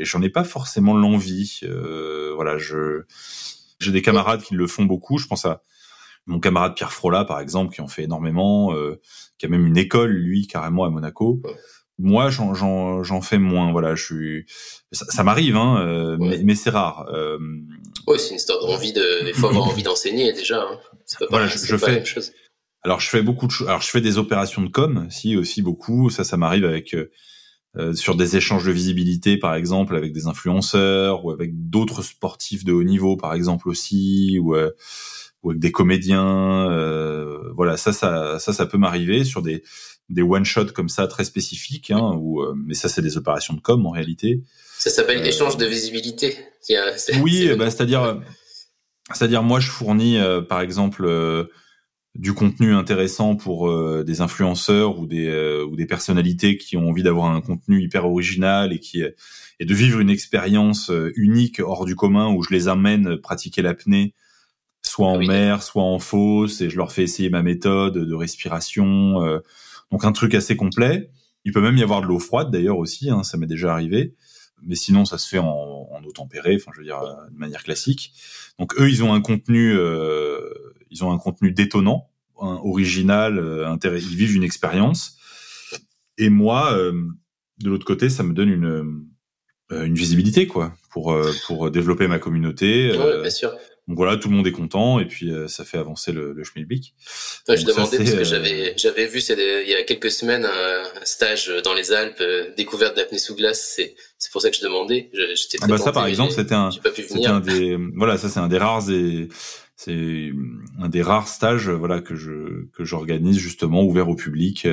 j'en 0.00 0.22
ai 0.22 0.30
pas 0.30 0.42
forcément 0.42 0.96
l'envie. 0.96 1.60
Euh, 1.64 2.32
voilà, 2.34 2.56
je 2.56 3.02
j'ai 3.78 3.92
des 3.92 4.00
camarades 4.00 4.40
qui 4.40 4.54
le 4.54 4.66
font 4.66 4.86
beaucoup. 4.86 5.18
Je 5.18 5.26
pense 5.26 5.44
à 5.44 5.60
mon 6.24 6.40
camarade 6.40 6.74
Pierre 6.74 6.94
Frola, 6.94 7.26
par 7.26 7.40
exemple, 7.40 7.74
qui 7.74 7.82
en 7.82 7.88
fait 7.88 8.04
énormément, 8.04 8.74
euh, 8.74 9.02
qui 9.36 9.44
a 9.44 9.50
même 9.50 9.66
une 9.66 9.76
école, 9.76 10.12
lui, 10.12 10.46
carrément 10.46 10.84
à 10.84 10.88
Monaco 10.88 11.42
moi 12.00 12.30
j'en 12.30 13.20
fais 13.20 13.38
moins 13.38 13.72
voilà 13.72 13.94
je 13.94 14.04
suis 14.04 14.46
ça, 14.92 15.04
ça 15.08 15.22
m'arrive 15.22 15.56
hein 15.56 15.84
euh, 15.86 16.16
mais, 16.18 16.40
mais 16.42 16.54
c'est 16.54 16.70
rare 16.70 17.06
euh... 17.12 17.38
ouais 18.06 18.18
c'est 18.18 18.30
une 18.30 18.36
histoire 18.36 18.60
d'envie 18.60 18.92
de 18.92 19.28
il 19.28 19.34
faut 19.34 19.48
avoir 19.48 19.64
envie 19.68 19.82
d'enseigner 19.82 20.32
déjà 20.32 20.62
hein. 20.62 20.78
pas 21.18 21.26
voilà 21.30 21.46
je, 21.46 21.58
je 21.58 21.76
fais 21.76 22.02
alors 22.82 23.00
je 23.00 23.08
fais 23.08 23.22
beaucoup 23.22 23.46
de 23.46 23.52
choses 23.52 23.68
alors 23.68 23.82
je 23.82 23.90
fais 23.90 24.00
des 24.00 24.18
opérations 24.18 24.62
de 24.62 24.68
com 24.68 25.06
si 25.10 25.36
aussi 25.36 25.62
beaucoup. 25.62 26.10
Ça 26.10 26.24
ça 26.24 26.36
m'arrive 26.36 26.64
avec 26.64 26.94
euh, 26.94 27.10
euh 27.76 27.92
sur 27.94 28.16
des 28.16 28.36
échanges 28.36 28.64
de 28.64 28.72
visibilité 28.72 29.36
par 29.36 29.54
exemple 29.54 29.96
avec 29.96 30.12
des 30.12 30.26
influenceurs 30.26 31.24
ou 31.24 31.30
avec 31.30 31.68
d'autres 31.68 32.02
sportifs 32.02 32.64
de 32.64 32.72
haut 32.72 32.82
niveau 32.82 33.16
par 33.16 33.34
exemple 33.34 33.68
aussi 33.68 34.38
ou 34.40 34.54
euh, 34.54 34.70
ou 35.42 35.50
avec 35.50 35.60
des 35.60 35.72
comédiens 35.72 36.70
euh, 36.70 37.50
voilà 37.54 37.76
ça 37.76 37.92
ça 37.92 38.38
ça 38.38 38.52
ça 38.52 38.66
peut 38.66 38.78
m'arriver 38.78 39.24
sur 39.24 39.42
des 39.42 39.62
des 40.10 40.22
one 40.22 40.44
shot 40.44 40.66
comme 40.66 40.88
ça 40.88 41.06
très 41.06 41.24
spécifiques, 41.24 41.90
hein, 41.90 42.16
où, 42.18 42.42
euh, 42.42 42.54
mais 42.56 42.74
ça 42.74 42.88
c'est 42.88 43.02
des 43.02 43.16
opérations 43.16 43.54
de 43.54 43.60
com 43.60 43.86
en 43.86 43.90
réalité. 43.90 44.42
Ça 44.76 44.90
s'appelle 44.90 45.18
euh, 45.18 45.24
échange 45.24 45.56
de 45.56 45.66
visibilité. 45.66 46.36
oui, 47.22 47.54
bah, 47.56 47.70
c'est-à-dire, 47.70 48.20
C'est-à-dire, 49.12 49.42
moi, 49.42 49.60
je 49.60 49.70
fournis, 49.70 50.18
par 50.48 50.60
exemple, 50.60 51.48
du 52.14 52.32
contenu 52.34 52.74
intéressant 52.74 53.36
pour 53.36 53.72
des 54.04 54.20
influenceurs 54.20 54.98
ou 54.98 55.06
des 55.06 55.62
ou 55.62 55.76
des 55.76 55.86
personnalités 55.86 56.58
qui 56.58 56.76
ont 56.76 56.88
envie 56.88 57.02
d'avoir 57.02 57.26
un 57.26 57.40
contenu 57.40 57.82
hyper 57.82 58.04
original 58.04 58.72
et 58.72 58.78
qui 58.78 59.02
et 59.02 59.64
de 59.64 59.74
vivre 59.74 60.00
une 60.00 60.10
expérience 60.10 60.90
unique 61.14 61.60
hors 61.60 61.84
du 61.84 61.96
commun 61.96 62.32
où 62.32 62.42
je 62.42 62.50
les 62.50 62.68
amène 62.68 63.16
pratiquer 63.16 63.62
l'apnée 63.62 64.14
soit 64.90 65.08
en 65.08 65.18
mer, 65.18 65.62
soit 65.62 65.82
en 65.82 65.98
fosse, 65.98 66.60
et 66.60 66.70
je 66.70 66.76
leur 66.76 66.92
fais 66.92 67.04
essayer 67.04 67.30
ma 67.30 67.42
méthode 67.42 67.96
de 67.98 68.14
respiration. 68.14 69.24
Euh, 69.24 69.38
donc 69.90 70.04
un 70.04 70.12
truc 70.12 70.34
assez 70.34 70.56
complet. 70.56 71.10
Il 71.44 71.52
peut 71.52 71.62
même 71.62 71.76
y 71.76 71.82
avoir 71.82 72.02
de 72.02 72.06
l'eau 72.06 72.18
froide 72.18 72.50
d'ailleurs 72.50 72.78
aussi, 72.78 73.10
hein, 73.10 73.22
ça 73.22 73.38
m'est 73.38 73.46
déjà 73.46 73.72
arrivé. 73.72 74.14
Mais 74.62 74.74
sinon, 74.74 75.06
ça 75.06 75.16
se 75.16 75.26
fait 75.26 75.38
en, 75.38 75.88
en 75.90 76.04
eau 76.04 76.12
tempérée, 76.12 76.56
enfin 76.56 76.70
je 76.74 76.80
veux 76.80 76.84
dire 76.84 77.00
de 77.30 77.38
manière 77.38 77.62
classique. 77.62 78.12
Donc 78.58 78.78
eux, 78.78 78.90
ils 78.90 79.02
ont 79.02 79.14
un 79.14 79.22
contenu, 79.22 79.72
euh, 79.74 80.40
ils 80.90 81.02
ont 81.02 81.12
un 81.12 81.18
contenu 81.18 81.52
détonnant, 81.52 82.10
original, 82.36 83.38
euh, 83.38 83.74
ils 83.84 84.16
vivent 84.16 84.36
une 84.36 84.42
expérience. 84.42 85.16
Et 86.18 86.28
moi, 86.28 86.74
euh, 86.74 86.92
de 87.58 87.70
l'autre 87.70 87.86
côté, 87.86 88.10
ça 88.10 88.22
me 88.22 88.34
donne 88.34 88.50
une 88.50 89.06
une 89.72 89.94
visibilité 89.94 90.48
quoi 90.48 90.74
pour 90.90 91.16
pour 91.46 91.70
développer 91.70 92.08
ma 92.08 92.18
communauté. 92.18 92.90
Ouais, 92.98 93.20
bien 93.20 93.30
sûr. 93.30 93.52
Donc 93.90 93.96
voilà, 93.96 94.16
tout 94.16 94.28
le 94.28 94.36
monde 94.36 94.46
est 94.46 94.52
content 94.52 95.00
et 95.00 95.04
puis 95.04 95.32
euh, 95.32 95.48
ça 95.48 95.64
fait 95.64 95.76
avancer 95.76 96.12
le, 96.12 96.32
le 96.32 96.44
schmilblick. 96.44 96.94
je 97.48 97.64
demandais 97.64 97.96
parce 97.96 98.12
que 98.12 98.18
euh, 98.18 98.24
j'avais 98.24 98.72
j'avais 98.76 99.08
vu 99.08 99.18
il 99.18 99.68
y 99.68 99.74
a 99.74 99.82
quelques 99.82 100.12
semaines 100.12 100.44
un, 100.44 100.84
stage 101.04 101.52
dans 101.64 101.74
les 101.74 101.90
Alpes 101.90 102.20
euh, 102.20 102.54
découverte 102.56 102.94
d'apnée 102.94 103.18
sous 103.18 103.34
glace. 103.34 103.72
C'est 103.74 103.96
c'est 104.16 104.30
pour 104.30 104.42
ça 104.42 104.50
que 104.50 104.56
je 104.56 104.62
demandais. 104.62 105.10
J'étais 105.34 105.58
ah 105.60 105.66
bah 105.66 105.76
ça 105.76 105.90
par 105.90 106.06
exemple 106.06 106.30
c'était 106.30 106.54
un 106.54 106.70
c'était 106.70 107.26
un 107.26 107.40
des 107.40 107.76
voilà 107.96 108.16
ça 108.16 108.28
c'est 108.28 108.38
un 108.38 108.46
des 108.46 108.58
rares 108.58 108.88
et 108.90 109.26
c'est 109.74 110.30
un 110.80 110.88
des 110.88 111.02
rares 111.02 111.26
stages 111.26 111.68
voilà 111.68 112.00
que 112.00 112.14
je 112.14 112.68
que 112.72 112.84
j'organise 112.84 113.38
justement 113.38 113.82
ouvert 113.82 114.08
au 114.08 114.14
public. 114.14 114.68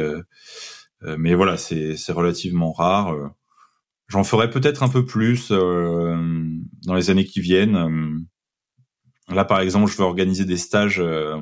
mais 1.01 1.33
voilà 1.33 1.57
c'est 1.57 1.97
c'est 1.97 2.11
relativement 2.11 2.71
rare. 2.71 3.15
J'en 4.09 4.23
ferai 4.23 4.51
peut-être 4.51 4.83
un 4.83 4.89
peu 4.89 5.05
plus 5.05 5.49
dans 5.49 6.93
les 6.93 7.09
années 7.09 7.25
qui 7.25 7.41
viennent 7.41 8.27
Là, 9.29 9.45
par 9.45 9.59
exemple, 9.59 9.91
je 9.91 9.97
veux 9.97 10.03
organiser 10.03 10.45
des 10.45 10.57
stages 10.57 10.99
euh, 10.99 11.37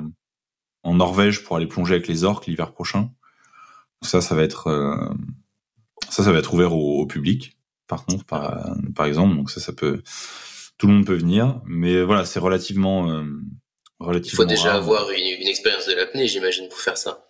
en 0.82 0.94
Norvège 0.94 1.44
pour 1.44 1.56
aller 1.56 1.66
plonger 1.66 1.94
avec 1.94 2.08
les 2.08 2.24
orques 2.24 2.46
l'hiver 2.46 2.72
prochain. 2.72 3.10
Ça, 4.02 4.20
ça 4.20 4.34
va 4.34 4.42
être 4.42 4.66
euh, 4.66 5.08
ça, 6.08 6.24
ça 6.24 6.32
va 6.32 6.38
être 6.38 6.52
ouvert 6.52 6.74
au, 6.74 7.06
public. 7.06 7.56
Par 7.86 8.04
contre, 8.04 8.24
par, 8.24 8.76
par 8.94 9.06
exemple, 9.06 9.36
donc 9.36 9.50
ça, 9.50 9.60
ça 9.60 9.72
peut 9.72 10.02
tout 10.78 10.88
le 10.88 10.94
monde 10.94 11.06
peut 11.06 11.14
venir, 11.14 11.60
mais 11.64 12.02
voilà, 12.02 12.24
c'est 12.24 12.40
relativement 12.40 13.10
euh, 13.10 13.24
relativement. 13.98 14.44
Il 14.44 14.48
faut 14.48 14.48
déjà 14.48 14.74
avoir 14.74 15.10
une, 15.10 15.40
une 15.40 15.48
expérience 15.48 15.86
de 15.86 15.94
l'apnée, 15.94 16.26
j'imagine, 16.26 16.68
pour 16.68 16.78
faire 16.78 16.98
ça. 16.98 17.26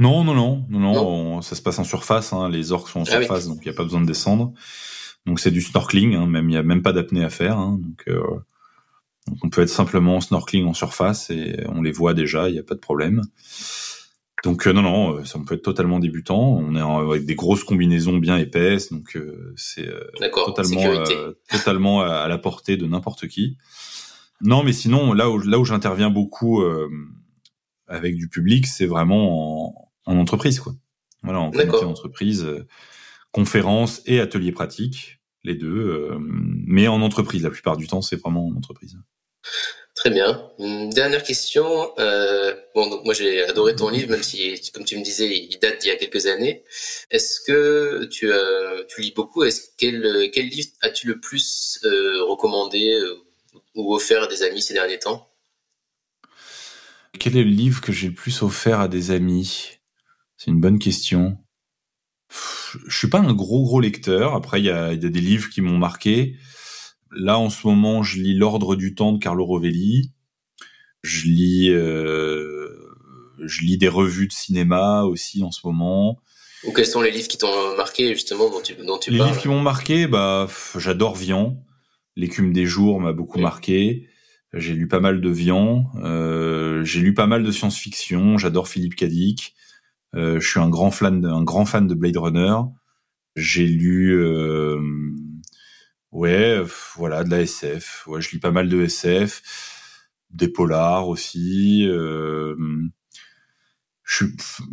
Non, 0.00 0.24
non, 0.24 0.34
non, 0.34 0.64
non, 0.70 0.80
non, 0.80 1.42
ça 1.42 1.54
se 1.54 1.60
passe 1.60 1.78
en 1.78 1.84
surface. 1.84 2.32
Hein, 2.32 2.48
les 2.48 2.72
orques 2.72 2.88
sont 2.88 3.00
en 3.00 3.04
ah 3.04 3.20
surface, 3.20 3.46
donc 3.46 3.58
il 3.60 3.68
n'y 3.68 3.74
a 3.74 3.76
pas 3.76 3.84
besoin 3.84 4.00
de 4.00 4.06
descendre. 4.06 4.54
Donc 5.26 5.40
c'est 5.40 5.50
du 5.50 5.60
snorkeling, 5.60 6.14
hein, 6.14 6.26
même 6.26 6.48
il 6.48 6.52
n'y 6.52 6.56
a 6.56 6.62
même 6.62 6.80
pas 6.80 6.94
d'apnée 6.94 7.22
à 7.22 7.28
faire. 7.28 7.58
Hein, 7.58 7.78
donc 7.82 8.04
euh, 8.08 8.22
donc 9.30 9.38
on 9.44 9.48
peut 9.48 9.62
être 9.62 9.70
simplement 9.70 10.16
en 10.16 10.20
snorkeling 10.20 10.66
en 10.66 10.74
surface 10.74 11.30
et 11.30 11.64
on 11.68 11.82
les 11.82 11.92
voit 11.92 12.14
déjà, 12.14 12.48
il 12.48 12.52
n'y 12.52 12.58
a 12.58 12.64
pas 12.64 12.74
de 12.74 12.80
problème. 12.80 13.22
Donc 14.42 14.66
euh, 14.66 14.72
non, 14.72 14.82
non, 14.82 15.16
euh, 15.16 15.24
ça 15.24 15.38
peut 15.46 15.54
être 15.54 15.62
totalement 15.62 15.98
débutant. 15.98 16.40
On 16.40 16.74
est 16.74 16.80
avec 16.80 17.26
des 17.26 17.34
grosses 17.34 17.64
combinaisons 17.64 18.18
bien 18.18 18.38
épaisses, 18.38 18.90
donc 18.90 19.16
euh, 19.16 19.52
c'est 19.56 19.88
totalement, 20.44 21.04
totalement 21.48 22.00
à, 22.02 22.26
la 22.26 22.38
portée 22.38 22.76
de 22.76 22.86
n'importe 22.86 23.28
qui. 23.28 23.56
Non, 24.40 24.62
mais 24.62 24.72
sinon 24.72 25.12
là 25.12 25.30
où 25.30 25.38
là 25.38 25.58
où 25.58 25.64
j'interviens 25.64 26.10
beaucoup 26.10 26.64
avec 27.86 28.16
du 28.16 28.28
public, 28.28 28.66
c'est 28.66 28.86
vraiment 28.86 29.68
en, 29.68 30.12
en, 30.12 30.16
entreprise, 30.16 30.60
quoi. 30.60 30.72
Voilà, 31.22 31.40
en 31.40 31.50
comité 31.50 31.82
d'entreprise, 31.82 32.46
conférence 33.30 34.00
et 34.06 34.20
atelier 34.20 34.52
pratique 34.52 35.20
les 35.44 35.54
deux, 35.54 36.10
mais 36.18 36.88
en 36.88 37.02
entreprise. 37.02 37.42
La 37.42 37.50
plupart 37.50 37.76
du 37.76 37.86
temps, 37.86 38.00
c'est 38.00 38.16
vraiment 38.16 38.46
en 38.46 38.56
entreprise. 38.56 38.98
Très 39.94 40.10
bien. 40.10 40.50
Dernière 40.58 41.22
question. 41.22 41.92
Euh, 41.98 42.54
bon, 42.74 42.88
donc 42.88 43.04
moi 43.04 43.12
j'ai 43.12 43.42
adoré 43.44 43.76
ton 43.76 43.90
livre, 43.90 44.10
même 44.10 44.22
si, 44.22 44.58
comme 44.72 44.84
tu 44.84 44.96
me 44.96 45.04
disais, 45.04 45.36
il 45.36 45.58
date 45.58 45.80
d'il 45.80 45.88
y 45.88 45.90
a 45.90 45.96
quelques 45.96 46.26
années. 46.26 46.64
Est-ce 47.10 47.40
que 47.40 48.06
tu, 48.10 48.32
euh, 48.32 48.84
lis 48.98 49.12
beaucoup? 49.14 49.44
Est-ce 49.44 49.68
quel, 49.76 50.30
quel 50.32 50.46
livre 50.48 50.70
as-tu 50.82 51.06
le 51.06 51.20
plus 51.20 51.80
euh, 51.84 52.24
recommandé 52.24 52.98
ou 53.74 53.94
offert 53.94 54.22
à 54.22 54.26
des 54.26 54.42
amis 54.42 54.62
ces 54.62 54.74
derniers 54.74 54.98
temps? 54.98 55.28
Quel 57.18 57.36
est 57.36 57.44
le 57.44 57.50
livre 57.50 57.80
que 57.80 57.92
j'ai 57.92 58.08
le 58.08 58.14
plus 58.14 58.42
offert 58.42 58.80
à 58.80 58.88
des 58.88 59.10
amis? 59.10 59.78
C'est 60.36 60.50
une 60.50 60.60
bonne 60.60 60.78
question 60.78 61.36
je 62.86 62.96
suis 62.96 63.08
pas 63.08 63.18
un 63.18 63.32
gros 63.32 63.64
gros 63.64 63.80
lecteur. 63.80 64.34
Après, 64.34 64.60
il 64.60 64.66
y 64.66 64.70
a, 64.70 64.96
des 64.96 65.20
livres 65.20 65.48
qui 65.50 65.60
m'ont 65.60 65.78
marqué. 65.78 66.36
Là, 67.12 67.38
en 67.38 67.50
ce 67.50 67.66
moment, 67.66 68.02
je 68.02 68.20
lis 68.20 68.34
L'Ordre 68.34 68.76
du 68.76 68.94
Temps 68.94 69.12
de 69.12 69.18
Carlo 69.18 69.44
Rovelli. 69.44 70.12
Je 71.02 71.26
lis, 71.26 71.70
euh, 71.70 72.68
je 73.38 73.62
lis 73.62 73.78
des 73.78 73.88
revues 73.88 74.28
de 74.28 74.32
cinéma 74.32 75.02
aussi 75.02 75.42
en 75.42 75.50
ce 75.50 75.66
moment. 75.66 76.20
Ou 76.64 76.72
quels 76.72 76.86
sont 76.86 77.00
les 77.00 77.10
livres 77.10 77.28
qui 77.28 77.38
t'ont 77.38 77.76
marqué 77.76 78.12
justement 78.14 78.50
dont 78.50 78.60
tu, 78.60 78.74
dont 78.74 78.98
tu 78.98 79.10
les 79.10 79.18
parles 79.18 79.30
livres 79.30 79.40
qui 79.40 79.48
m'ont 79.48 79.62
marqué, 79.62 80.06
bah, 80.06 80.46
j'adore 80.76 81.16
Vian. 81.16 81.64
L'écume 82.16 82.52
des 82.52 82.66
jours 82.66 83.00
m'a 83.00 83.12
beaucoup 83.12 83.38
marqué. 83.38 84.08
J'ai 84.52 84.74
lu 84.74 84.88
pas 84.88 85.00
mal 85.00 85.20
de 85.20 85.30
Vian. 85.30 85.90
Euh, 86.02 86.84
j'ai 86.84 87.00
lu 87.00 87.14
pas 87.14 87.26
mal 87.26 87.44
de 87.44 87.50
science-fiction. 87.50 88.36
J'adore 88.36 88.68
Philippe 88.68 88.96
Cadic. 88.96 89.54
Euh, 90.16 90.40
je 90.40 90.48
suis 90.48 90.60
un 90.60 90.68
grand 90.68 90.90
fan, 90.90 91.20
de, 91.20 91.28
un 91.28 91.44
grand 91.44 91.64
fan 91.64 91.86
de 91.86 91.94
Blade 91.94 92.16
Runner. 92.16 92.56
J'ai 93.36 93.66
lu, 93.66 94.20
euh, 94.20 94.80
ouais, 96.12 96.60
voilà, 96.96 97.24
de 97.24 97.30
la 97.30 97.40
SF. 97.40 98.06
Ouais, 98.06 98.20
je 98.20 98.30
lis 98.30 98.38
pas 98.38 98.50
mal 98.50 98.68
de 98.68 98.82
SF, 98.82 99.42
des 100.30 100.48
polars 100.48 101.08
aussi. 101.08 101.86
Euh, 101.88 102.56
je, 104.04 104.24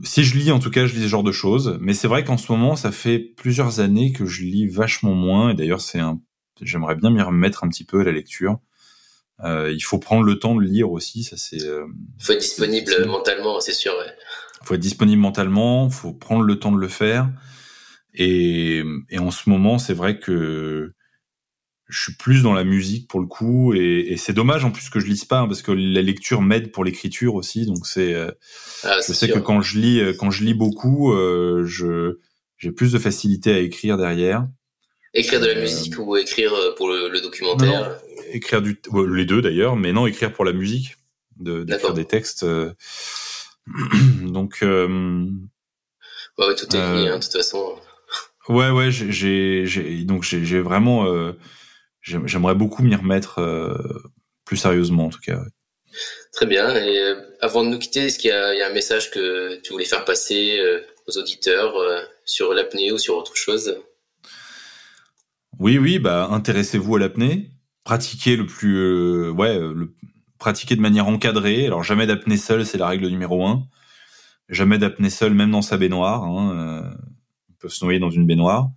si 0.04 0.24
je 0.24 0.38
lis, 0.38 0.52
en 0.52 0.60
tout 0.60 0.72
cas, 0.72 0.86
je 0.86 0.96
lis 0.96 1.04
ce 1.04 1.08
genre 1.08 1.24
de 1.24 1.32
choses. 1.32 1.78
Mais 1.80 1.94
c'est 1.94 2.08
vrai 2.08 2.24
qu'en 2.24 2.38
ce 2.38 2.52
moment, 2.52 2.76
ça 2.76 2.92
fait 2.92 3.20
plusieurs 3.20 3.80
années 3.80 4.12
que 4.12 4.26
je 4.26 4.44
lis 4.44 4.68
vachement 4.68 5.14
moins. 5.14 5.50
Et 5.50 5.54
d'ailleurs, 5.54 5.82
c'est 5.82 6.00
un, 6.00 6.20
j'aimerais 6.62 6.96
bien 6.96 7.12
m'y 7.12 7.22
remettre 7.22 7.64
un 7.64 7.70
petit 7.70 7.86
peu 7.86 8.02
à 8.02 8.04
la 8.04 8.12
lecture. 8.12 8.60
Euh, 9.44 9.72
il 9.72 9.82
faut 9.82 10.00
prendre 10.00 10.24
le 10.24 10.40
temps 10.40 10.56
de 10.56 10.62
lire 10.62 10.92
aussi, 10.92 11.24
ça 11.24 11.38
c'est. 11.38 11.62
Euh, 11.62 11.86
faut 12.18 12.34
être 12.34 12.40
disponible 12.40 13.06
mentalement, 13.06 13.60
c'est 13.60 13.74
sûr. 13.74 13.94
Ouais 13.94 14.12
faut 14.68 14.74
être 14.74 14.82
disponible 14.82 15.22
mentalement, 15.22 15.90
faut 15.90 16.14
prendre 16.14 16.44
le 16.44 16.60
temps 16.60 16.72
de 16.72 16.78
le 16.80 16.88
faire. 16.88 17.30
Et, 18.14 18.84
et 19.10 19.20
en 19.20 19.32
ce 19.32 19.50
moment, 19.50 19.80
c'est 19.80 19.94
vrai 19.94 20.20
que 20.20 20.94
je 21.88 22.02
suis 22.02 22.14
plus 22.14 22.44
dans 22.44 22.54
la 22.54 22.64
musique 22.64 23.08
pour 23.08 23.20
le 23.20 23.28
coup, 23.28 23.74
et, 23.74 24.08
et 24.10 24.18
c'est 24.18 24.34
dommage 24.34 24.66
en 24.66 24.72
plus 24.72 24.90
que 24.90 25.00
je 25.00 25.06
lise 25.06 25.26
pas 25.26 25.40
hein, 25.40 25.48
parce 25.48 25.62
que 25.62 25.72
la 25.72 26.02
lecture 26.02 26.42
m'aide 26.42 26.72
pour 26.72 26.84
l'écriture 26.84 27.36
aussi. 27.36 27.66
Donc 27.66 27.88
c'est, 27.88 28.14
euh, 28.14 28.32
ah, 28.84 29.00
je 29.06 29.14
sais 29.14 29.30
que 29.30 29.40
quand 29.40 29.62
je 29.62 29.80
lis, 29.80 30.00
euh, 30.00 30.14
quand 30.14 30.30
je 30.32 30.44
lis 30.44 30.54
beaucoup, 30.54 31.14
euh, 31.14 31.64
je 31.66 32.20
j'ai 32.58 32.72
plus 32.72 32.92
de 32.92 33.00
facilité 33.00 33.54
à 33.54 33.60
écrire 33.60 33.98
derrière. 33.98 34.48
Écrire 35.14 35.40
de 35.40 35.48
la 35.48 35.62
musique 35.62 35.98
ou 35.98 36.18
écrire 36.18 36.54
pour 36.76 36.90
le, 36.90 37.22
documentaire? 37.22 38.00
écrire 38.32 38.62
du, 38.62 38.80
les 39.08 39.26
deux 39.26 39.42
d'ailleurs, 39.42 39.76
mais 39.76 39.94
non 39.94 40.06
écrire 40.06 40.34
pour 40.34 40.44
la 40.44 40.54
musique, 40.54 40.98
de 41.40 41.64
d'écrire 41.64 41.94
des 41.94 42.06
textes. 42.06 42.46
Donc. 44.22 44.60
Euh, 44.62 45.26
ouais, 46.38 46.56
tout 46.56 46.76
est 46.76 46.80
lié, 46.80 47.10
hein, 47.10 47.18
de 47.18 47.24
toute 47.24 47.34
façon. 47.34 47.76
Ouais, 48.50 48.70
ouais, 48.70 48.92
j'ai, 48.92 49.66
j'ai, 49.66 50.04
donc 50.06 50.24
j'ai 50.24 50.62
vraiment, 50.62 51.06
euh, 51.06 51.34
j'aimerais 52.08 52.56
beaucoup 52.56 52.84
m'y 52.84 52.96
remettre 52.96 53.40
euh, 53.40 53.78
plus 54.46 54.58
sérieusement 54.58 55.06
en 55.06 55.10
tout 55.10 55.20
cas. 55.20 55.42
Très 56.34 56.46
bien. 56.46 56.76
Et 56.76 56.98
euh, 57.00 57.16
avant 57.42 57.64
de 57.64 57.70
nous 57.70 57.80
quitter, 57.80 58.06
est-ce 58.06 58.20
qu'il 58.20 58.30
y, 58.30 58.34
y, 58.34 58.62
a 58.62 58.68
un 58.68 58.74
message 58.74 59.12
que 59.12 59.60
tu 59.62 59.72
voulais 59.72 59.86
faire 59.86 60.06
passer 60.06 60.60
euh, 60.60 60.82
aux 61.08 61.18
auditeurs 61.18 61.74
sur 62.26 62.54
l'apnée 62.54 62.92
ou 62.92 62.98
sur 62.98 63.16
autre 63.16 63.36
chose? 63.36 63.78
Oui, 65.60 65.78
oui, 65.78 65.98
bah 65.98 66.28
intéressez-vous 66.30 66.98
à 66.98 67.00
l'apnée, 67.00 67.50
pratiquez 67.84 68.36
le 68.36 68.46
plus, 68.46 69.30
ouais, 69.32 69.58
le, 69.58 69.96
pratiquer 70.38 70.76
de 70.76 70.82
manière 70.82 71.08
encadrée. 71.08 71.66
Alors 71.66 71.84
jamais 71.84 72.06
d'apnée 72.06 72.38
seule, 72.38 72.66
c'est 72.66 72.78
la 72.78 72.88
règle 72.88 73.08
numéro 73.08 73.46
un. 73.46 73.64
Jamais 74.50 74.78
d'apnée 74.78 75.10
seule, 75.10 75.34
même 75.34 75.52
dans 75.52 75.62
sa 75.62 75.78
baignoire. 75.78 76.24
Hein. 76.24 76.94
On 77.50 77.54
peut 77.60 77.70
se 77.70 77.84
noyer 77.84 78.00
dans 78.00 78.12
une 78.12 78.28
baignoire. 78.28 78.70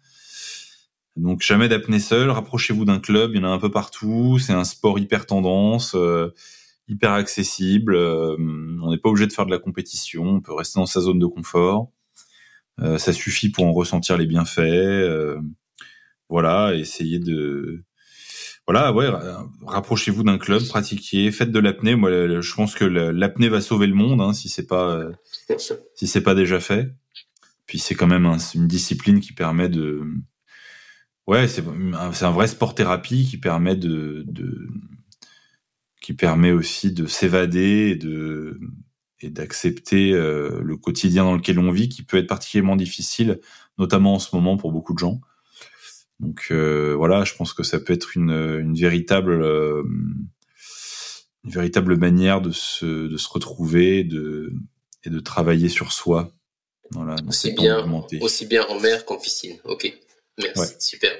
Donc 1.16 1.43
jamais 1.43 1.69
d'apnée 1.69 2.01
seule. 2.01 2.31
Rapprochez-vous 2.31 2.85
d'un 2.85 3.01
club, 3.01 3.32
il 3.35 3.41
y 3.41 3.45
en 3.45 3.49
a 3.49 3.53
un 3.53 3.59
peu 3.59 3.70
partout. 3.70 4.39
C'est 4.39 4.53
un 4.53 4.65
sport 4.65 4.99
hyper 4.99 5.27
tendance, 5.27 5.95
euh, 5.95 6.32
hyper 6.89 7.12
accessible. 7.12 7.95
Euh, 7.95 8.37
on 8.82 8.91
n'est 8.91 8.99
pas 8.99 9.09
obligé 9.09 9.27
de 9.27 9.32
faire 9.32 9.47
de 9.47 9.51
la 9.51 9.59
compétition. 9.59 10.24
On 10.24 10.41
peut 10.41 10.55
rester 10.55 10.78
dans 10.78 10.87
sa 10.87 11.01
zone 11.01 11.19
de 11.19 11.27
confort. 11.27 11.91
ça 12.99 13.12
suffit 13.12 13.51
pour 13.51 13.65
en 13.65 13.73
ressentir 13.73 14.16
les 14.16 14.27
bienfaits. 14.27 15.37
voilà, 16.28 16.74
essayer 16.74 17.19
de 17.19 17.85
voilà, 18.66 18.93
ouais, 18.93 19.09
rapprochez-vous 19.66 20.23
d'un 20.23 20.39
club, 20.39 20.65
pratiquez, 20.69 21.32
faites 21.32 21.51
de 21.51 21.59
l'apnée. 21.59 21.97
Moi, 21.97 22.41
je 22.41 22.55
pense 22.55 22.74
que 22.77 22.85
l'apnée 22.85 23.49
va 23.49 23.61
sauver 23.61 23.89
le 23.89 23.95
monde 23.95 24.20
hein, 24.20 24.32
si 24.32 24.49
c'est 24.49 24.66
pas 24.66 25.03
si 25.95 26.07
c'est 26.07 26.20
pas 26.23 26.35
déjà 26.35 26.61
fait. 26.61 26.95
Puis 27.66 27.78
c'est 27.78 27.95
quand 27.95 28.07
même 28.07 28.27
une 28.55 28.69
discipline 28.69 29.20
qui 29.20 29.32
permet 29.32 29.69
de, 29.69 30.05
ouais, 31.31 31.48
c'est 31.48 31.65
un 31.65 32.31
vrai 32.31 32.48
sport 32.48 32.74
thérapie 32.74 33.27
qui 33.28 33.39
permet 33.39 33.77
de, 33.77 34.24
de 34.27 34.69
qui 36.01 36.12
permet 36.15 36.51
aussi 36.51 36.93
de 36.93 37.07
s'évader 37.07 37.90
et 37.90 37.97
de 37.97 38.59
et 39.20 39.31
d'accepter 39.31 40.12
euh, 40.12 40.61
le 40.62 40.77
quotidien 40.77 41.24
dans 41.24 41.35
lequel 41.35 41.59
on 41.59 41.70
vit, 41.70 41.89
qui 41.89 42.02
peut 42.02 42.16
être 42.16 42.27
particulièrement 42.27 42.77
difficile, 42.77 43.40
notamment 43.78 44.15
en 44.15 44.19
ce 44.19 44.35
moment 44.35 44.57
pour 44.57 44.73
beaucoup 44.73 44.94
de 44.94 44.98
gens. 44.98 45.20
Donc 46.20 46.48
euh, 46.51 46.94
voilà, 46.97 47.24
je 47.24 47.35
pense 47.35 47.52
que 47.52 47.62
ça 47.62 47.78
peut 47.78 47.93
être 47.93 48.16
une, 48.16 48.31
une 48.31 48.74
véritable 48.74 49.43
euh, 49.43 49.82
une 51.44 51.51
véritable 51.51 51.97
manière 51.97 52.40
de 52.40 52.51
se, 52.51 53.09
de 53.09 53.16
se 53.16 53.28
retrouver 53.28 54.05
de, 54.05 54.52
et 55.05 55.11
de 55.11 55.20
travailler 55.20 55.69
sur 55.69 55.93
soi. 55.93 56.32
Voilà, 56.93 57.15
aussi, 57.28 57.52
bien, 57.52 57.86
aussi 58.20 58.47
bien 58.47 58.66
en 58.69 58.81
mer 58.81 59.05
qu'en 59.05 59.16
piscine. 59.16 59.57
Ok, 59.65 59.97
merci, 60.43 60.75
super. 60.79 61.12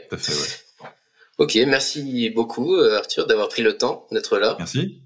Ok, 1.39 1.55
merci 1.67 2.31
beaucoup 2.31 2.77
Arthur 2.77 3.27
d'avoir 3.27 3.49
pris 3.49 3.63
le 3.63 3.79
temps 3.79 4.07
d'être 4.11 4.39
là. 4.39 4.57
Merci. 4.59 5.01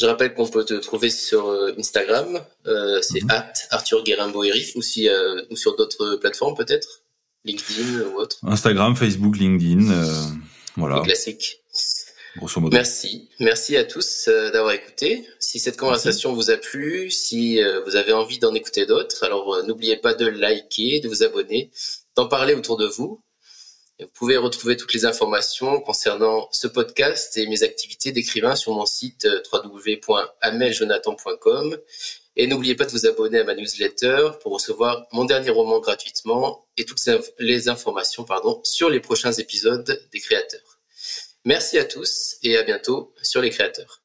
Je 0.00 0.06
rappelle 0.06 0.32
qu'on 0.32 0.46
peut 0.46 0.64
te 0.64 0.74
trouver 0.74 1.10
sur 1.10 1.48
euh, 1.48 1.72
Instagram, 1.76 2.40
euh, 2.66 3.02
c'est 3.02 3.22
mm 3.22 3.42
Arthur 3.70 4.04
guérin 4.04 4.32
ou, 4.32 4.82
si, 4.82 5.08
euh, 5.08 5.42
ou 5.50 5.56
sur 5.56 5.74
d'autres 5.74 6.14
plateformes 6.16 6.56
peut-être, 6.56 7.02
LinkedIn 7.44 8.02
ou 8.02 8.20
autre? 8.20 8.38
Instagram, 8.44 8.94
Facebook, 8.94 9.36
LinkedIn, 9.36 9.92
voilà. 10.76 11.00
Classique. 11.00 11.62
Grosso 12.36 12.60
modo. 12.60 12.76
Merci, 12.76 13.28
merci 13.40 13.76
à 13.76 13.82
tous 13.82 14.28
d'avoir 14.28 14.72
écouté. 14.72 15.26
Si 15.40 15.58
cette 15.58 15.76
conversation 15.76 16.32
vous 16.32 16.50
a 16.50 16.56
plu, 16.56 17.10
si 17.10 17.60
vous 17.84 17.96
avez 17.96 18.12
envie 18.12 18.38
d'en 18.38 18.54
écouter 18.54 18.86
d'autres, 18.86 19.24
alors 19.24 19.64
n'oubliez 19.66 19.96
pas 19.96 20.14
de 20.14 20.26
liker, 20.26 21.00
de 21.00 21.08
vous 21.08 21.24
abonner, 21.24 21.72
d'en 22.14 22.28
parler 22.28 22.54
autour 22.54 22.76
de 22.76 22.86
vous. 22.86 23.20
Vous 24.00 24.06
pouvez 24.14 24.36
retrouver 24.36 24.76
toutes 24.76 24.94
les 24.94 25.06
informations 25.06 25.80
concernant 25.80 26.48
ce 26.52 26.68
podcast 26.68 27.36
et 27.36 27.48
mes 27.48 27.64
activités 27.64 28.12
d'écrivain 28.12 28.54
sur 28.54 28.72
mon 28.72 28.86
site 28.86 29.24
euh, 29.24 29.42
www.ameljonathan.com. 29.52 31.76
Et 32.36 32.46
n'oubliez 32.46 32.76
pas 32.76 32.84
de 32.84 32.92
vous 32.92 33.06
abonner 33.06 33.40
à 33.40 33.44
ma 33.44 33.56
newsletter 33.56 34.28
pour 34.40 34.52
recevoir 34.52 35.08
mon 35.10 35.24
dernier 35.24 35.50
roman 35.50 35.80
gratuitement 35.80 36.64
et 36.76 36.84
toutes 36.84 37.02
les 37.40 37.68
informations 37.68 38.22
pardon, 38.22 38.60
sur 38.62 38.88
les 38.88 39.00
prochains 39.00 39.32
épisodes 39.32 40.00
des 40.12 40.20
créateurs. 40.20 40.78
Merci 41.44 41.76
à 41.78 41.84
tous 41.84 42.36
et 42.44 42.56
à 42.56 42.62
bientôt 42.62 43.12
sur 43.22 43.40
les 43.40 43.50
créateurs. 43.50 44.02